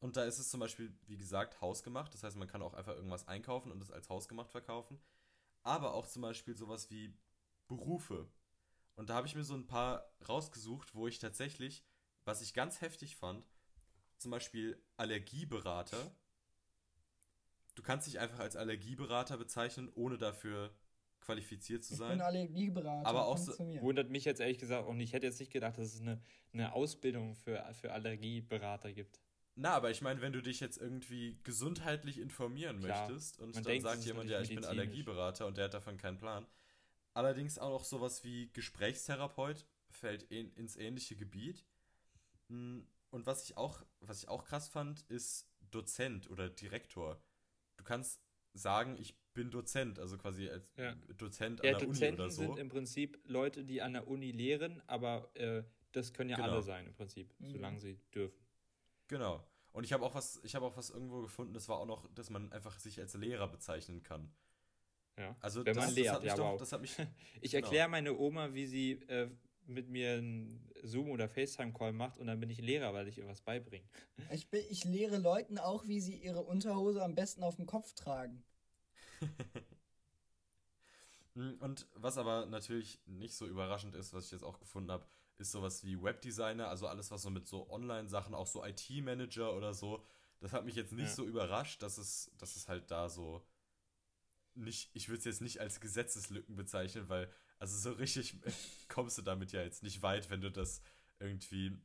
Und 0.00 0.16
da 0.16 0.24
ist 0.24 0.38
es 0.38 0.48
zum 0.50 0.60
Beispiel, 0.60 0.96
wie 1.06 1.16
gesagt, 1.16 1.60
hausgemacht. 1.60 2.14
Das 2.14 2.22
heißt, 2.22 2.36
man 2.36 2.48
kann 2.48 2.62
auch 2.62 2.74
einfach 2.74 2.94
irgendwas 2.94 3.26
einkaufen 3.26 3.72
und 3.72 3.82
es 3.82 3.90
als 3.90 4.08
hausgemacht 4.08 4.50
verkaufen. 4.50 5.00
Aber 5.62 5.94
auch 5.94 6.06
zum 6.06 6.22
Beispiel 6.22 6.56
sowas 6.56 6.88
wie 6.90 7.12
Berufe. 7.66 8.28
Und 8.94 9.10
da 9.10 9.14
habe 9.14 9.26
ich 9.26 9.34
mir 9.34 9.44
so 9.44 9.54
ein 9.54 9.66
paar 9.66 10.12
rausgesucht, 10.28 10.94
wo 10.94 11.08
ich 11.08 11.18
tatsächlich, 11.18 11.84
was 12.24 12.42
ich 12.42 12.54
ganz 12.54 12.80
heftig 12.80 13.16
fand, 13.16 13.44
zum 14.18 14.30
Beispiel 14.30 14.80
Allergieberater. 14.96 16.12
Du 17.74 17.82
kannst 17.82 18.06
dich 18.06 18.18
einfach 18.18 18.40
als 18.40 18.56
Allergieberater 18.56 19.36
bezeichnen, 19.36 19.88
ohne 19.94 20.18
dafür 20.18 20.74
qualifiziert 21.20 21.84
zu 21.84 21.94
Ich 21.94 21.98
sein. 21.98 22.10
bin 22.10 22.20
Allergieberater. 22.20 23.06
Aber 23.06 23.26
auch 23.26 23.38
so-. 23.38 23.56
Wundert 23.80 24.10
mich 24.10 24.24
jetzt 24.24 24.40
ehrlich 24.40 24.58
gesagt 24.58 24.86
auch 24.86 24.94
nicht. 24.94 25.08
Ich 25.08 25.12
hätte 25.12 25.26
jetzt 25.26 25.40
nicht 25.40 25.52
gedacht, 25.52 25.78
dass 25.78 25.94
es 25.94 26.00
eine, 26.00 26.20
eine 26.52 26.72
Ausbildung 26.72 27.34
für, 27.36 27.64
für 27.74 27.92
Allergieberater 27.92 28.92
gibt. 28.92 29.20
Na, 29.60 29.72
aber 29.74 29.90
ich 29.90 30.02
meine, 30.02 30.20
wenn 30.20 30.32
du 30.32 30.40
dich 30.40 30.60
jetzt 30.60 30.78
irgendwie 30.78 31.36
gesundheitlich 31.42 32.18
informieren 32.18 32.78
Klar. 32.78 33.08
möchtest 33.08 33.40
und 33.40 33.54
Man 33.54 33.64
dann 33.64 33.72
denkt, 33.72 33.82
sagt 33.82 34.04
jemand, 34.04 34.30
ja, 34.30 34.40
ich 34.40 34.50
bin. 34.50 34.64
Allergieberater 34.64 35.46
und 35.46 35.56
der 35.56 35.64
hat 35.64 35.74
davon 35.74 35.96
keinen 35.96 36.16
Plan. 36.16 36.46
Allerdings 37.12 37.58
auch 37.58 37.70
noch 37.70 37.84
sowas 37.84 38.22
wie 38.22 38.50
Gesprächstherapeut 38.52 39.66
fällt 39.90 40.22
in, 40.24 40.52
ins 40.54 40.76
ähnliche 40.76 41.16
Gebiet. 41.16 41.64
Hm, 42.48 42.86
Und 43.10 43.26
was 43.26 43.42
ich 43.44 43.56
auch, 43.56 43.82
was 44.00 44.22
ich 44.22 44.28
auch 44.28 44.44
krass 44.44 44.68
fand, 44.68 45.00
ist 45.08 45.50
Dozent 45.72 46.30
oder 46.30 46.48
Direktor. 46.48 47.20
Du 47.78 47.84
kannst 47.84 48.20
sagen, 48.54 48.96
ich 49.00 49.16
bin 49.34 49.50
Dozent, 49.50 49.98
also 49.98 50.18
quasi 50.18 50.48
als 50.48 50.72
Ja. 50.76 50.94
Dozent 51.16 51.64
Ja, 51.64 51.72
an 51.72 51.78
der 51.78 51.88
Uni 51.88 51.94
Dozenten 51.94 52.20
oder 52.20 52.30
so. 52.30 52.42
sind 52.42 52.58
im 52.58 52.68
Prinzip 52.68 53.18
Leute, 53.24 53.64
die 53.64 53.82
an 53.82 53.92
der 53.94 54.06
Uni 54.06 54.30
lehren, 54.30 54.80
aber 54.86 55.30
äh, 55.34 55.64
das 55.90 56.12
können 56.12 56.30
ja 56.30 56.36
Genau. 56.36 56.52
alle 56.52 56.62
sein 56.62 56.86
im 56.86 56.94
Prinzip, 56.94 57.34
Mhm. 57.40 57.48
solange 57.50 57.80
sie 57.80 57.98
dürfen. 58.14 58.46
Genau. 59.08 59.47
Und 59.72 59.84
ich 59.84 59.92
habe 59.92 60.04
auch 60.04 60.14
was, 60.14 60.40
ich 60.44 60.54
habe 60.54 60.66
auch 60.66 60.76
was 60.76 60.90
irgendwo 60.90 61.20
gefunden, 61.22 61.54
das 61.54 61.68
war 61.68 61.78
auch 61.78 61.86
noch, 61.86 62.06
dass 62.14 62.30
man 62.30 62.52
einfach 62.52 62.78
sich 62.80 62.98
als 62.98 63.14
Lehrer 63.14 63.48
bezeichnen 63.48 64.02
kann. 64.02 64.32
Ja. 65.16 65.36
Also 65.40 65.64
Wenn 65.64 65.74
das, 65.74 65.76
man 65.76 65.86
das 65.86 65.96
lehrt, 65.96 66.14
hat 66.14 66.22
mich 66.22 66.28
ja, 66.28 66.36
doch, 66.36 66.52
wow. 66.52 66.58
das 66.58 66.72
hat 66.72 66.80
mich, 66.80 66.96
Ich 67.40 67.52
Genau. 67.52 67.64
erkläre 67.64 67.88
meine 67.88 68.16
Oma, 68.16 68.54
wie 68.54 68.66
sie 68.66 68.92
äh, 69.08 69.30
mit 69.66 69.88
mir 69.88 70.14
einen 70.14 70.70
Zoom- 70.82 71.10
oder 71.10 71.28
FaceTime-Call 71.28 71.92
macht 71.92 72.18
und 72.18 72.26
dann 72.26 72.40
bin 72.40 72.50
ich 72.50 72.60
Lehrer, 72.60 72.94
weil 72.94 73.08
ich 73.08 73.18
ihr 73.18 73.26
was 73.26 73.40
beibringe. 73.42 73.84
Ich, 74.32 74.48
bin, 74.48 74.64
ich 74.70 74.84
lehre 74.84 75.18
Leuten 75.18 75.58
auch, 75.58 75.86
wie 75.86 76.00
sie 76.00 76.16
ihre 76.16 76.42
Unterhose 76.42 77.02
am 77.02 77.14
besten 77.14 77.42
auf 77.42 77.56
dem 77.56 77.66
Kopf 77.66 77.92
tragen. 77.94 78.42
Mm, 81.34 81.54
Und 81.60 81.86
was 81.94 82.18
aber 82.18 82.46
natürlich 82.46 83.00
nicht 83.06 83.34
so 83.34 83.46
überraschend 83.46 83.94
ist, 83.94 84.12
was 84.14 84.26
ich 84.26 84.30
jetzt 84.32 84.44
auch 84.44 84.58
gefunden 84.58 84.90
habe, 84.90 85.06
ist 85.38 85.52
sowas 85.52 85.84
wie 85.84 86.02
Webdesigner, 86.02 86.68
also 86.68 86.86
alles, 86.88 87.10
was 87.10 87.22
so 87.22 87.30
mit 87.30 87.46
so 87.46 87.70
Online-Sachen, 87.70 88.34
auch 88.34 88.46
so 88.46 88.64
IT-Manager 88.64 89.54
oder 89.54 89.72
so. 89.74 90.04
Das 90.40 90.52
hat 90.52 90.64
mich 90.64 90.76
jetzt 90.76 90.92
nicht 90.92 91.08
Ja. 91.08 91.14
so 91.14 91.24
überrascht, 91.24 91.82
dass 91.82 91.98
es, 91.98 92.30
dass 92.38 92.56
es 92.56 92.68
halt 92.68 92.90
da 92.90 93.08
so 93.08 93.44
nicht, 94.54 94.90
ich 94.94 95.08
würde 95.08 95.18
es 95.18 95.24
jetzt 95.24 95.40
nicht 95.40 95.60
als 95.60 95.80
Gesetzeslücken 95.80 96.56
bezeichnen, 96.56 97.08
weil, 97.08 97.30
also 97.58 97.76
so 97.78 97.96
richtig 97.96 98.34
kommst 98.88 99.18
du 99.18 99.22
damit 99.22 99.52
ja 99.52 99.62
jetzt 99.62 99.82
nicht 99.82 100.02
weit, 100.02 100.30
wenn 100.30 100.40
du 100.40 100.50
das 100.50 100.82
irgendwie, 101.20 101.78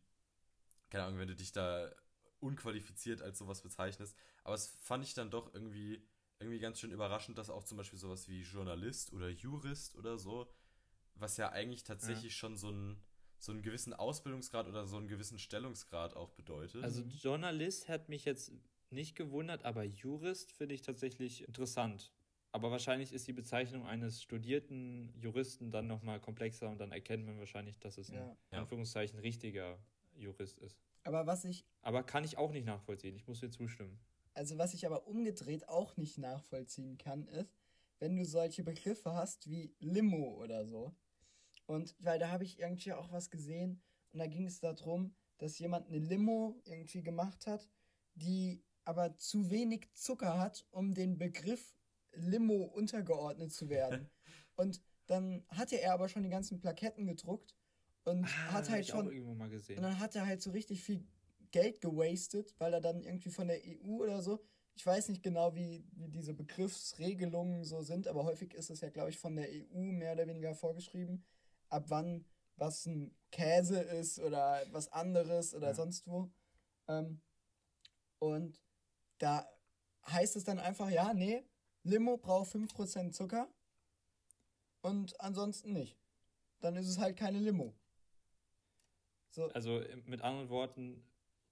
keine 0.89 1.05
Ahnung, 1.05 1.19
wenn 1.19 1.27
du 1.27 1.35
dich 1.35 1.51
da 1.51 1.91
unqualifiziert 2.39 3.21
als 3.21 3.37
sowas 3.39 3.61
bezeichnest. 3.61 4.15
Aber 4.43 4.55
es 4.55 4.67
fand 4.81 5.03
ich 5.05 5.13
dann 5.13 5.31
doch 5.31 5.53
irgendwie, 5.53 6.05
irgendwie 6.39 6.59
ganz 6.59 6.79
schön 6.79 6.91
überraschend, 6.91 7.37
dass 7.37 7.49
auch 7.49 7.63
zum 7.63 7.77
Beispiel 7.77 7.99
sowas 7.99 8.27
wie 8.27 8.41
Journalist 8.41 9.13
oder 9.13 9.29
Jurist 9.29 9.95
oder 9.95 10.17
so, 10.17 10.51
was 11.15 11.37
ja 11.37 11.51
eigentlich 11.51 11.83
tatsächlich 11.83 12.35
schon 12.35 12.57
so 12.57 12.69
einen, 12.69 13.01
so 13.43 13.51
einen 13.51 13.61
gewissen 13.61 13.93
Ausbildungsgrad 13.93 14.67
oder 14.69 14.85
so 14.87 14.95
einen 14.95 15.09
gewissen 15.09 15.37
Stellungsgrad 15.37 16.15
auch 16.15 16.29
bedeutet. 16.29 16.81
Also 16.81 17.01
Journalist 17.01 17.89
hat 17.89 18.07
mich 18.07 18.23
jetzt 18.23 18.53
nicht 18.89 19.15
gewundert, 19.17 19.65
aber 19.65 19.83
Jurist 19.83 20.53
finde 20.53 20.75
ich 20.75 20.81
tatsächlich 20.81 21.45
interessant. 21.45 22.13
Aber 22.53 22.71
wahrscheinlich 22.71 23.11
ist 23.11 23.27
die 23.27 23.33
Bezeichnung 23.33 23.85
eines 23.85 24.21
studierten 24.21 25.13
Juristen 25.19 25.71
dann 25.71 25.87
nochmal 25.87 26.21
komplexer 26.21 26.69
und 26.69 26.79
dann 26.79 26.91
erkennt 26.93 27.25
man 27.25 27.37
wahrscheinlich, 27.37 27.79
dass 27.79 27.97
es 27.97 28.09
ein 28.11 28.15
Ja. 28.15 28.29
in 28.31 28.37
Ja. 28.53 28.59
Anführungszeichen 28.59 29.19
richtiger 29.19 29.77
Jurist 30.15 30.59
ist. 30.59 30.77
Aber 31.03 31.25
was 31.25 31.43
ich, 31.43 31.65
Aber 31.81 32.03
kann 32.03 32.23
ich 32.23 32.37
auch 32.37 32.51
nicht 32.53 32.65
nachvollziehen. 32.65 33.15
Ich 33.15 33.27
muss 33.27 33.41
dir 33.41 33.49
zustimmen. 33.49 33.99
also 34.35 34.57
was 34.57 34.73
ich 34.73 34.85
aber 34.85 35.05
umgedreht 35.07 35.67
auch 35.67 35.97
nicht 35.97 36.17
nachvollziehen 36.17 36.97
kann, 36.97 37.27
ist, 37.27 37.57
wenn 37.99 38.15
du 38.15 38.23
solche 38.23 38.63
Begriffe 38.63 39.13
hast 39.13 39.49
wie 39.49 39.73
Limo 39.79 40.39
oder 40.41 40.65
so. 40.65 40.93
Und 41.65 41.95
weil 41.99 42.19
da 42.19 42.29
habe 42.29 42.43
ich 42.43 42.59
irgendwie 42.59 42.93
auch 42.93 43.11
was 43.11 43.29
gesehen 43.29 43.81
und 44.11 44.19
da 44.19 44.27
ging 44.27 44.45
es 44.45 44.59
darum, 44.59 45.15
dass 45.37 45.57
jemand 45.59 45.87
eine 45.87 45.97
Limo 45.99 46.61
irgendwie 46.65 47.03
gemacht 47.03 47.47
hat, 47.47 47.69
die 48.15 48.63
aber 48.85 49.15
zu 49.17 49.49
wenig 49.49 49.89
Zucker 49.93 50.37
hat, 50.37 50.65
um 50.71 50.93
den 50.93 51.17
Begriff 51.17 51.73
Limo 52.11 52.63
untergeordnet 52.65 53.51
zu 53.53 53.69
werden. 53.69 54.09
und 54.55 54.81
dann 55.07 55.43
hatte 55.49 55.79
er 55.81 55.93
aber 55.93 56.07
schon 56.09 56.23
die 56.23 56.29
ganzen 56.29 56.59
Plaketten 56.59 57.05
gedruckt 57.07 57.55
und 58.03 58.25
Ah, 58.25 58.51
hat 58.53 58.69
halt 58.69 58.87
schon 58.87 59.11
irgendwo 59.11 59.33
mal 59.33 59.49
gesehen. 59.49 59.77
und 59.77 59.83
dann 59.83 59.99
hat 59.99 60.15
er 60.15 60.25
halt 60.27 60.41
so 60.41 60.51
richtig 60.51 60.83
viel 60.83 61.05
Geld 61.51 61.81
gewastet, 61.81 62.53
weil 62.59 62.73
er 62.73 62.81
dann 62.81 63.03
irgendwie 63.03 63.29
von 63.29 63.47
der 63.47 63.61
EU 63.65 64.01
oder 64.01 64.21
so, 64.21 64.43
ich 64.75 64.85
weiß 64.85 65.09
nicht 65.09 65.23
genau, 65.23 65.55
wie, 65.55 65.85
wie 65.93 66.09
diese 66.09 66.33
Begriffsregelungen 66.33 67.63
so 67.63 67.81
sind, 67.81 68.07
aber 68.07 68.23
häufig 68.25 68.53
ist 68.53 68.69
es 68.69 68.81
ja, 68.81 68.89
glaube 68.89 69.09
ich, 69.11 69.17
von 69.17 69.35
der 69.35 69.47
EU 69.49 69.79
mehr 69.91 70.13
oder 70.13 70.27
weniger 70.27 70.55
vorgeschrieben, 70.55 71.23
ab 71.73 71.85
wann 71.89 72.25
was 72.55 72.85
ein 72.85 73.15
Käse 73.31 73.81
ist 73.81 74.19
oder 74.19 74.63
was 74.71 74.87
anderes 74.91 75.53
oder 75.55 75.69
Ja. 75.69 75.73
sonst 75.73 76.07
wo. 76.07 76.31
Ähm, 76.87 77.21
und 78.19 78.61
da 79.17 79.47
heißt 80.07 80.35
es 80.35 80.43
dann 80.43 80.59
einfach, 80.59 80.89
ja, 80.89 81.13
nee, 81.13 81.43
Limo 81.83 82.17
braucht 82.17 82.51
5% 82.51 83.13
Zucker 83.15 83.47
und 84.81 85.19
ansonsten 85.19 85.73
nicht. 85.73 85.97
Dann 86.59 86.75
ist 86.75 86.87
es 86.87 86.97
halt 86.99 87.17
keine 87.17 87.39
Limo. 87.39 87.73
So, 89.29 89.49
Also 89.49 89.79
äh, 89.79 89.95
mit 90.05 90.21
anderen 90.21 90.49
Worten, 90.49 91.03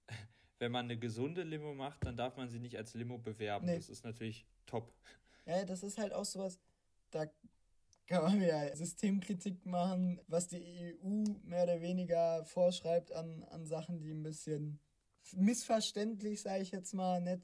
wenn 0.58 0.70
man 0.72 0.84
eine 0.86 0.98
gesunde 0.98 1.42
Limo 1.42 1.74
macht, 1.74 2.06
dann 2.06 2.16
darf 2.16 2.36
man 2.36 2.48
sie 2.48 2.60
nicht 2.60 2.76
als 2.76 2.94
Limo 2.94 3.18
bewerben. 3.18 3.66
Nee. 3.66 3.76
Das 3.76 3.88
ist 3.88 4.04
natürlich 4.04 4.46
top. 4.66 4.94
Ja, 5.46 5.64
das 5.64 5.82
ist 5.82 5.98
halt 5.98 6.12
auch 6.12 6.24
sowas, 6.24 6.60
da 7.10 7.26
kann 8.06 8.22
man 8.24 8.40
wieder 8.40 8.74
Systemkritik 8.76 9.64
machen, 9.64 10.20
was 10.26 10.48
die 10.48 10.96
EU 11.02 11.24
mehr 11.44 11.64
oder 11.64 11.80
weniger 11.80 12.44
vorschreibt 12.44 13.12
an, 13.12 13.42
an 13.44 13.66
Sachen, 13.66 14.00
die 14.00 14.10
ein 14.12 14.22
bisschen 14.22 14.80
missverständlich, 15.34 16.42
sage 16.42 16.62
ich 16.62 16.70
jetzt 16.72 16.94
mal, 16.94 17.20
nett 17.20 17.42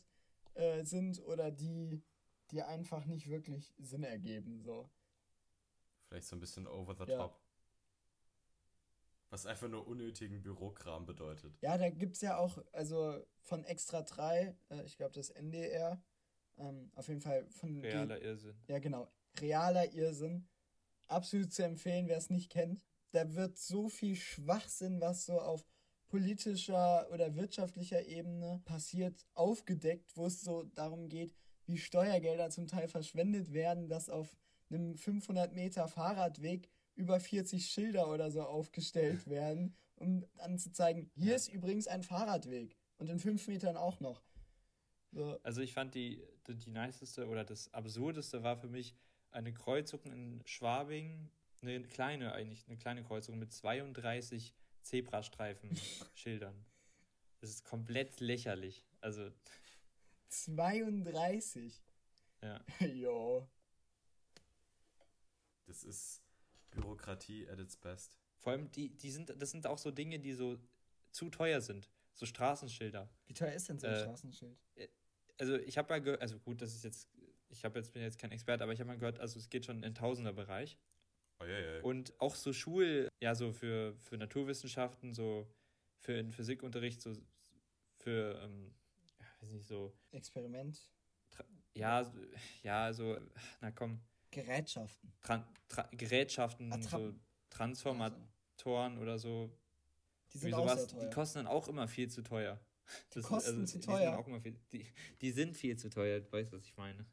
äh, 0.54 0.84
sind 0.84 1.20
oder 1.24 1.50
die, 1.50 2.02
die 2.50 2.62
einfach 2.62 3.06
nicht 3.06 3.28
wirklich 3.28 3.72
Sinn 3.78 4.02
ergeben. 4.02 4.62
So. 4.62 4.90
Vielleicht 6.08 6.26
so 6.26 6.36
ein 6.36 6.40
bisschen 6.40 6.66
over 6.66 6.94
the 6.94 7.10
Ja. 7.10 7.18
top. 7.18 7.40
Was 9.30 9.44
einfach 9.44 9.68
nur 9.68 9.86
unnötigen 9.86 10.42
Bürokram 10.42 11.04
bedeutet. 11.04 11.54
Ja, 11.60 11.76
da 11.76 11.90
gibt 11.90 12.14
es 12.16 12.22
ja 12.22 12.38
auch, 12.38 12.58
also 12.72 13.22
von 13.42 13.62
Extra 13.64 14.00
3, 14.02 14.56
äh, 14.70 14.82
ich 14.84 14.96
glaube 14.96 15.12
das 15.12 15.28
NDR, 15.30 16.02
ähm, 16.56 16.90
auf 16.94 17.08
jeden 17.08 17.20
Fall 17.20 17.46
von 17.50 17.78
Realer 17.80 18.20
Irrsinn. 18.22 18.56
Ja, 18.68 18.78
genau. 18.78 19.06
Realer 19.40 19.92
Irrsinn. 19.92 20.46
Absolut 21.06 21.52
zu 21.52 21.64
empfehlen, 21.64 22.08
wer 22.08 22.18
es 22.18 22.30
nicht 22.30 22.50
kennt. 22.50 22.84
Da 23.12 23.34
wird 23.34 23.56
so 23.58 23.88
viel 23.88 24.16
Schwachsinn, 24.16 25.00
was 25.00 25.24
so 25.24 25.40
auf 25.40 25.64
politischer 26.08 27.08
oder 27.12 27.34
wirtschaftlicher 27.34 28.06
Ebene 28.06 28.60
passiert, 28.64 29.26
aufgedeckt, 29.34 30.16
wo 30.16 30.26
es 30.26 30.42
so 30.42 30.64
darum 30.74 31.08
geht, 31.08 31.34
wie 31.66 31.78
Steuergelder 31.78 32.50
zum 32.50 32.66
Teil 32.66 32.88
verschwendet 32.88 33.52
werden, 33.52 33.88
dass 33.88 34.08
auf 34.08 34.34
einem 34.70 34.96
500 34.96 35.54
Meter 35.54 35.88
Fahrradweg 35.88 36.70
über 36.94 37.20
40 37.20 37.66
Schilder 37.66 38.10
oder 38.10 38.30
so 38.30 38.42
aufgestellt 38.42 39.26
werden, 39.28 39.74
um 39.96 40.24
anzuzeigen, 40.38 41.10
hier 41.14 41.36
ist 41.36 41.48
übrigens 41.48 41.86
ein 41.86 42.02
Fahrradweg 42.02 42.76
und 42.98 43.08
in 43.08 43.18
fünf 43.18 43.46
Metern 43.48 43.76
auch 43.76 44.00
noch. 44.00 44.22
So, 45.12 45.38
Also 45.42 45.62
ich 45.62 45.72
fand 45.72 45.94
die, 45.94 46.22
die, 46.46 46.56
die 46.56 46.70
niceste 46.70 47.26
oder 47.28 47.44
das 47.44 47.72
absurdeste 47.72 48.42
war 48.42 48.56
für 48.56 48.68
mich 48.68 48.94
eine 49.30 49.52
Kreuzung 49.52 50.00
in 50.04 50.42
Schwabing, 50.46 51.30
eine 51.62 51.82
kleine 51.82 52.32
eigentlich, 52.32 52.66
eine 52.66 52.76
kleine 52.76 53.02
Kreuzung 53.02 53.38
mit 53.38 53.52
32 53.52 54.54
Zebrastreifen-Schildern. 54.82 56.64
Das 57.40 57.50
ist 57.50 57.62
komplett 57.62 58.18
lächerlich. 58.18 58.84
Also, 59.00 59.30
32. 60.28 61.80
ja. 62.42 62.60
Jo. 62.80 63.48
Das 65.66 65.84
ist 65.84 66.20
Bürokratie 66.70 67.48
at 67.48 67.60
its 67.60 67.76
best. 67.76 68.18
Vor 68.40 68.52
allem, 68.52 68.70
die, 68.72 68.88
die 68.90 69.10
sind, 69.10 69.32
das 69.40 69.52
sind 69.52 69.68
auch 69.68 69.78
so 69.78 69.92
Dinge, 69.92 70.18
die 70.18 70.32
so 70.32 70.58
zu 71.12 71.30
teuer 71.30 71.60
sind. 71.60 71.88
so 72.14 72.26
Straßenschilder. 72.26 73.08
Wie 73.26 73.34
teuer 73.34 73.52
ist 73.52 73.68
denn 73.68 73.78
so 73.78 73.86
ein 73.86 73.94
äh, 73.94 74.00
Straßenschild? 74.00 74.58
Äh, 74.74 74.88
also 75.38 75.56
ich 75.56 75.78
habe 75.78 75.88
mal 75.88 76.02
gehört, 76.02 76.20
also 76.20 76.38
gut, 76.40 76.60
das 76.60 76.74
ist 76.74 76.84
jetzt, 76.84 77.08
ich 77.50 77.64
habe 77.64 77.78
jetzt 77.78 77.92
bin 77.92 78.02
jetzt 78.02 78.18
kein 78.18 78.30
Experte, 78.30 78.62
aber 78.62 78.72
ich 78.72 78.80
habe 78.80 78.88
mal 78.88 78.98
gehört, 78.98 79.18
also 79.20 79.38
es 79.38 79.48
geht 79.48 79.64
schon 79.64 79.82
in 79.82 79.94
Tausenderbereich. 79.94 80.78
Oh, 81.40 81.44
yeah, 81.44 81.58
yeah. 81.58 81.82
Und 81.82 82.18
auch 82.20 82.34
so 82.34 82.52
Schul, 82.52 83.08
ja, 83.20 83.34
so 83.34 83.52
für, 83.52 83.94
für 83.96 84.16
Naturwissenschaften, 84.16 85.14
so 85.14 85.46
für 86.00 86.14
den 86.14 86.32
Physikunterricht, 86.32 87.00
so 87.00 87.12
für, 87.96 88.40
ähm, 88.42 88.74
ja, 89.20 89.26
weiß 89.40 89.52
nicht, 89.52 89.66
so. 89.66 89.92
Experiment. 90.10 90.90
Ja, 91.74 92.10
ja, 92.64 92.92
so, 92.92 93.18
na 93.60 93.70
komm. 93.70 94.00
Gerätschaften. 94.30 95.12
Tran 95.22 95.46
Tra 95.68 95.88
Gerätschaften, 95.92 96.72
Attrappen. 96.72 97.12
so 97.12 97.20
Transformatoren 97.50 98.92
also. 98.92 99.02
oder 99.02 99.18
so. 99.18 99.50
Die 100.32 100.38
sind 100.38 100.50
sowas, 100.50 100.72
auch 100.72 100.78
sehr 100.78 100.88
teuer. 100.88 101.08
Die 101.08 101.14
kosten 101.14 101.38
dann 101.38 101.46
auch 101.46 101.68
immer 101.68 101.88
viel 101.88 102.10
zu 102.10 102.22
teuer. 102.22 102.60
Die 103.10 103.20
das, 103.20 103.24
kosten 103.24 103.60
also, 103.60 103.78
zu 103.78 103.80
teuer. 103.80 104.22
Die 104.26 104.32
sind, 104.32 104.42
viel, 104.42 104.60
die, 104.72 104.86
die 105.20 105.30
sind 105.30 105.56
viel 105.56 105.76
zu 105.76 105.90
teuer, 105.90 106.20
du 106.20 106.32
weißt, 106.32 106.52
was 106.52 106.64
ich 106.64 106.76
meine. 106.76 107.06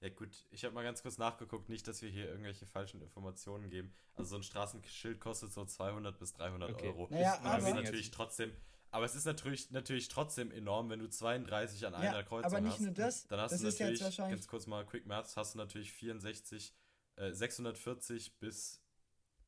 Ja 0.00 0.10
gut, 0.10 0.46
ich 0.50 0.62
habe 0.66 0.74
mal 0.74 0.84
ganz 0.84 1.02
kurz 1.02 1.16
nachgeguckt, 1.16 1.70
nicht, 1.70 1.88
dass 1.88 2.02
wir 2.02 2.10
hier 2.10 2.28
irgendwelche 2.28 2.66
falschen 2.66 3.00
Informationen 3.00 3.70
geben. 3.70 3.94
Also 4.16 4.30
so 4.30 4.36
ein 4.36 4.42
Straßenschild 4.42 5.18
kostet 5.18 5.50
so 5.52 5.64
200 5.64 6.18
bis 6.18 6.34
300 6.34 6.72
okay. 6.72 6.88
Euro. 6.88 7.08
Naja, 7.10 7.40
aber 7.42 7.66
ist 7.66 7.74
natürlich 7.74 8.10
trotzdem, 8.10 8.52
aber 8.90 9.06
es 9.06 9.14
ist 9.14 9.24
natürlich, 9.24 9.70
natürlich 9.70 10.08
trotzdem 10.08 10.52
enorm, 10.52 10.90
wenn 10.90 11.00
du 11.00 11.08
32 11.08 11.86
an 11.86 11.94
einer 11.94 12.18
ja, 12.18 12.22
Kreuzung 12.22 12.44
hast. 12.44 12.52
Aber 12.52 12.60
nicht 12.60 12.74
hast, 12.74 12.80
nur 12.82 12.92
das. 12.92 13.26
Dann 13.26 13.40
hast 13.40 13.52
das 13.52 13.60
du 13.60 13.84
natürlich, 13.84 14.16
ganz 14.16 14.46
kurz 14.46 14.66
mal 14.66 14.84
Quick 14.84 15.06
Maths, 15.06 15.36
hast 15.36 15.54
du 15.54 15.58
natürlich 15.58 15.90
64, 15.90 16.74
äh, 17.16 17.32
640 17.32 18.38
bis. 18.38 18.82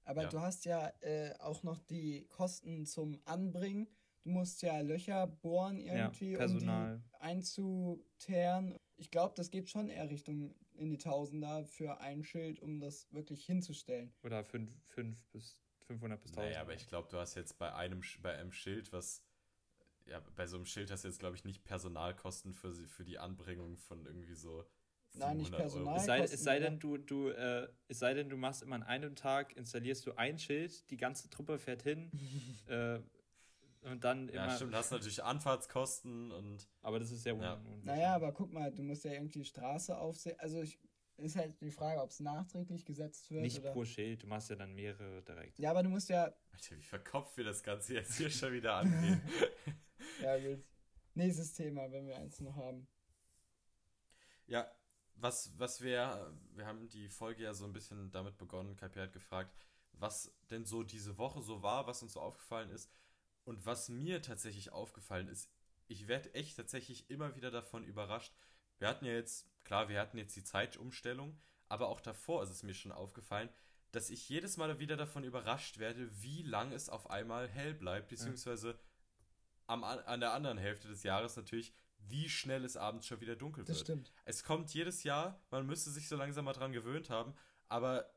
Aber 0.05 0.23
ja. 0.23 0.29
du 0.31 0.41
hast 0.41 0.65
ja 0.65 0.89
äh, 1.01 1.35
auch 1.39 1.63
noch 1.65 1.79
die 1.79 2.27
Kosten 2.29 2.87
zum 2.87 3.21
Anbringen. 3.25 3.87
Du 4.27 4.33
musst 4.33 4.61
ja 4.63 4.81
Löcher 4.81 5.27
bohren 5.27 5.79
irgendwie, 5.79 6.33
ja, 6.33 6.45
um 6.45 6.59
die 6.59 7.21
einzuteeren 7.21 8.77
ich 8.97 9.11
glaube, 9.11 9.35
das 9.37 9.51
geht 9.51 9.69
schon 9.69 9.89
eher 9.89 10.09
Richtung 10.11 10.55
in 10.75 10.91
die 10.91 10.99
Tausender 10.99 11.65
für 11.65 12.01
ein 12.01 12.25
Schild, 12.25 12.61
um 12.61 12.81
das 12.81 13.13
wirklich 13.13 13.45
hinzustellen. 13.45 14.13
Oder 14.23 14.45
5 14.45 14.71
bis 15.33 15.59
500 15.87 16.21
bis 16.21 16.33
1000. 16.33 16.51
Naja, 16.51 16.61
aber 16.63 16.75
ich 16.75 16.87
glaube, 16.89 17.09
du 17.11 17.19
hast 17.19 17.35
jetzt 17.35 17.59
bei 17.59 17.73
einem, 17.75 18.03
bei 18.23 18.37
einem 18.37 18.53
Schild, 18.53 18.93
was 18.93 19.23
ja, 20.07 20.23
bei 20.37 20.47
so 20.47 20.57
einem 20.57 20.67
Schild 20.67 20.91
hast 20.91 21.05
du 21.05 21.09
jetzt, 21.09 21.19
glaube 21.19 21.37
ich, 21.37 21.45
nicht 21.45 21.65
Personalkosten 21.65 22.55
für, 22.55 22.73
für 22.73 23.05
die 23.05 23.19
Anbringung 23.19 23.77
von 23.77 24.07
irgendwie 24.07 24.35
so. 24.35 24.65
Nein, 25.15 25.39
nicht 25.39 25.53
Personal. 25.53 25.97
Es 25.97 26.05
sei, 26.05 26.21
es 26.21 26.43
sei 26.43 26.59
denn, 26.59 26.79
du, 26.79 26.99
du, 26.99 27.31
äh, 27.31 27.69
es 27.89 27.99
sei 27.99 28.15
denn, 28.15 28.29
du 28.29 28.37
machst 28.37 28.63
immer 28.63 28.77
an 28.77 28.83
einem 28.83 29.17
Tag, 29.17 29.57
installierst 29.57 30.07
du 30.07 30.13
ein 30.13 30.39
Schild, 30.39 30.89
die 30.91 30.97
ganze 30.97 31.31
Truppe 31.31 31.59
fährt 31.59 31.83
hin, 31.83 32.11
äh, 32.69 33.01
und 33.87 34.05
dann 34.05 34.29
immer. 34.29 34.47
Ja, 34.47 34.57
stimmt, 34.57 34.75
hast 34.75 34.91
natürlich 34.91 35.23
Anfahrtskosten 35.23 36.33
und. 36.33 36.69
Aber 36.83 36.99
das 36.99 37.11
ist 37.11 37.25
ja, 37.25 37.35
ja. 37.35 37.61
Naja, 37.83 38.15
aber 38.15 38.33
guck 38.33 38.53
mal, 38.53 38.73
du 38.73 38.83
musst 38.83 39.05
ja 39.05 39.13
irgendwie 39.13 39.41
die 39.41 39.45
Straße 39.45 39.97
aufsehen. 39.97 40.37
Also 40.39 40.61
ich, 40.63 40.79
ist 41.19 41.37
halt 41.37 41.61
die 41.61 41.71
Frage, 41.71 42.03
ob 42.03 42.11
es 42.11 42.21
nachträglich 42.21 42.85
gesetzt 42.85 43.31
wird. 43.31 43.43
Nicht 43.43 43.61
oder? 43.61 43.73
pro 43.73 43.85
Schild, 43.85 44.23
du 44.23 44.27
machst 44.27 44.51
ja 44.51 44.57
dann 44.57 44.75
mehrere 44.75 45.23
direkt. 45.23 45.59
Ja, 45.59 45.71
aber 45.71 45.83
du 45.83 45.89
musst 45.89 46.09
ja. 46.09 46.25
Alter, 46.25 46.77
wie 46.77 46.83
verkopft 46.83 47.37
wir 47.37 47.45
das 47.45 47.63
Ganze 47.63 47.95
jetzt 47.95 48.17
hier 48.17 48.31
schon 48.31 48.53
wieder 48.53 48.75
angehen. 48.75 49.23
ja, 50.23 50.39
gut. 50.39 50.65
Nächstes 51.15 51.55
Thema, 51.55 51.91
wenn 51.91 52.07
wir 52.07 52.17
eins 52.17 52.41
noch 52.41 52.57
haben. 52.57 52.87
Ja, 54.47 54.71
was, 55.15 55.59
was 55.59 55.81
wir, 55.81 56.37
wir 56.55 56.67
haben 56.67 56.89
die 56.91 57.09
Folge 57.09 57.45
ja 57.45 57.55
so 57.55 57.65
ein 57.65 57.73
bisschen 57.73 58.11
damit 58.11 58.37
begonnen, 58.37 58.77
Kapi 58.77 58.99
hat 58.99 59.13
gefragt, 59.13 59.57
was 59.93 60.31
denn 60.51 60.67
so 60.67 60.83
diese 60.83 61.17
Woche 61.17 61.41
so 61.41 61.63
war, 61.63 61.87
was 61.87 62.03
uns 62.03 62.13
so 62.13 62.21
aufgefallen 62.21 62.71
ist. 62.71 62.91
Und 63.47 63.65
was 63.65 63.89
mir 63.89 64.23
tatsächlich 64.23 64.73
aufgefallen 64.73 65.29
ist, 65.29 65.49
ich 65.87 66.09
werde 66.09 66.35
echt 66.35 66.57
tatsächlich 66.57 67.09
immer 67.09 67.37
wieder 67.37 67.53
davon 67.53 67.85
überrascht. 67.85 68.35
Wir 68.79 68.89
hatten 68.89 69.05
ja 69.05 69.13
jetzt, 69.13 69.47
klar, 69.65 69.89
wir 69.89 70.01
hatten 70.01 70.19
jetzt 70.19 70.35
die 70.35 70.43
Zeitumstellung, 70.43 71.39
aber 71.69 71.89
auch 71.89 72.01
davor 72.01 72.43
ist 72.43 72.51
es 72.51 72.65
mir 72.65 72.75
schon 72.75 72.91
aufgefallen, 72.91 73.49
dass 73.93 74.11
ich 74.11 74.29
jedes 74.29 74.57
Mal 74.57 74.81
wieder 74.81 74.97
davon 74.97 75.23
überrascht 75.23 75.79
werde, 75.79 76.11
wie 76.21 76.43
lang 76.43 76.73
es 76.73 76.89
auf 76.89 77.09
einmal 77.09 77.49
hell 77.49 77.73
bleibt, 77.73 78.09
beziehungsweise 78.09 78.79
am, 79.69 79.85
an 79.85 80.21
der 80.21 80.33
anderen 80.33 80.59
Hälfte 80.59 80.89
des 80.89 81.05
Jahres 81.05 81.37
natürlich, 81.37 81.73
wie 81.99 82.29
schnell 82.29 82.65
es 82.65 82.77
abends 82.77 83.07
schon 83.07 83.21
wieder 83.21 83.37
dunkel 83.37 83.63
wird. 83.63 83.69
Das 83.69 83.81
stimmt. 83.81 84.13
Es 84.25 84.43
kommt 84.43 84.75
jedes 84.75 85.05
Jahr, 85.05 85.41
man 85.51 85.67
müsste 85.67 85.91
sich 85.91 86.09
so 86.09 86.17
langsam 86.17 86.47
mal 86.47 86.53
dran 86.53 86.73
gewöhnt 86.73 87.11
haben, 87.11 87.33
aber 87.69 88.11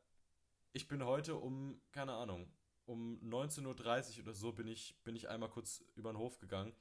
ich 0.72 0.88
bin 0.88 1.04
heute 1.04 1.36
um, 1.36 1.80
keine 1.92 2.14
Ahnung, 2.14 2.52
um 2.90 3.20
19.30 3.22 4.16
Uhr 4.16 4.22
oder 4.24 4.34
so 4.34 4.52
bin 4.52 4.66
ich, 4.66 4.96
bin 5.04 5.14
ich 5.14 5.28
einmal 5.28 5.48
kurz 5.48 5.84
über 5.94 6.12
den 6.12 6.18
Hof 6.18 6.38
gegangen. 6.38 6.74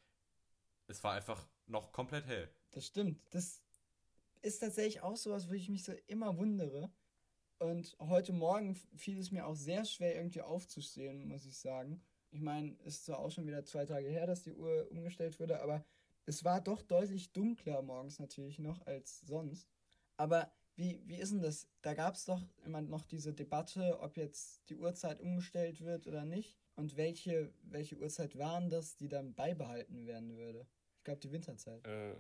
Es 0.88 1.04
war 1.04 1.14
einfach 1.14 1.48
noch 1.68 1.92
komplett 1.92 2.26
hell. 2.26 2.50
Das 2.72 2.88
stimmt. 2.88 3.22
Das 3.30 3.62
ist 4.42 4.60
tatsächlich 4.60 5.02
auch 5.02 5.18
sowas, 5.18 5.50
wo 5.50 5.54
ich 5.54 5.70
mich 5.70 5.84
so 5.84 5.94
immer 6.08 6.36
wundere. 6.36 6.92
Und 7.60 7.96
heute 8.00 8.34
Morgen 8.34 8.74
fiel 8.96 9.20
es 9.20 9.30
mir 9.30 9.46
auch 9.46 9.56
sehr 9.56 9.86
schwer, 9.86 10.16
irgendwie 10.16 10.42
aufzustehen, 10.42 11.28
muss 11.28 11.46
ich 11.46 11.60
sagen. 11.60 12.02
Ich 12.32 12.42
meine, 12.42 12.76
es 12.86 12.96
ist 12.96 13.06
zwar 13.06 13.20
auch 13.20 13.30
schon 13.30 13.46
wieder 13.46 13.64
zwei 13.66 13.86
Tage 13.86 14.08
her, 14.08 14.26
dass 14.26 14.42
die 14.42 14.54
Uhr 14.54 14.88
umgestellt 14.90 15.40
wurde, 15.40 15.62
aber 15.62 15.86
es 16.26 16.44
war 16.44 16.60
doch 16.60 16.82
deutlich 16.82 17.34
dunkler 17.34 17.84
morgens 17.84 18.18
natürlich 18.18 18.58
noch 18.58 18.84
als 18.88 19.22
sonst. 19.22 19.70
Aber 20.18 20.52
wie, 20.80 21.02
wie 21.06 21.18
ist 21.18 21.34
denn 21.34 21.42
das? 21.42 21.68
Da 21.82 21.94
gab 21.94 22.16
es 22.16 22.24
doch 22.24 22.42
immer 22.66 22.82
noch 22.82 23.04
diese 23.04 23.34
Debatte, 23.34 24.00
ob 24.00 24.16
jetzt 24.16 24.70
die 24.70 24.78
Uhrzeit 24.78 25.20
umgestellt 25.20 25.82
wird 25.82 26.08
oder 26.08 26.24
nicht. 26.24 26.58
Und 26.76 26.96
welche, 26.96 27.54
welche 27.64 27.98
Uhrzeit 27.98 28.38
waren 28.38 28.70
das, 28.70 28.96
die 28.96 29.10
dann 29.10 29.34
beibehalten 29.34 30.08
werden 30.08 30.38
würde? 30.38 30.66
Ich 30.98 31.04
glaube, 31.04 31.20
die 31.20 31.32
Winterzeit. 31.34 31.86
Äh, 31.86 32.16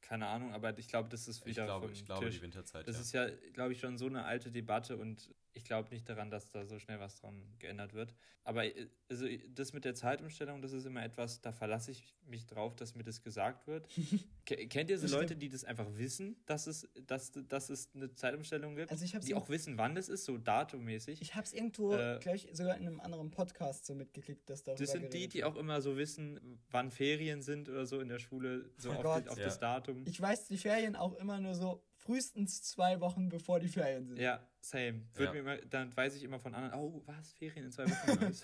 keine 0.00 0.26
Ahnung, 0.26 0.54
aber 0.54 0.76
ich 0.78 0.88
glaube, 0.88 1.10
das 1.10 1.28
ist 1.28 1.44
wieder. 1.44 1.62
Ich 1.62 1.66
glaube, 1.66 1.92
ich 1.92 2.04
glaube 2.06 2.30
die 2.30 2.40
Winterzeit. 2.40 2.88
Das 2.88 2.96
ja. 2.96 3.02
ist 3.02 3.12
ja, 3.12 3.50
glaube 3.52 3.72
ich, 3.72 3.80
schon 3.80 3.98
so 3.98 4.06
eine 4.06 4.24
alte 4.24 4.50
Debatte 4.50 4.96
und 4.96 5.30
ich 5.52 5.64
glaube 5.64 5.88
nicht 5.90 6.08
daran, 6.08 6.30
dass 6.30 6.48
da 6.48 6.64
so 6.64 6.78
schnell 6.78 7.00
was 7.00 7.16
dran 7.16 7.42
geändert 7.58 7.94
wird. 7.94 8.14
Aber 8.44 8.64
äh, 8.64 8.88
also 9.08 9.26
das 9.48 9.72
mit 9.72 9.84
der 9.84 9.94
Zeitumstellung, 9.94 10.62
das 10.62 10.72
ist 10.72 10.84
immer 10.84 11.04
etwas, 11.04 11.40
da 11.40 11.52
verlasse 11.52 11.90
ich 11.90 12.14
mich 12.26 12.46
drauf, 12.46 12.74
dass 12.76 12.94
mir 12.94 13.04
das 13.04 13.22
gesagt 13.22 13.66
wird. 13.66 13.88
Kennt 14.44 14.90
ihr 14.90 14.98
so 14.98 15.06
Leute, 15.06 15.36
die 15.36 15.48
das 15.48 15.64
einfach 15.64 15.86
wissen, 15.94 16.36
dass 16.46 16.66
es, 16.66 16.88
dass, 17.06 17.32
dass 17.48 17.70
es 17.70 17.90
eine 17.94 18.12
Zeitumstellung 18.14 18.76
gibt? 18.76 18.90
Also 18.90 19.04
ich 19.04 19.12
die 19.12 19.34
auch 19.34 19.48
wissen, 19.48 19.78
wann 19.78 19.94
das 19.94 20.08
ist, 20.08 20.24
so 20.24 20.38
datummäßig. 20.38 21.20
Ich 21.20 21.34
habe 21.34 21.44
es 21.44 21.52
irgendwo 21.52 21.94
äh, 21.94 22.18
gleich 22.20 22.48
sogar 22.52 22.76
in 22.76 22.86
einem 22.86 23.00
anderen 23.00 23.30
Podcast 23.30 23.86
so 23.86 23.94
mitgeklickt, 23.94 24.48
dass 24.48 24.62
darüber 24.62 24.82
Das 24.82 24.92
sind 24.92 25.12
die, 25.12 25.28
die 25.28 25.44
auch 25.44 25.56
immer 25.56 25.80
so 25.82 25.96
wissen, 25.96 26.60
wann 26.70 26.90
Ferien 26.90 27.42
sind 27.42 27.68
oder 27.68 27.86
so 27.86 28.00
in 28.00 28.08
der 28.08 28.18
Schule, 28.18 28.70
so 28.76 28.90
oh 28.90 28.94
auf, 28.94 29.02
Gott, 29.02 29.28
auf 29.28 29.38
ja. 29.38 29.44
das 29.44 29.58
Datum. 29.58 30.04
Ich 30.06 30.20
weiß 30.20 30.46
die 30.46 30.58
Ferien 30.58 30.96
auch 30.96 31.14
immer 31.14 31.40
nur 31.40 31.54
so 31.54 31.82
frühestens 32.10 32.62
zwei 32.62 33.00
Wochen 33.00 33.28
bevor 33.28 33.60
die 33.60 33.68
Ferien 33.68 34.06
sind. 34.06 34.18
Ja, 34.18 34.44
same. 34.60 35.02
Ja. 35.16 35.32
Mir 35.32 35.40
immer, 35.40 35.56
dann 35.58 35.96
weiß 35.96 36.16
ich 36.16 36.24
immer 36.24 36.40
von 36.40 36.54
anderen, 36.54 36.80
oh, 36.80 37.02
was, 37.06 37.32
Ferien 37.32 37.66
in 37.66 37.72
zwei 37.72 37.84
Wochen? 37.88 38.34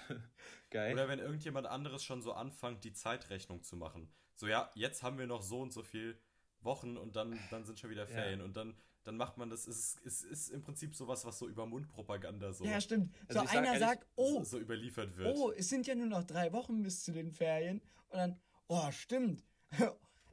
Geil. 0.70 0.92
Oder 0.92 1.08
wenn 1.08 1.18
irgendjemand 1.18 1.66
anderes 1.66 2.04
schon 2.04 2.22
so 2.22 2.32
anfängt, 2.32 2.84
die 2.84 2.92
Zeitrechnung 2.92 3.64
zu 3.64 3.76
machen. 3.76 4.08
So, 4.36 4.46
ja, 4.46 4.70
jetzt 4.74 5.02
haben 5.02 5.18
wir 5.18 5.26
noch 5.26 5.42
so 5.42 5.60
und 5.60 5.72
so 5.72 5.82
viel 5.82 6.16
Wochen 6.60 6.96
und 6.96 7.16
dann, 7.16 7.38
dann 7.50 7.64
sind 7.64 7.80
schon 7.80 7.90
wieder 7.90 8.06
Ferien. 8.06 8.38
Ja. 8.38 8.44
Und 8.44 8.56
dann, 8.56 8.76
dann 9.02 9.16
macht 9.16 9.36
man 9.36 9.50
das, 9.50 9.66
es 9.66 9.96
ist, 9.96 10.06
es 10.06 10.22
ist 10.22 10.48
im 10.50 10.62
Prinzip 10.62 10.94
sowas, 10.94 11.24
was 11.24 11.38
so 11.38 11.48
über 11.48 11.66
Mundpropaganda 11.66 12.52
so. 12.52 12.64
Ja, 12.64 12.80
stimmt. 12.80 13.12
Also 13.28 13.40
so 13.40 13.48
einer 13.48 13.72
sag 13.72 13.80
sagt, 13.80 14.06
oh, 14.14 14.44
so 14.44 14.60
überliefert 14.60 15.16
wird. 15.16 15.36
Oh, 15.36 15.50
es 15.50 15.68
sind 15.68 15.88
ja 15.88 15.96
nur 15.96 16.06
noch 16.06 16.22
drei 16.22 16.52
Wochen 16.52 16.84
bis 16.84 17.02
zu 17.02 17.10
den 17.10 17.32
Ferien. 17.32 17.82
Und 18.10 18.18
dann, 18.18 18.40
oh, 18.68 18.92
stimmt. 18.92 19.42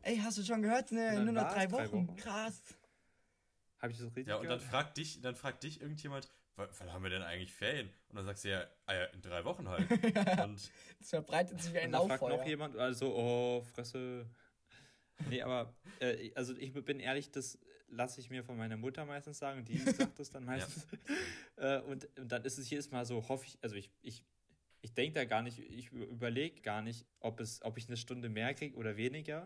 Ey, 0.04 0.18
hast 0.18 0.38
du 0.38 0.44
schon 0.44 0.62
gehört? 0.62 0.92
Ne, 0.92 1.24
nur 1.24 1.34
noch 1.34 1.52
drei 1.52 1.72
Wochen. 1.72 1.84
drei 1.84 1.92
Wochen. 1.92 2.16
Krass. 2.18 2.62
Habe 3.84 3.92
ich 3.92 4.00
das 4.00 4.08
richtig 4.08 4.28
Ja, 4.28 4.38
und 4.38 4.44
gehört? 4.44 4.62
dann 4.62 4.70
fragt 4.70 4.98
dich, 4.98 5.20
dann 5.20 5.36
fragt 5.36 5.62
dich 5.64 5.82
irgendjemand, 5.82 6.30
wann 6.56 6.94
haben 6.94 7.04
wir 7.04 7.10
denn 7.10 7.22
eigentlich 7.22 7.54
Ferien? 7.54 7.90
Und 8.08 8.16
dann 8.16 8.26
sagst 8.26 8.46
du 8.46 8.50
ja, 8.50 8.66
ah 8.86 8.94
ja 8.94 9.04
in 9.08 9.22
drei 9.22 9.44
Wochen 9.44 9.68
halt. 9.68 9.92
und 10.46 10.72
es 11.02 11.10
verbreitet 11.10 11.62
sich 11.62 11.74
wie 11.74 11.80
ein 11.80 11.92
Lauffeuer. 11.92 12.18
fragt 12.18 12.34
noch 12.34 12.46
jemand, 12.46 12.78
also, 12.78 13.14
oh, 13.14 13.62
Fresse. 13.62 14.26
Nee, 15.30 15.42
aber, 15.42 15.76
äh, 16.00 16.32
also 16.34 16.56
ich 16.56 16.72
bin 16.74 17.02
ehrlich, 17.02 17.30
das 17.32 17.60
lasse 17.90 18.22
ich 18.22 18.30
mir 18.30 18.46
von 18.46 18.56
meiner 18.56 18.78
Mutter 18.78 19.04
meistens 19.06 19.38
sagen, 19.38 19.66
die 19.66 19.78
sagt 20.08 20.18
das 20.18 20.30
dann 20.30 20.46
meistens. 20.46 20.88
ja. 21.58 21.80
äh, 21.80 21.82
und, 21.82 22.08
und 22.18 22.32
dann 22.32 22.46
ist 22.46 22.58
es 22.58 22.70
jedes 22.70 22.90
Mal 22.90 23.06
so, 23.06 23.28
hoffe 23.28 23.48
ich, 23.48 23.60
also 23.62 23.76
ich, 23.76 23.92
ich, 24.02 24.24
ich 24.80 24.94
denke 24.94 25.16
da 25.16 25.26
gar 25.26 25.42
nicht, 25.42 25.60
ich 25.60 25.92
überlege 25.92 26.62
gar 26.62 26.82
nicht, 26.82 27.06
ob, 27.20 27.42
es, 27.42 27.62
ob 27.64 27.78
ich 27.78 27.88
eine 27.88 27.98
Stunde 27.98 28.30
mehr 28.30 28.54
kriege 28.54 28.78
oder 28.78 28.96
weniger, 28.96 29.46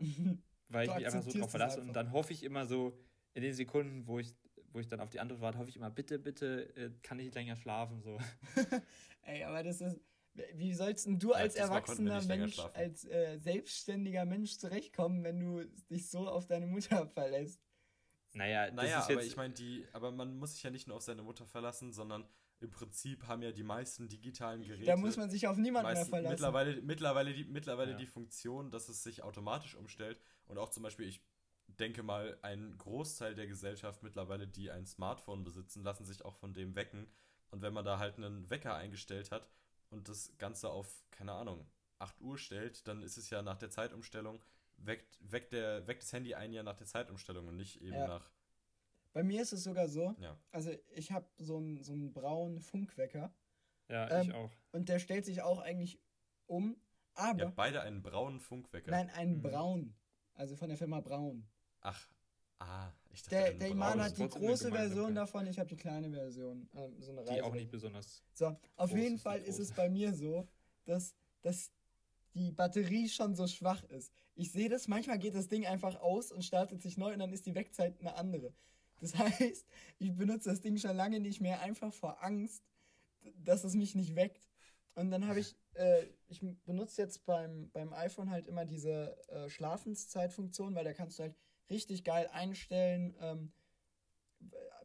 weil 0.70 0.90
ich 0.90 0.96
mich 0.96 1.06
einfach 1.08 1.24
so 1.24 1.40
drauf 1.40 1.50
verlasse. 1.50 1.82
Und 1.82 1.94
dann 1.94 2.12
hoffe 2.12 2.34
ich 2.34 2.44
immer 2.44 2.68
so, 2.68 2.96
in 3.38 3.44
den 3.44 3.54
Sekunden, 3.54 4.08
wo 4.08 4.18
ich, 4.18 4.34
wo 4.72 4.80
ich 4.80 4.88
dann 4.88 5.00
auf 5.00 5.12
die 5.12 5.20
Antwort 5.20 5.42
warte, 5.42 5.60
hoffe 5.60 5.70
ich 5.70 5.76
immer, 5.76 5.92
bitte, 5.92 6.18
bitte, 6.18 6.76
äh, 6.76 6.90
kann 7.04 7.20
ich 7.20 7.34
länger 7.36 7.56
schlafen. 7.56 8.02
So. 8.02 8.18
Ey, 9.22 9.44
aber 9.44 9.64
das 9.64 9.80
ist. 9.80 10.02
Wie 10.54 10.74
sollst 10.74 11.08
du 11.08 11.34
als 11.34 11.56
erwachsener 11.56 12.22
Mensch, 12.24 12.60
als 12.74 13.06
äh, 13.06 13.40
selbstständiger 13.40 14.26
Mensch 14.26 14.58
zurechtkommen, 14.58 15.24
wenn 15.24 15.40
du 15.40 15.66
dich 15.90 16.10
so 16.10 16.28
auf 16.28 16.46
deine 16.46 16.68
Mutter 16.68 17.08
verlässt? 17.08 17.60
Naja, 18.34 18.72
naja 18.72 19.04
aber 19.04 19.24
ich 19.24 19.36
meine, 19.36 19.54
die, 19.54 19.88
aber 19.94 20.12
man 20.12 20.38
muss 20.38 20.54
sich 20.54 20.64
ja 20.64 20.70
nicht 20.70 20.88
nur 20.88 20.98
auf 20.98 21.02
seine 21.02 21.24
Mutter 21.24 21.48
verlassen, 21.48 21.92
sondern 21.92 22.28
im 22.60 22.70
Prinzip 22.70 23.28
haben 23.28 23.42
ja 23.42 23.52
die 23.52 23.64
meisten 23.64 24.10
digitalen 24.10 24.64
Geräte. 24.64 24.86
Da 24.86 24.96
muss 24.96 25.18
man 25.18 25.30
sich 25.30 25.48
auf 25.48 25.58
niemanden 25.58 25.94
meisten, 25.94 26.12
mehr 26.12 26.22
verlassen. 26.22 26.34
Mittlerweile, 26.34 26.82
mittlerweile, 26.82 27.34
die, 27.34 27.46
mittlerweile 27.46 27.92
Ja. 27.92 27.98
die 27.98 28.08
Funktion, 28.08 28.70
dass 28.70 28.90
es 28.90 29.02
sich 29.02 29.24
automatisch 29.24 29.76
umstellt. 29.76 30.20
Und 30.46 30.60
auch 30.60 30.70
zum 30.70 30.84
Beispiel, 30.84 31.08
ich 31.08 31.22
denke 31.78 32.04
mal, 32.04 32.38
ein 32.42 32.78
Großteil 32.78 33.36
der 33.36 33.48
Gesellschaft 33.48 34.04
mittlerweile, 34.04 34.48
die 34.48 34.72
ein 34.72 34.86
Smartphone 34.86 35.44
besitzen, 35.44 35.84
lassen 35.84 36.06
sich 36.06 36.24
auch 36.26 36.36
von 36.36 36.54
dem 36.54 36.76
wecken. 36.76 37.08
Und 37.52 37.62
wenn 37.62 37.74
man 37.74 37.86
da 37.86 38.00
halt 38.00 38.18
einen 38.18 38.50
Wecker 38.50 38.76
eingestellt 38.76 39.32
hat 39.32 39.50
und 39.90 40.10
das 40.10 40.38
Ganze 40.38 40.70
auf, 40.70 41.04
keine 41.12 41.32
Ahnung, 41.34 41.66
8 42.00 42.20
Uhr 42.22 42.38
stellt, 42.38 42.88
dann 42.88 43.02
ist 43.02 43.18
es 43.18 43.30
ja 43.30 43.42
nach 43.42 43.58
der 43.58 43.70
Zeitumstellung, 43.70 44.42
weckt, 44.78 45.18
weckt, 45.22 45.54
der, 45.54 45.88
weckt 45.88 46.04
das 46.04 46.14
Handy 46.14 46.36
ein 46.36 46.54
ja 46.54 46.62
nach 46.64 46.76
der 46.76 46.88
Zeitumstellung 46.88 47.48
und 47.48 47.56
nicht 47.56 47.82
eben 47.82 47.96
Ja. 47.98 48.08
nach. 48.08 48.30
Bei 49.14 49.24
mir 49.24 49.42
ist 49.42 49.54
es 49.54 49.64
sogar 49.64 49.88
so, 49.88 50.14
Ja. 50.20 50.38
also 50.52 50.72
ich 50.94 51.12
habe 51.12 51.28
so 51.38 51.58
einen 51.58 51.84
so 51.84 51.94
einen 51.94 52.14
braunen 52.14 52.60
Funkwecker 52.62 53.34
Ja, 53.90 54.06
ich 54.22 54.28
Ähm, 54.30 54.36
auch. 54.36 54.52
und 54.74 54.90
der 54.90 55.00
stellt 55.00 55.26
sich 55.26 55.42
auch 55.42 55.60
eigentlich 55.60 56.00
um, 56.46 56.80
aber 57.16 57.40
Ihr 57.40 57.46
habt 57.48 57.56
beide 57.56 57.82
einen 57.82 58.04
braunen 58.04 58.40
Funkwecker. 58.40 58.92
nein, 58.92 59.10
einen 59.10 59.38
Mhm. 59.38 59.42
braun, 59.42 59.96
also 60.36 60.56
von 60.56 60.68
der 60.70 60.78
Firma 60.78 61.00
Braun. 61.02 61.48
Ach, 61.82 62.10
ah, 62.60 62.92
ich 63.10 63.24
dachte, 63.24 63.36
Der, 63.36 63.54
der. 63.54 63.70
Iman 63.70 64.00
ist 64.00 64.06
hat 64.06 64.18
die 64.18 64.28
große. 64.28 64.72
Version 64.72 65.16
davon, 65.16 65.48
ich 65.48 65.60
habe 65.60 65.70
die 65.70 65.78
kleine 65.78 66.10
Version, 66.10 66.70
ähm, 66.76 67.02
so 67.02 67.12
eine 67.12 67.24
Die 67.24 67.30
Reise. 67.30 67.44
auch 67.46 67.54
nicht 67.56 67.72
besonders. 67.72 68.24
So, 68.34 68.56
auf 68.76 68.92
groß 68.92 69.00
jeden 69.00 69.16
ist 69.16 69.26
die 69.26 69.30
Fall 69.30 69.42
ist 69.42 69.58
große. 69.58 69.62
es 69.64 69.72
bei 69.74 69.90
mir 69.90 70.14
so, 70.14 70.48
dass, 70.86 71.16
dass 71.42 71.72
die 72.34 72.52
Batterie 72.52 73.10
schon 73.10 73.36
so 73.36 73.48
schwach 73.48 73.84
ist. 73.86 74.12
Ich 74.36 74.52
sehe 74.52 74.70
das, 74.70 74.88
manchmal 74.88 75.18
geht 75.20 75.36
das 75.36 75.48
Ding 75.48 75.66
einfach 75.66 76.00
aus 76.02 76.32
und 76.32 76.44
startet 76.44 76.82
sich 76.82 76.98
neu 76.98 77.14
und 77.14 77.20
dann 77.20 77.34
ist 77.34 77.46
die 77.46 77.56
Wegzeit 77.56 78.00
eine 78.00 78.16
andere. 78.16 78.54
Das 79.00 79.16
heißt, 79.18 79.66
ich 80.00 80.16
benutze 80.16 80.50
das 80.50 80.62
Ding 80.62 80.78
schon 80.78 80.96
lange 80.96 81.20
nicht 81.20 81.42
mehr, 81.42 81.62
einfach 81.62 81.94
vor 81.94 82.24
Angst, 82.24 82.64
dass 83.44 83.64
es 83.64 83.76
mich 83.76 83.96
nicht 83.96 84.16
weckt. 84.16 84.48
Und 84.96 85.12
dann 85.12 85.28
habe 85.28 85.40
ich, 85.40 85.56
äh, 85.76 86.06
ich 86.28 86.42
benutze 86.66 87.02
jetzt 87.02 87.26
beim, 87.26 87.70
beim 87.72 87.94
iPhone 87.94 88.32
halt 88.32 88.48
immer 88.48 88.66
diese 88.66 89.16
äh, 89.30 89.50
Schlafenszeitfunktion, 89.50 90.74
weil 90.74 90.86
da 90.86 90.94
kannst 90.94 91.20
du 91.20 91.24
halt 91.24 91.36
richtig 91.70 92.04
geil 92.04 92.28
einstellen, 92.32 93.16
ähm, 93.20 93.52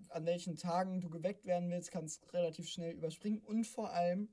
an 0.09 0.27
welchen 0.27 0.57
Tagen 0.57 1.01
du 1.01 1.11
geweckt 1.11 1.47
werden 1.47 1.71
willst, 1.71 1.91
kannst 1.91 2.33
relativ 2.33 2.69
schnell 2.69 2.93
überspringen 2.93 3.41
und 3.41 3.65
vor 3.65 3.93
allem 3.93 4.29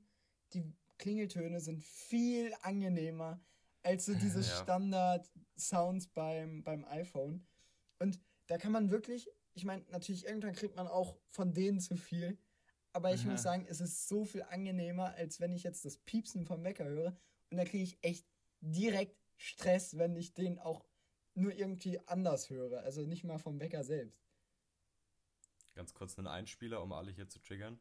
die 0.52 0.64
Klingeltöne 0.98 1.60
sind 1.60 1.82
viel 1.82 2.54
angenehmer 2.62 3.40
als 3.82 4.06
so 4.06 4.14
diese 4.14 4.40
Ja. 4.40 4.62
Standard-Sounds 4.62 6.08
beim, 6.08 6.62
beim 6.62 6.84
iPhone. 6.84 7.46
Und 7.98 8.20
da 8.46 8.58
kann 8.58 8.72
man 8.72 8.90
wirklich, 8.90 9.30
ich 9.54 9.64
meine, 9.64 9.84
natürlich 9.88 10.26
irgendwann 10.26 10.54
kriegt 10.54 10.76
man 10.76 10.86
auch 10.86 11.16
von 11.26 11.54
denen 11.54 11.80
zu 11.80 11.96
viel, 11.96 12.38
aber 12.92 13.14
ich 13.14 13.22
Aha. 13.22 13.30
muss 13.30 13.42
sagen, 13.42 13.66
es 13.68 13.80
ist 13.80 14.08
so 14.08 14.24
viel 14.24 14.42
angenehmer, 14.42 15.14
als 15.14 15.40
wenn 15.40 15.52
ich 15.52 15.62
jetzt 15.62 15.84
das 15.84 15.96
Piepsen 15.98 16.44
vom 16.44 16.64
Wecker 16.64 16.84
höre 16.84 17.16
und 17.50 17.56
da 17.56 17.64
kriege 17.64 17.84
ich 17.84 17.98
echt 18.02 18.26
direkt 18.60 19.16
Stress, 19.36 19.96
wenn 19.96 20.16
ich 20.16 20.34
den 20.34 20.58
auch 20.58 20.84
nur 21.40 21.52
irgendwie 21.52 21.98
anders 22.06 22.50
höre, 22.50 22.82
also 22.82 23.02
nicht 23.02 23.24
mal 23.24 23.38
vom 23.38 23.58
Wecker 23.60 23.82
selbst. 23.84 24.24
Ganz 25.74 25.94
kurz 25.94 26.18
einen 26.18 26.26
Einspieler, 26.26 26.82
um 26.82 26.92
alle 26.92 27.10
hier 27.10 27.28
zu 27.28 27.38
triggern. 27.40 27.80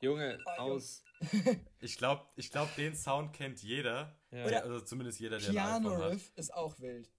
Junge, 0.00 0.38
Ah, 0.46 0.56
aus. 0.58 1.02
Ich 1.80 1.96
glaube, 1.96 2.26
ich 2.36 2.50
glaub, 2.50 2.74
den 2.76 2.94
Sound 2.94 3.32
kennt 3.32 3.62
jeder. 3.62 4.18
Ja. 4.30 4.44
Oder- 4.46 4.62
also 4.64 4.80
zumindest 4.80 5.20
jeder, 5.20 5.38
der 5.38 5.50
Piano 5.50 5.96
hat. 5.96 6.12
Riff 6.12 6.32
ist 6.36 6.52
auch 6.52 6.78
wild. 6.80 7.10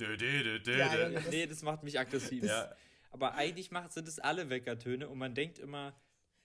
Dö, 0.00 0.16
dö, 0.16 0.42
dö, 0.42 0.60
dö, 0.60 0.78
Ja, 0.78 0.88
dö. 0.94 1.02
Junge, 1.04 1.14
das- 1.14 1.28
nee, 1.30 1.46
das 1.46 1.62
macht 1.62 1.82
mich 1.82 1.98
aggressiv. 1.98 2.44
Ja, 2.44 2.74
Aber 3.10 3.34
eigentlich 3.34 3.70
macht, 3.70 3.92
sind 3.92 4.06
es 4.06 4.18
alle 4.18 4.50
Weckertöne 4.50 5.08
und 5.08 5.18
man 5.18 5.34
denkt 5.34 5.58
immer, 5.58 5.98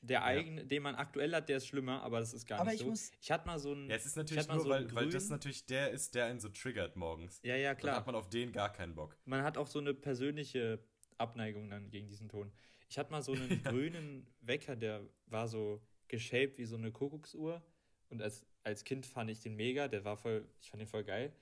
der 0.06 0.24
eigene, 0.24 0.66
den 0.66 0.84
man 0.84 0.96
aktuell 0.96 1.34
hat, 1.34 1.48
der 1.50 1.58
ist 1.58 1.68
schlimmer, 1.68 2.02
aber 2.04 2.20
das 2.20 2.34
ist 2.34 2.46
gar 2.46 2.60
Aber 2.60 2.70
nicht 2.72 2.82
ich 2.82 2.86
so. 2.86 2.90
muss- 2.90 3.12
ich 3.22 3.32
hatte 3.32 3.48
mal 3.48 3.58
so 3.58 3.72
einen. 3.72 3.90
ja, 3.90 3.96
es 3.96 4.06
ist 4.06 4.12
ich 4.12 4.18
natürlich 4.18 4.48
nur, 4.48 4.60
so 4.60 4.70
weil, 4.70 4.94
weil 4.94 5.10
das 5.10 5.30
natürlich 5.30 5.66
der 5.66 5.92
ist, 5.92 6.14
der 6.14 6.26
einen 6.26 6.40
so 6.40 6.50
triggert 6.50 6.96
morgens. 6.96 7.40
Ja, 7.44 7.56
ja, 7.56 7.70
Dann 7.74 7.78
klar. 7.82 7.96
hat 7.98 8.06
man 8.06 8.16
auf 8.16 8.30
den 8.30 8.52
gar 8.52 8.72
keinen 8.72 8.94
Bock. 8.96 9.18
man 9.26 9.44
hat 9.44 9.58
auch 9.58 9.68
so 9.68 9.80
eine 9.80 9.94
persönliche 9.94 10.80
Abneigung 11.18 11.70
dann 11.70 11.90
gegen 11.90 12.08
diesen 12.10 12.28
Ton. 12.30 12.52
Ich 12.90 12.98
hatte 13.00 13.12
mal 13.12 13.22
so 13.24 13.32
einen 13.34 13.64
grünen 13.64 14.28
Wecker, 14.42 14.76
der 14.76 15.02
war 15.28 15.48
so 15.48 15.82
geshaped 16.10 16.58
wie 16.58 16.66
so 16.66 16.76
eine 16.76 16.92
Kuckucksuhr. 16.92 17.62
Und 18.10 18.22
als, 18.22 18.46
als 18.64 18.84
Kind 18.84 19.06
fand 19.06 19.30
ich 19.32 19.40
den 19.40 19.56
mega, 19.56 19.88
der 19.88 20.04
war 20.06 20.18
voll, 20.18 20.46
ich 20.62 20.70
fand 20.70 20.82
den 20.82 20.88
voll 20.88 21.04
geil. 21.04 21.34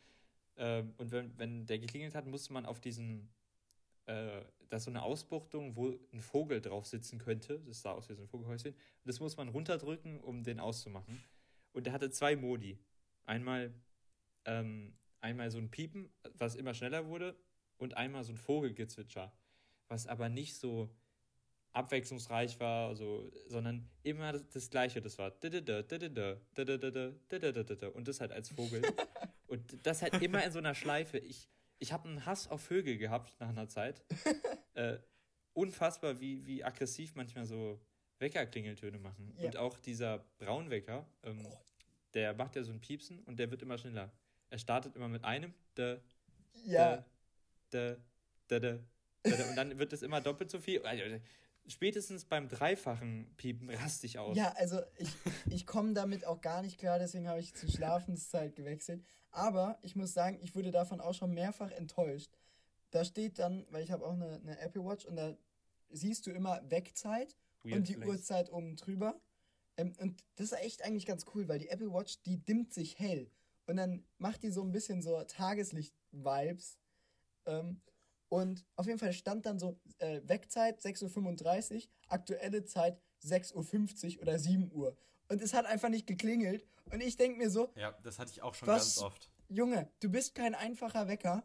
Ähm, 0.57 0.93
und 0.97 1.12
wenn, 1.12 1.38
wenn 1.38 1.66
der 1.66 1.80
geklingelt 1.80 2.14
hat, 2.16 2.26
musste 2.28 2.53
man 2.53 2.66
auf 2.66 2.80
diesen, 2.80 3.28
äh, 4.12 4.45
da 4.70 4.78
ist 4.78 4.86
so 4.86 4.91
eine 4.91 5.01
Ausbuchtung, 5.03 5.76
wo 5.76 5.93
ein 6.14 6.22
Vogel 6.22 6.62
drauf 6.62 6.86
sitzen 6.86 7.20
könnte. 7.20 7.59
Das 7.66 7.82
sah 7.82 7.91
aus 7.91 8.09
wie 8.09 8.14
so 8.14 8.22
ein 8.22 8.28
Vogelhäuschen. 8.28 8.76
Das 9.05 9.20
muss 9.20 9.38
man 9.38 9.49
runterdrücken, 9.49 10.20
um 10.22 10.43
den 10.43 10.59
auszumachen. 10.59 11.24
Und 11.74 11.86
der 11.86 11.93
hatte 11.93 12.09
zwei 12.09 12.36
Modi. 12.36 12.80
Einmal, 13.26 13.74
ähm, 14.45 14.97
einmal 15.20 15.51
so 15.51 15.57
ein 15.57 15.70
Piepen, 15.70 16.09
was 16.34 16.55
immer 16.55 16.74
schneller 16.74 17.07
wurde, 17.07 17.36
und 17.78 17.97
einmal 17.97 18.24
so 18.24 18.32
ein 18.34 18.38
Vogelgezwitscher, 18.38 19.34
was 19.88 20.07
aber 20.07 20.30
nicht 20.30 20.55
so 20.55 20.89
abwechslungsreich 21.74 22.59
war, 22.59 22.89
also, 22.89 23.32
sondern 23.47 23.89
immer 24.03 24.34
das, 24.34 24.47
das 24.49 24.70
gleiche. 24.70 25.01
Das 25.01 25.18
war 25.18 25.32
und 27.93 28.07
das 28.07 28.22
halt 28.22 28.32
als 28.32 28.49
Vogel. 28.49 28.82
und 29.47 29.86
das 29.86 30.01
halt 30.01 30.22
immer 30.22 30.43
in 30.43 30.51
so 30.51 30.59
einer 30.59 30.76
Schleife. 30.76 31.18
Ich, 31.18 31.49
ich 31.82 31.91
habe 31.91 32.07
einen 32.07 32.25
Hass 32.25 32.47
auf 32.47 32.61
Vögel 32.61 32.97
gehabt 32.97 33.36
nach 33.39 33.49
einer 33.49 33.67
Zeit. 33.67 34.03
äh, 34.75 34.97
unfassbar, 35.53 36.19
wie, 36.21 36.45
wie 36.45 36.63
aggressiv 36.63 37.15
manchmal 37.15 37.45
so 37.45 37.82
Weckerklingeltöne 38.19 38.99
machen. 38.99 39.34
Ja. 39.38 39.47
Und 39.47 39.57
auch 39.57 39.79
dieser 39.79 40.19
Braunwecker, 40.38 41.05
ähm, 41.23 41.45
der 42.13 42.36
macht 42.36 42.55
ja 42.55 42.63
so 42.63 42.71
ein 42.71 42.79
Piepsen 42.79 43.19
und 43.23 43.39
der 43.39 43.49
wird 43.49 43.63
immer 43.63 43.79
schneller. 43.79 44.11
Er 44.51 44.59
startet 44.59 44.95
immer 44.95 45.07
mit 45.07 45.23
einem, 45.23 45.53
da, 45.73 45.97
Ja, 46.65 47.03
da, 47.71 47.95
da, 48.49 48.59
da, 48.59 48.59
da, 48.59 48.79
da, 49.23 49.49
und 49.49 49.55
dann 49.55 49.79
wird 49.79 49.91
es 49.91 50.03
immer 50.03 50.21
doppelt 50.21 50.51
so 50.51 50.59
viel. 50.59 50.82
Spätestens 51.68 52.26
beim 52.26 52.49
dreifachen 52.49 53.34
Piepen 53.38 53.70
raste 53.70 54.05
ich 54.05 54.20
aus. 54.20 54.36
ja, 54.36 54.51
also 54.57 54.82
ich, 54.97 55.09
ich 55.49 55.66
komme 55.66 55.93
damit 55.93 56.26
auch 56.26 56.41
gar 56.41 56.62
nicht 56.62 56.78
klar, 56.78 56.99
deswegen 56.99 57.28
habe 57.28 57.39
ich 57.39 57.53
zur 57.53 57.70
Schlafenszeit 57.70 58.55
gewechselt. 58.55 59.03
Aber 59.32 59.78
ich 59.82 59.95
muss 59.95 60.14
sagen, 60.14 60.39
ich 60.41 60.55
wurde 60.55 60.72
davon 60.72 60.99
auch 60.99 61.14
schon 61.14 61.34
mehrfach 61.34 61.72
enttäuscht. 61.72 62.32
Da 62.89 63.05
steht 63.05 63.39
dann, 63.39 63.66
weil 63.70 63.84
ich 63.84 63.91
habe 63.91 64.05
auch 64.05 64.14
eine, 64.14 64.36
eine 64.36 64.59
Apple 64.59 64.84
Watch 64.84 65.05
und 65.05 65.16
da 65.16 65.38
siehst 65.89 66.28
du 66.28 66.32
immer 66.32 66.62
Wegzeit 66.70 67.38
Weird 67.64 67.78
und 67.78 67.88
die 67.88 67.93
Flex. 67.93 68.09
Uhrzeit 68.09 68.51
oben 68.51 68.76
drüber. 68.76 69.20
Ähm, 69.78 69.93
und 69.99 70.24
das 70.36 70.51
ist 70.51 70.59
echt 70.59 70.84
eigentlich 70.84 71.05
ganz 71.05 71.26
cool, 71.34 71.47
weil 71.47 71.59
die 71.59 71.70
Apple 71.70 71.93
Watch, 71.93 72.22
die 72.24 72.38
dimmt 72.38 72.74
sich 72.74 72.99
hell. 72.99 73.30
Und 73.68 73.78
dann 73.78 74.03
macht 74.18 74.43
die 74.43 74.51
so 74.51 74.62
ein 74.64 74.72
bisschen 74.72 75.01
so 75.01 75.22
Tageslicht-Vibes. 75.24 76.78
Ähm, 77.45 77.82
und 78.32 78.65
auf 78.77 78.88
jeden 78.88 78.97
Fall 78.97 79.11
stand 79.11 79.45
dann 79.45 79.59
so 79.59 79.77
äh, 79.97 80.21
Wegzeit 80.23 80.79
6.35 80.79 81.75
Uhr, 81.75 81.82
aktuelle 82.07 82.63
Zeit 82.63 82.97
6.50 83.25 84.15
Uhr 84.15 84.21
oder 84.21 84.39
7 84.39 84.71
Uhr. 84.71 84.95
Und 85.27 85.41
es 85.41 85.53
hat 85.53 85.65
einfach 85.65 85.89
nicht 85.89 86.07
geklingelt. 86.07 86.65
Und 86.93 87.01
ich 87.01 87.17
denke 87.17 87.38
mir 87.38 87.49
so, 87.49 87.73
Ja, 87.75 87.91
das 88.03 88.19
hatte 88.19 88.32
ich 88.32 88.41
auch 88.41 88.55
schon 88.55 88.69
Was? 88.69 88.95
ganz 88.95 88.97
oft. 88.99 89.29
Junge, 89.49 89.91
du 89.99 90.09
bist 90.09 90.34
kein 90.34 90.55
einfacher 90.55 91.09
Wecker. 91.09 91.43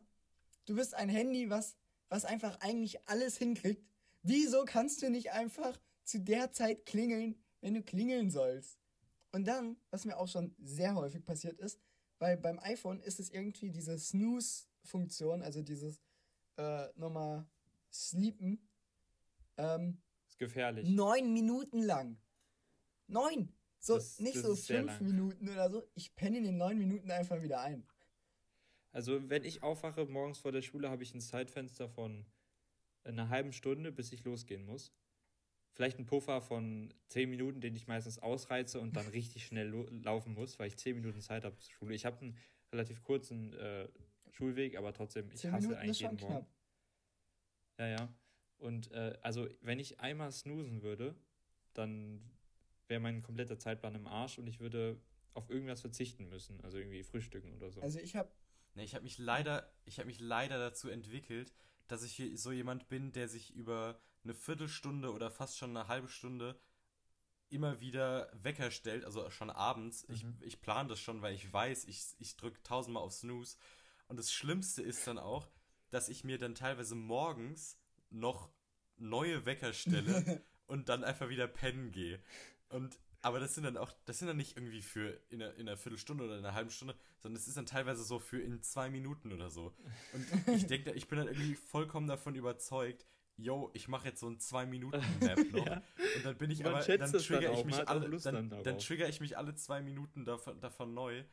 Du 0.64 0.76
bist 0.76 0.95
ein 0.95 1.09
Handy, 1.09 1.51
was, 1.51 1.74
was 2.09 2.24
einfach 2.24 2.61
eigentlich 2.61 3.01
alles 3.09 3.37
hinkriegt. 3.37 3.84
Wieso 4.22 4.64
kannst 4.64 5.03
du 5.03 5.11
nicht 5.11 5.32
einfach 5.32 5.76
zu 6.05 6.20
der 6.20 6.53
Zeit 6.53 6.87
klingeln, 6.87 7.34
wenn 7.62 7.74
du 7.74 7.82
klingeln 7.82 8.30
sollst? 8.30 8.78
Und 9.32 9.49
dann, 9.49 9.76
was 9.91 10.05
mir 10.05 10.16
auch 10.16 10.28
schon 10.28 10.55
sehr 10.62 10.95
häufig 10.95 11.24
passiert 11.24 11.59
ist, 11.59 11.80
weil 12.20 12.37
beim 12.37 12.61
iPhone 12.61 13.01
ist 13.01 13.18
es 13.18 13.28
irgendwie 13.28 13.70
diese 13.70 13.99
Snooze-Funktion, 13.99 15.43
also 15.43 15.62
dieses 15.62 15.99
äh, 16.57 16.89
nochmal 16.97 17.47
Sleepen, 17.93 18.59
ähm, 19.57 20.01
ist 20.29 20.39
gefährlich. 20.39 20.89
neun 20.89 21.33
Minuten 21.33 21.79
lang. 21.83 22.19
Neun! 23.07 23.53
So, 23.79 23.95
Das- 23.95 24.19
nicht 24.19 24.37
das 24.37 24.43
so 24.43 24.57
fünf. 24.57 25.01
Minuten 25.01 25.49
oder 25.49 25.71
so. 25.71 25.87
Ich 25.95 26.15
penne 26.17 26.39
in 26.39 26.45
den 26.45 26.57
neun 26.57 26.79
Minuten 26.79 27.11
einfach 27.11 27.41
wieder 27.43 27.61
ein. 27.61 27.87
Also, 28.93 29.29
wenn 29.29 29.45
ich 29.45 29.63
aufwache 29.63 30.07
morgens 30.07 30.39
vor 30.39 30.53
der 30.53 30.63
Schule, 30.63 30.91
habe 30.91 31.03
ich 31.03 31.15
ein 31.15 31.21
Zeitfenster 31.21 31.89
von 31.89 32.27
einer 33.05 33.29
halben 33.29 33.53
Stunde, 33.53 33.93
bis 33.93 34.11
ich 34.13 34.25
losgehen 34.25 34.65
muss. 34.65 34.93
Vielleicht 35.73 35.99
ein 35.99 36.07
Puffer 36.07 36.41
von 36.41 36.93
zehn 37.09 37.29
Minuten, 37.29 37.61
den 37.61 37.77
ich 37.77 37.87
meistens 37.87 38.19
ausreize 38.19 38.81
und 38.81 38.97
dann 38.97 39.07
richtig 39.13 39.47
schnell 39.47 39.69
laufen 40.03 40.33
muss, 40.35 40.59
weil 40.59 40.69
ich 40.69 40.77
zehn 40.79 40.97
Minuten 40.97 41.21
Zeit 41.21 41.45
habe 41.45 41.57
zur 41.59 41.71
Schule. 41.73 41.95
Ich 41.95 42.07
habe 42.07 42.19
einen 42.23 42.37
relativ 42.73 43.03
kurzen 43.05 43.53
äh, 43.53 43.87
Schulweg, 44.37 44.76
aber 44.76 44.93
trotzdem, 44.93 45.30
ich 45.30 45.47
hasse 45.47 45.68
Minuten 45.68 45.80
eigentlich 45.80 46.01
jeden 46.01 46.20
Morgen. 46.20 46.47
Ja, 47.78 47.87
ja. 47.87 48.14
Und 48.59 48.91
äh, 48.93 49.18
also, 49.22 49.49
wenn 49.61 49.78
ich 49.78 50.01
einmal 50.01 50.32
snoosen 50.32 50.82
würde, 50.82 51.14
dann 51.74 52.22
wäre 52.89 53.01
mein 53.01 53.22
kompletter 53.22 53.59
Zeitplan 53.59 53.95
im 53.95 54.07
Arsch 54.07 54.39
und 54.39 54.47
ich 54.47 54.61
würde 54.61 55.01
auf 55.34 55.51
irgendwas 55.51 55.82
verzichten 55.82 56.28
müssen. 56.28 56.61
Also 56.62 56.78
irgendwie 56.78 57.03
frühstücken 57.03 57.55
oder 57.55 57.70
so. 57.70 57.80
Also 57.82 57.99
ich 57.99 58.16
habe 58.16 58.30
Nee, 58.76 58.84
ich 58.84 58.95
habe 58.95 59.05
mich 59.05 59.16
leider, 59.16 59.72
ich 59.87 59.99
habe 59.99 60.07
mich 60.07 60.20
leider 60.20 60.59
dazu 60.59 60.91
entwickelt, 60.91 61.53
dass 61.89 62.03
ich 62.03 62.12
hier 62.12 62.37
so 62.37 62.53
jemand 62.53 62.89
bin, 62.89 63.11
der 63.11 63.26
sich 63.26 63.55
über 63.55 63.99
eine 64.22 64.34
Viertelstunde 64.34 65.12
oder 65.12 65.30
fast 65.30 65.57
schon 65.57 65.74
eine 65.74 65.89
halbe 65.89 66.09
Stunde 66.09 66.61
immer 67.49 67.80
wieder 67.80 68.30
Wecker 68.34 68.70
stellt, 68.70 69.05
also 69.05 69.30
schon 69.30 69.49
abends. 69.49 70.07
Mhm. 70.09 70.14
Ich, 70.14 70.47
ich 70.47 70.61
plane 70.61 70.91
das 70.91 71.01
schon, 71.01 71.22
weil 71.22 71.34
ich 71.34 71.51
weiß, 71.51 71.87
ich, 71.87 72.05
ich 72.18 72.37
drücke 72.37 72.62
tausendmal 72.64 73.03
auf 73.03 73.12
Snooze. 73.12 73.57
Und 74.09 74.19
das 74.19 74.33
Schlimmste 74.33 74.83
ist 74.83 75.07
dann 75.07 75.19
auch, 75.19 75.49
dass 75.91 76.09
ich 76.09 76.25
mir 76.25 76.39
dann 76.39 76.55
teilweise 76.55 76.95
morgens 76.95 77.79
noch 78.11 78.51
neue 78.97 79.47
Wecker 79.47 79.73
stelle 79.73 80.43
und 80.67 80.89
dann 80.89 81.05
einfach 81.05 81.29
wieder 81.29 81.47
pennen 81.47 81.93
gehe. 81.93 82.21
Und 82.69 82.99
aber 83.23 83.41
das 83.41 83.57
sind 83.57 83.65
dann 83.65 83.77
auch, 83.77 83.93
das 84.05 84.21
sind 84.21 84.29
dann 84.29 84.37
nicht 84.37 84.57
irgendwie 84.57 84.83
für 84.83 85.21
in 85.31 85.43
einer, 85.43 85.53
in 85.55 85.69
einer 85.69 85.77
Viertelstunde 85.77 86.25
oder 86.25 86.39
in 86.39 86.45
einer 86.45 86.55
halben 86.55 86.71
Stunde, 86.71 86.95
sondern 87.19 87.41
es 87.41 87.49
ist 87.49 87.57
dann 87.57 87.67
teilweise 87.67 88.05
so 88.05 88.21
für 88.21 88.41
in 88.41 88.63
zwei 88.63 88.89
Minuten 88.89 89.33
oder 89.33 89.51
so. 89.51 89.75
Und 90.13 90.55
ich 90.55 90.67
denke, 90.69 90.93
ich 90.93 91.09
bin 91.09 91.19
dann 91.19 91.27
irgendwie 91.27 91.57
vollkommen 91.57 92.07
davon 92.07 92.37
überzeugt, 92.37 93.05
yo, 93.37 93.71
ich 93.75 93.89
mache 93.89 94.09
jetzt 94.09 94.21
so 94.21 94.29
ein 94.29 94.39
zwei 94.39 94.65
Minuten 94.65 95.03
Map 95.21 95.39
noch. 95.53 95.67
ja. 95.67 95.83
Und 96.17 96.25
dann 96.25 96.39
bin 96.39 96.51
ich 96.51 96.63
Man 96.63 96.75
aber, 96.75 96.85
dann 96.85 97.13
trigger 97.13 97.53
ich 97.53 97.65
mich 97.65 97.89
alle, 97.89 98.09
dann, 98.09 98.49
dann, 98.49 98.63
dann 98.63 98.79
trigger 98.79 99.09
ich 99.09 99.21
mich 99.21 99.37
alle 99.37 99.57
zwei 99.57 99.83
Minuten 99.83 100.25
davon, 100.25 100.61
davon 100.61 100.95
neu. 100.95 101.25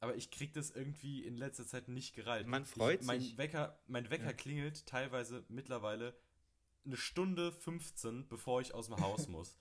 Aber 0.00 0.16
ich 0.16 0.30
krieg 0.30 0.52
das 0.52 0.70
irgendwie 0.70 1.24
in 1.24 1.36
letzter 1.36 1.66
Zeit 1.66 1.88
nicht 1.88 2.14
gereilt. 2.14 2.46
Man 2.46 2.64
freut 2.64 3.00
ich, 3.00 3.06
mein 3.06 3.20
sich. 3.20 3.38
Wecker, 3.38 3.78
mein 3.86 4.10
Wecker 4.10 4.26
ja. 4.26 4.32
klingelt 4.32 4.86
teilweise 4.86 5.44
mittlerweile 5.48 6.16
eine 6.84 6.96
Stunde 6.96 7.52
15, 7.52 8.28
bevor 8.28 8.60
ich 8.60 8.74
aus 8.74 8.86
dem 8.86 9.00
Haus 9.00 9.28
muss. 9.28 9.58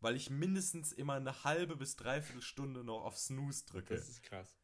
Weil 0.00 0.14
ich 0.14 0.30
mindestens 0.30 0.92
immer 0.92 1.14
eine 1.14 1.42
halbe 1.42 1.76
bis 1.76 1.96
dreiviertel 1.96 2.42
Stunde 2.42 2.84
noch 2.84 3.04
auf 3.04 3.18
Snooze 3.18 3.66
drücke. 3.66 3.94
Das 3.96 4.08
ist 4.08 4.22
krass. 4.22 4.56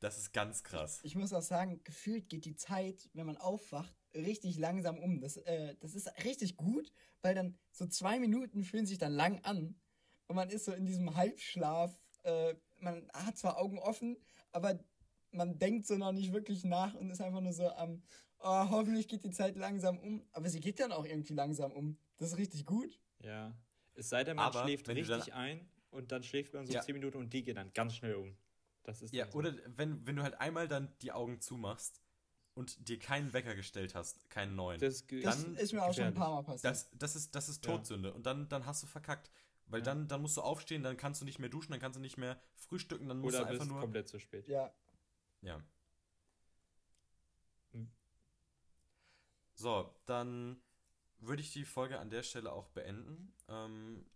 Das 0.00 0.18
ist 0.18 0.32
ganz 0.32 0.64
krass. 0.64 1.00
Ich 1.02 1.14
muss 1.14 1.32
auch 1.32 1.42
sagen, 1.42 1.82
gefühlt 1.84 2.28
geht 2.28 2.44
die 2.44 2.56
Zeit, 2.56 3.08
wenn 3.12 3.26
man 3.26 3.36
aufwacht, 3.36 3.94
richtig 4.14 4.58
langsam 4.58 4.98
um. 4.98 5.20
Das, 5.20 5.36
äh, 5.36 5.76
das 5.80 5.94
ist 5.94 6.08
richtig 6.24 6.56
gut, 6.56 6.92
weil 7.22 7.34
dann 7.34 7.56
so 7.70 7.86
zwei 7.86 8.18
Minuten 8.18 8.64
fühlen 8.64 8.86
sich 8.86 8.98
dann 8.98 9.12
lang 9.12 9.42
an 9.44 9.76
und 10.26 10.36
man 10.36 10.50
ist 10.50 10.64
so 10.64 10.72
in 10.72 10.86
diesem 10.86 11.14
Halbschlaf. 11.14 11.92
Äh, 12.22 12.54
man 12.80 13.08
hat 13.12 13.38
zwar 13.38 13.58
Augen 13.58 13.78
offen, 13.78 14.16
aber 14.54 14.78
man 15.32 15.58
denkt 15.58 15.86
so 15.86 15.96
noch 15.96 16.12
nicht 16.12 16.32
wirklich 16.32 16.64
nach 16.64 16.94
und 16.94 17.10
ist 17.10 17.20
einfach 17.20 17.40
nur 17.40 17.52
so 17.52 17.68
am, 17.70 18.02
oh, 18.38 18.70
hoffentlich 18.70 19.08
geht 19.08 19.24
die 19.24 19.32
Zeit 19.32 19.56
langsam 19.56 19.98
um. 19.98 20.24
Aber 20.32 20.48
sie 20.48 20.60
geht 20.60 20.78
dann 20.78 20.92
auch 20.92 21.04
irgendwie 21.04 21.34
langsam 21.34 21.72
um. 21.72 21.98
Das 22.16 22.32
ist 22.32 22.38
richtig 22.38 22.64
gut. 22.64 23.00
Ja. 23.20 23.52
Es 23.94 24.08
sei 24.08 24.22
denn, 24.24 24.36
man 24.36 24.46
aber 24.46 24.62
schläft 24.62 24.88
richtig 24.88 25.34
ein 25.34 25.68
und 25.90 26.12
dann 26.12 26.22
schläft 26.22 26.54
man 26.54 26.66
so 26.66 26.72
ja. 26.72 26.80
10 26.80 26.94
Minuten 26.94 27.18
und 27.18 27.32
die 27.32 27.42
geht 27.42 27.56
dann 27.56 27.72
ganz 27.72 27.96
schnell 27.96 28.14
um. 28.14 28.36
Das 28.84 29.02
ist 29.02 29.12
ja, 29.12 29.30
so. 29.30 29.38
oder 29.38 29.54
wenn, 29.76 30.06
wenn 30.06 30.16
du 30.16 30.22
halt 30.22 30.40
einmal 30.40 30.68
dann 30.68 30.92
die 31.02 31.10
Augen 31.10 31.40
zumachst 31.40 32.00
und 32.54 32.88
dir 32.88 32.98
keinen 32.98 33.32
Wecker 33.32 33.54
gestellt 33.56 33.94
hast, 33.94 34.30
keinen 34.30 34.54
neuen. 34.54 34.80
Das, 34.80 35.04
dann 35.06 35.22
das 35.22 35.42
ist 35.44 35.72
mir 35.72 35.82
auch 35.82 35.92
schon 35.92 36.04
ein 36.04 36.14
paar 36.14 36.30
Mal 36.30 36.42
passiert. 36.42 36.72
Das, 36.72 36.90
das, 36.92 37.16
ist, 37.16 37.34
das 37.34 37.48
ist 37.48 37.64
Todsünde. 37.64 38.10
Ja. 38.10 38.14
Und 38.14 38.24
dann, 38.26 38.48
dann 38.48 38.66
hast 38.66 38.82
du 38.84 38.86
verkackt. 38.86 39.30
Weil 39.66 39.80
ja. 39.80 39.84
dann, 39.84 40.08
dann 40.08 40.20
musst 40.22 40.36
du 40.36 40.42
aufstehen, 40.42 40.82
dann 40.82 40.96
kannst 40.96 41.20
du 41.20 41.24
nicht 41.24 41.38
mehr 41.38 41.48
duschen, 41.48 41.72
dann 41.72 41.80
kannst 41.80 41.96
du 41.96 42.00
nicht 42.00 42.18
mehr 42.18 42.40
frühstücken, 42.56 43.08
dann 43.08 43.18
musst 43.18 43.36
Oder 43.36 43.46
du 43.46 43.52
einfach 43.52 43.66
nur. 43.66 43.80
komplett 43.80 44.08
zu 44.08 44.18
spät. 44.18 44.46
Ja. 44.48 44.72
Ja. 45.42 45.62
Hm. 47.72 47.90
So, 49.54 49.94
dann 50.06 50.60
würde 51.18 51.42
ich 51.42 51.52
die 51.52 51.64
Folge 51.64 51.98
an 51.98 52.10
der 52.10 52.22
Stelle 52.22 52.52
auch 52.52 52.68
beenden. 52.68 53.32
Ähm, 53.48 54.06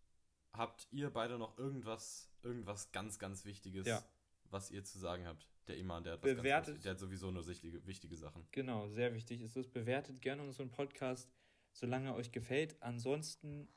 habt 0.52 0.86
ihr 0.90 1.10
beide 1.10 1.38
noch 1.38 1.58
irgendwas, 1.58 2.30
irgendwas 2.42 2.92
ganz, 2.92 3.18
ganz 3.18 3.44
Wichtiges, 3.44 3.86
ja. 3.86 4.02
was 4.44 4.70
ihr 4.70 4.84
zu 4.84 4.98
sagen 4.98 5.26
habt? 5.26 5.48
Der 5.66 5.76
Iman, 5.76 6.02
der 6.02 6.14
hat, 6.14 6.22
was 6.22 6.34
bewertet, 6.34 6.74
ganz, 6.74 6.82
der 6.82 6.92
hat 6.92 6.98
sowieso 6.98 7.30
nur 7.30 7.46
wichtige, 7.46 7.86
wichtige 7.86 8.16
Sachen. 8.16 8.46
Genau, 8.52 8.88
sehr 8.88 9.14
wichtig 9.14 9.42
ist 9.42 9.56
es. 9.56 9.68
Bewertet 9.68 10.22
gerne 10.22 10.42
unseren 10.42 10.70
Podcast, 10.70 11.30
solange 11.72 12.08
er 12.08 12.14
euch 12.14 12.32
gefällt. 12.32 12.82
Ansonsten 12.82 13.68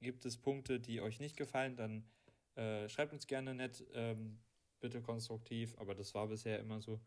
gibt 0.00 0.24
es 0.24 0.36
Punkte, 0.36 0.80
die 0.80 1.00
euch 1.00 1.20
nicht 1.20 1.36
gefallen, 1.36 1.76
dann 1.76 2.04
äh, 2.54 2.88
schreibt 2.88 3.12
uns 3.12 3.26
gerne 3.26 3.54
nett, 3.54 3.84
ähm, 3.92 4.38
bitte 4.80 5.00
konstruktiv, 5.00 5.76
aber 5.78 5.94
das 5.94 6.14
war 6.14 6.28
bisher 6.28 6.58
immer 6.60 6.80
so, 6.80 7.00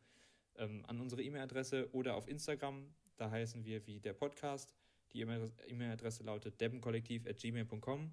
ähm, 0.56 0.84
an 0.88 1.00
unsere 1.00 1.24
E-Mail-Adresse 1.24 1.90
oder 1.94 2.16
auf 2.16 2.28
Instagram. 2.28 2.94
Da 3.18 3.30
heißen 3.30 3.66
wir 3.66 3.86
wie 3.88 4.00
der 4.00 4.14
Podcast. 4.14 4.74
Die 5.14 5.22
E-Mail-Adresse 5.22 6.24
lautet 6.24 6.62
debbenkollektiv.gmail.com 6.62 8.12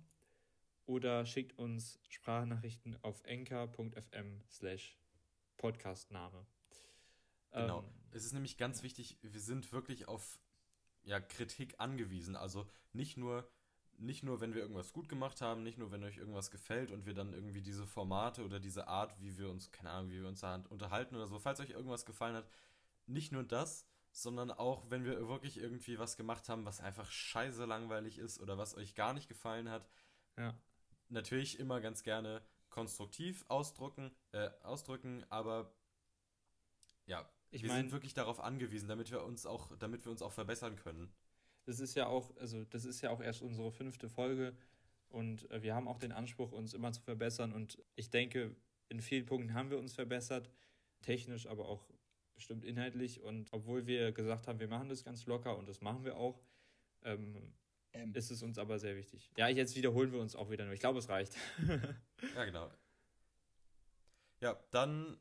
oder 0.87 1.27
schickt 1.27 1.59
uns 1.59 1.99
Sprachnachrichten 2.09 2.97
auf 3.03 3.23
enker.fm 3.25 4.41
slash 4.49 4.97
Podcastname. 5.57 6.47
Genau. 7.51 7.81
Ähm, 7.81 7.85
es 8.13 8.25
ist 8.25 8.33
nämlich 8.33 8.57
ganz 8.57 8.83
wichtig, 8.83 9.19
wir 9.23 9.41
sind 9.41 9.73
wirklich 9.73 10.09
auf 10.09 10.39
ja, 11.03 11.21
Kritik 11.21 11.75
angewiesen. 11.79 12.37
Also 12.37 12.69
nicht 12.93 13.17
nur, 13.17 13.49
nicht 13.99 14.23
nur, 14.23 14.41
wenn 14.41 14.55
wir 14.55 14.63
irgendwas 14.63 14.93
gut 14.93 15.09
gemacht 15.09 15.41
haben, 15.41 15.63
nicht 15.63 15.79
nur, 15.79 15.91
wenn 15.91 16.05
euch 16.05 16.19
irgendwas 16.19 16.51
gefällt 16.51 16.91
und 16.91 17.07
wir 17.07 17.15
dann 17.15 17.33
irgendwie 17.33 17.63
diese 17.63 17.87
Formate 17.87 18.45
oder 18.45 18.61
diese 18.61 18.89
Art, 18.89 19.21
wie 19.21 19.39
wir 19.39 19.49
uns, 19.51 19.71
keine 19.73 19.91
Ahnung, 19.91 20.11
wie 20.11 20.21
wir 20.21 20.29
uns 20.29 20.41
da 20.41 20.63
unterhalten 20.69 21.17
oder 21.17 21.27
so, 21.27 21.39
falls 21.39 21.61
euch 21.61 21.71
irgendwas 21.71 22.07
gefallen 22.07 22.37
hat, 22.37 22.49
nicht 23.07 23.33
nur 23.33 23.45
das, 23.45 23.87
sondern 24.13 24.51
auch, 24.51 24.91
wenn 24.91 25.05
wir 25.05 25.29
wirklich 25.29 25.59
irgendwie 25.59 25.99
was 25.99 26.17
gemacht 26.17 26.49
haben, 26.49 26.65
was 26.65 26.81
einfach 26.81 27.11
scheiße 27.11 27.65
langweilig 27.65 28.19
ist 28.19 28.41
oder 28.41 28.57
was 28.57 28.75
euch 28.75 28.95
gar 28.95 29.13
nicht 29.13 29.29
gefallen 29.29 29.71
hat. 29.71 29.89
Ja. 30.37 30.55
Natürlich 31.09 31.59
immer 31.59 31.81
ganz 31.81 32.03
gerne 32.03 32.43
konstruktiv 32.71 33.45
ausdrücken, 33.49 34.11
äh, 34.33 34.51
ausdrücken, 34.63 35.25
aber 35.29 35.73
ja, 37.07 37.29
ich 37.51 37.63
wir 37.63 37.69
mein, 37.69 37.83
sind 37.83 37.93
wirklich 37.93 38.15
darauf 38.15 38.41
angewiesen, 38.41 38.89
damit 38.89 39.11
wir 39.11 39.23
uns 39.23 39.47
auch, 39.47 39.77
damit 39.79 40.05
wir 40.05 40.13
uns 40.13 40.23
auch 40.23 40.33
verbessern 40.33 40.77
können. 40.77 41.13
Das 41.67 41.81
ist 41.81 41.95
ja 41.95 42.07
auch, 42.07 42.35
also 42.39 42.65
das 42.65 42.85
ist 42.85 43.01
ja 43.03 43.11
auch 43.11 43.21
erst 43.21 43.43
unsere 43.43 43.71
fünfte 43.71 44.09
Folge 44.09 44.57
und 45.09 45.51
äh, 45.51 45.63
wir 45.63 45.75
haben 45.75 45.89
auch 45.89 45.99
den 45.99 46.13
Anspruch, 46.13 46.53
uns 46.53 46.75
immer 46.75 46.93
zu 46.93 47.03
verbessern 47.03 47.53
und 47.53 47.79
ich 47.95 48.11
denke, 48.11 48.57
in 48.89 49.01
vielen 49.01 49.27
Punkten 49.27 49.55
haben 49.55 49.71
wir 49.71 49.79
uns 49.79 49.95
verbessert, 49.95 50.51
technisch, 51.03 51.47
aber 51.47 51.69
auch 51.69 51.89
bestimmt 52.35 52.65
inhaltlich. 52.65 53.23
Und 53.23 53.53
obwohl 53.53 53.87
wir 53.87 54.13
gesagt 54.13 54.47
haben, 54.47 54.61
wir 54.61 54.69
machen 54.69 54.89
das 54.89 55.03
ganz 55.05 55.27
locker 55.27 55.57
und 55.57 55.69
das 55.69 55.81
machen 55.81 56.05
wir 56.05 56.17
auch, 56.17 56.41
ähm, 57.03 57.53
ähm. 57.93 58.15
ist 58.15 58.31
es 58.31 58.43
uns 58.43 58.59
aber 58.59 58.79
sehr 58.79 58.97
wichtig. 58.97 59.31
Ja, 59.37 59.49
jetzt 59.49 59.75
wiederholen 59.75 60.13
wir 60.13 60.21
uns 60.21 60.37
auch 60.37 60.51
wieder 60.51 60.65
nur. 60.65 60.75
Ich 60.75 60.81
glaube, 60.81 60.99
es 60.99 61.09
reicht. 61.09 61.37
ja, 62.35 62.45
genau. 62.45 62.71
Ja, 64.41 64.59
dann 64.71 65.17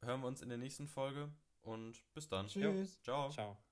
hören 0.00 0.20
wir 0.22 0.26
uns 0.26 0.42
in 0.42 0.48
der 0.48 0.58
nächsten 0.58 0.88
Folge 0.88 1.30
und 1.60 2.02
bis 2.14 2.28
dann. 2.28 2.48
Tschüss. 2.48 3.00
Ciao. 3.02 3.30
Ciao. 3.30 3.64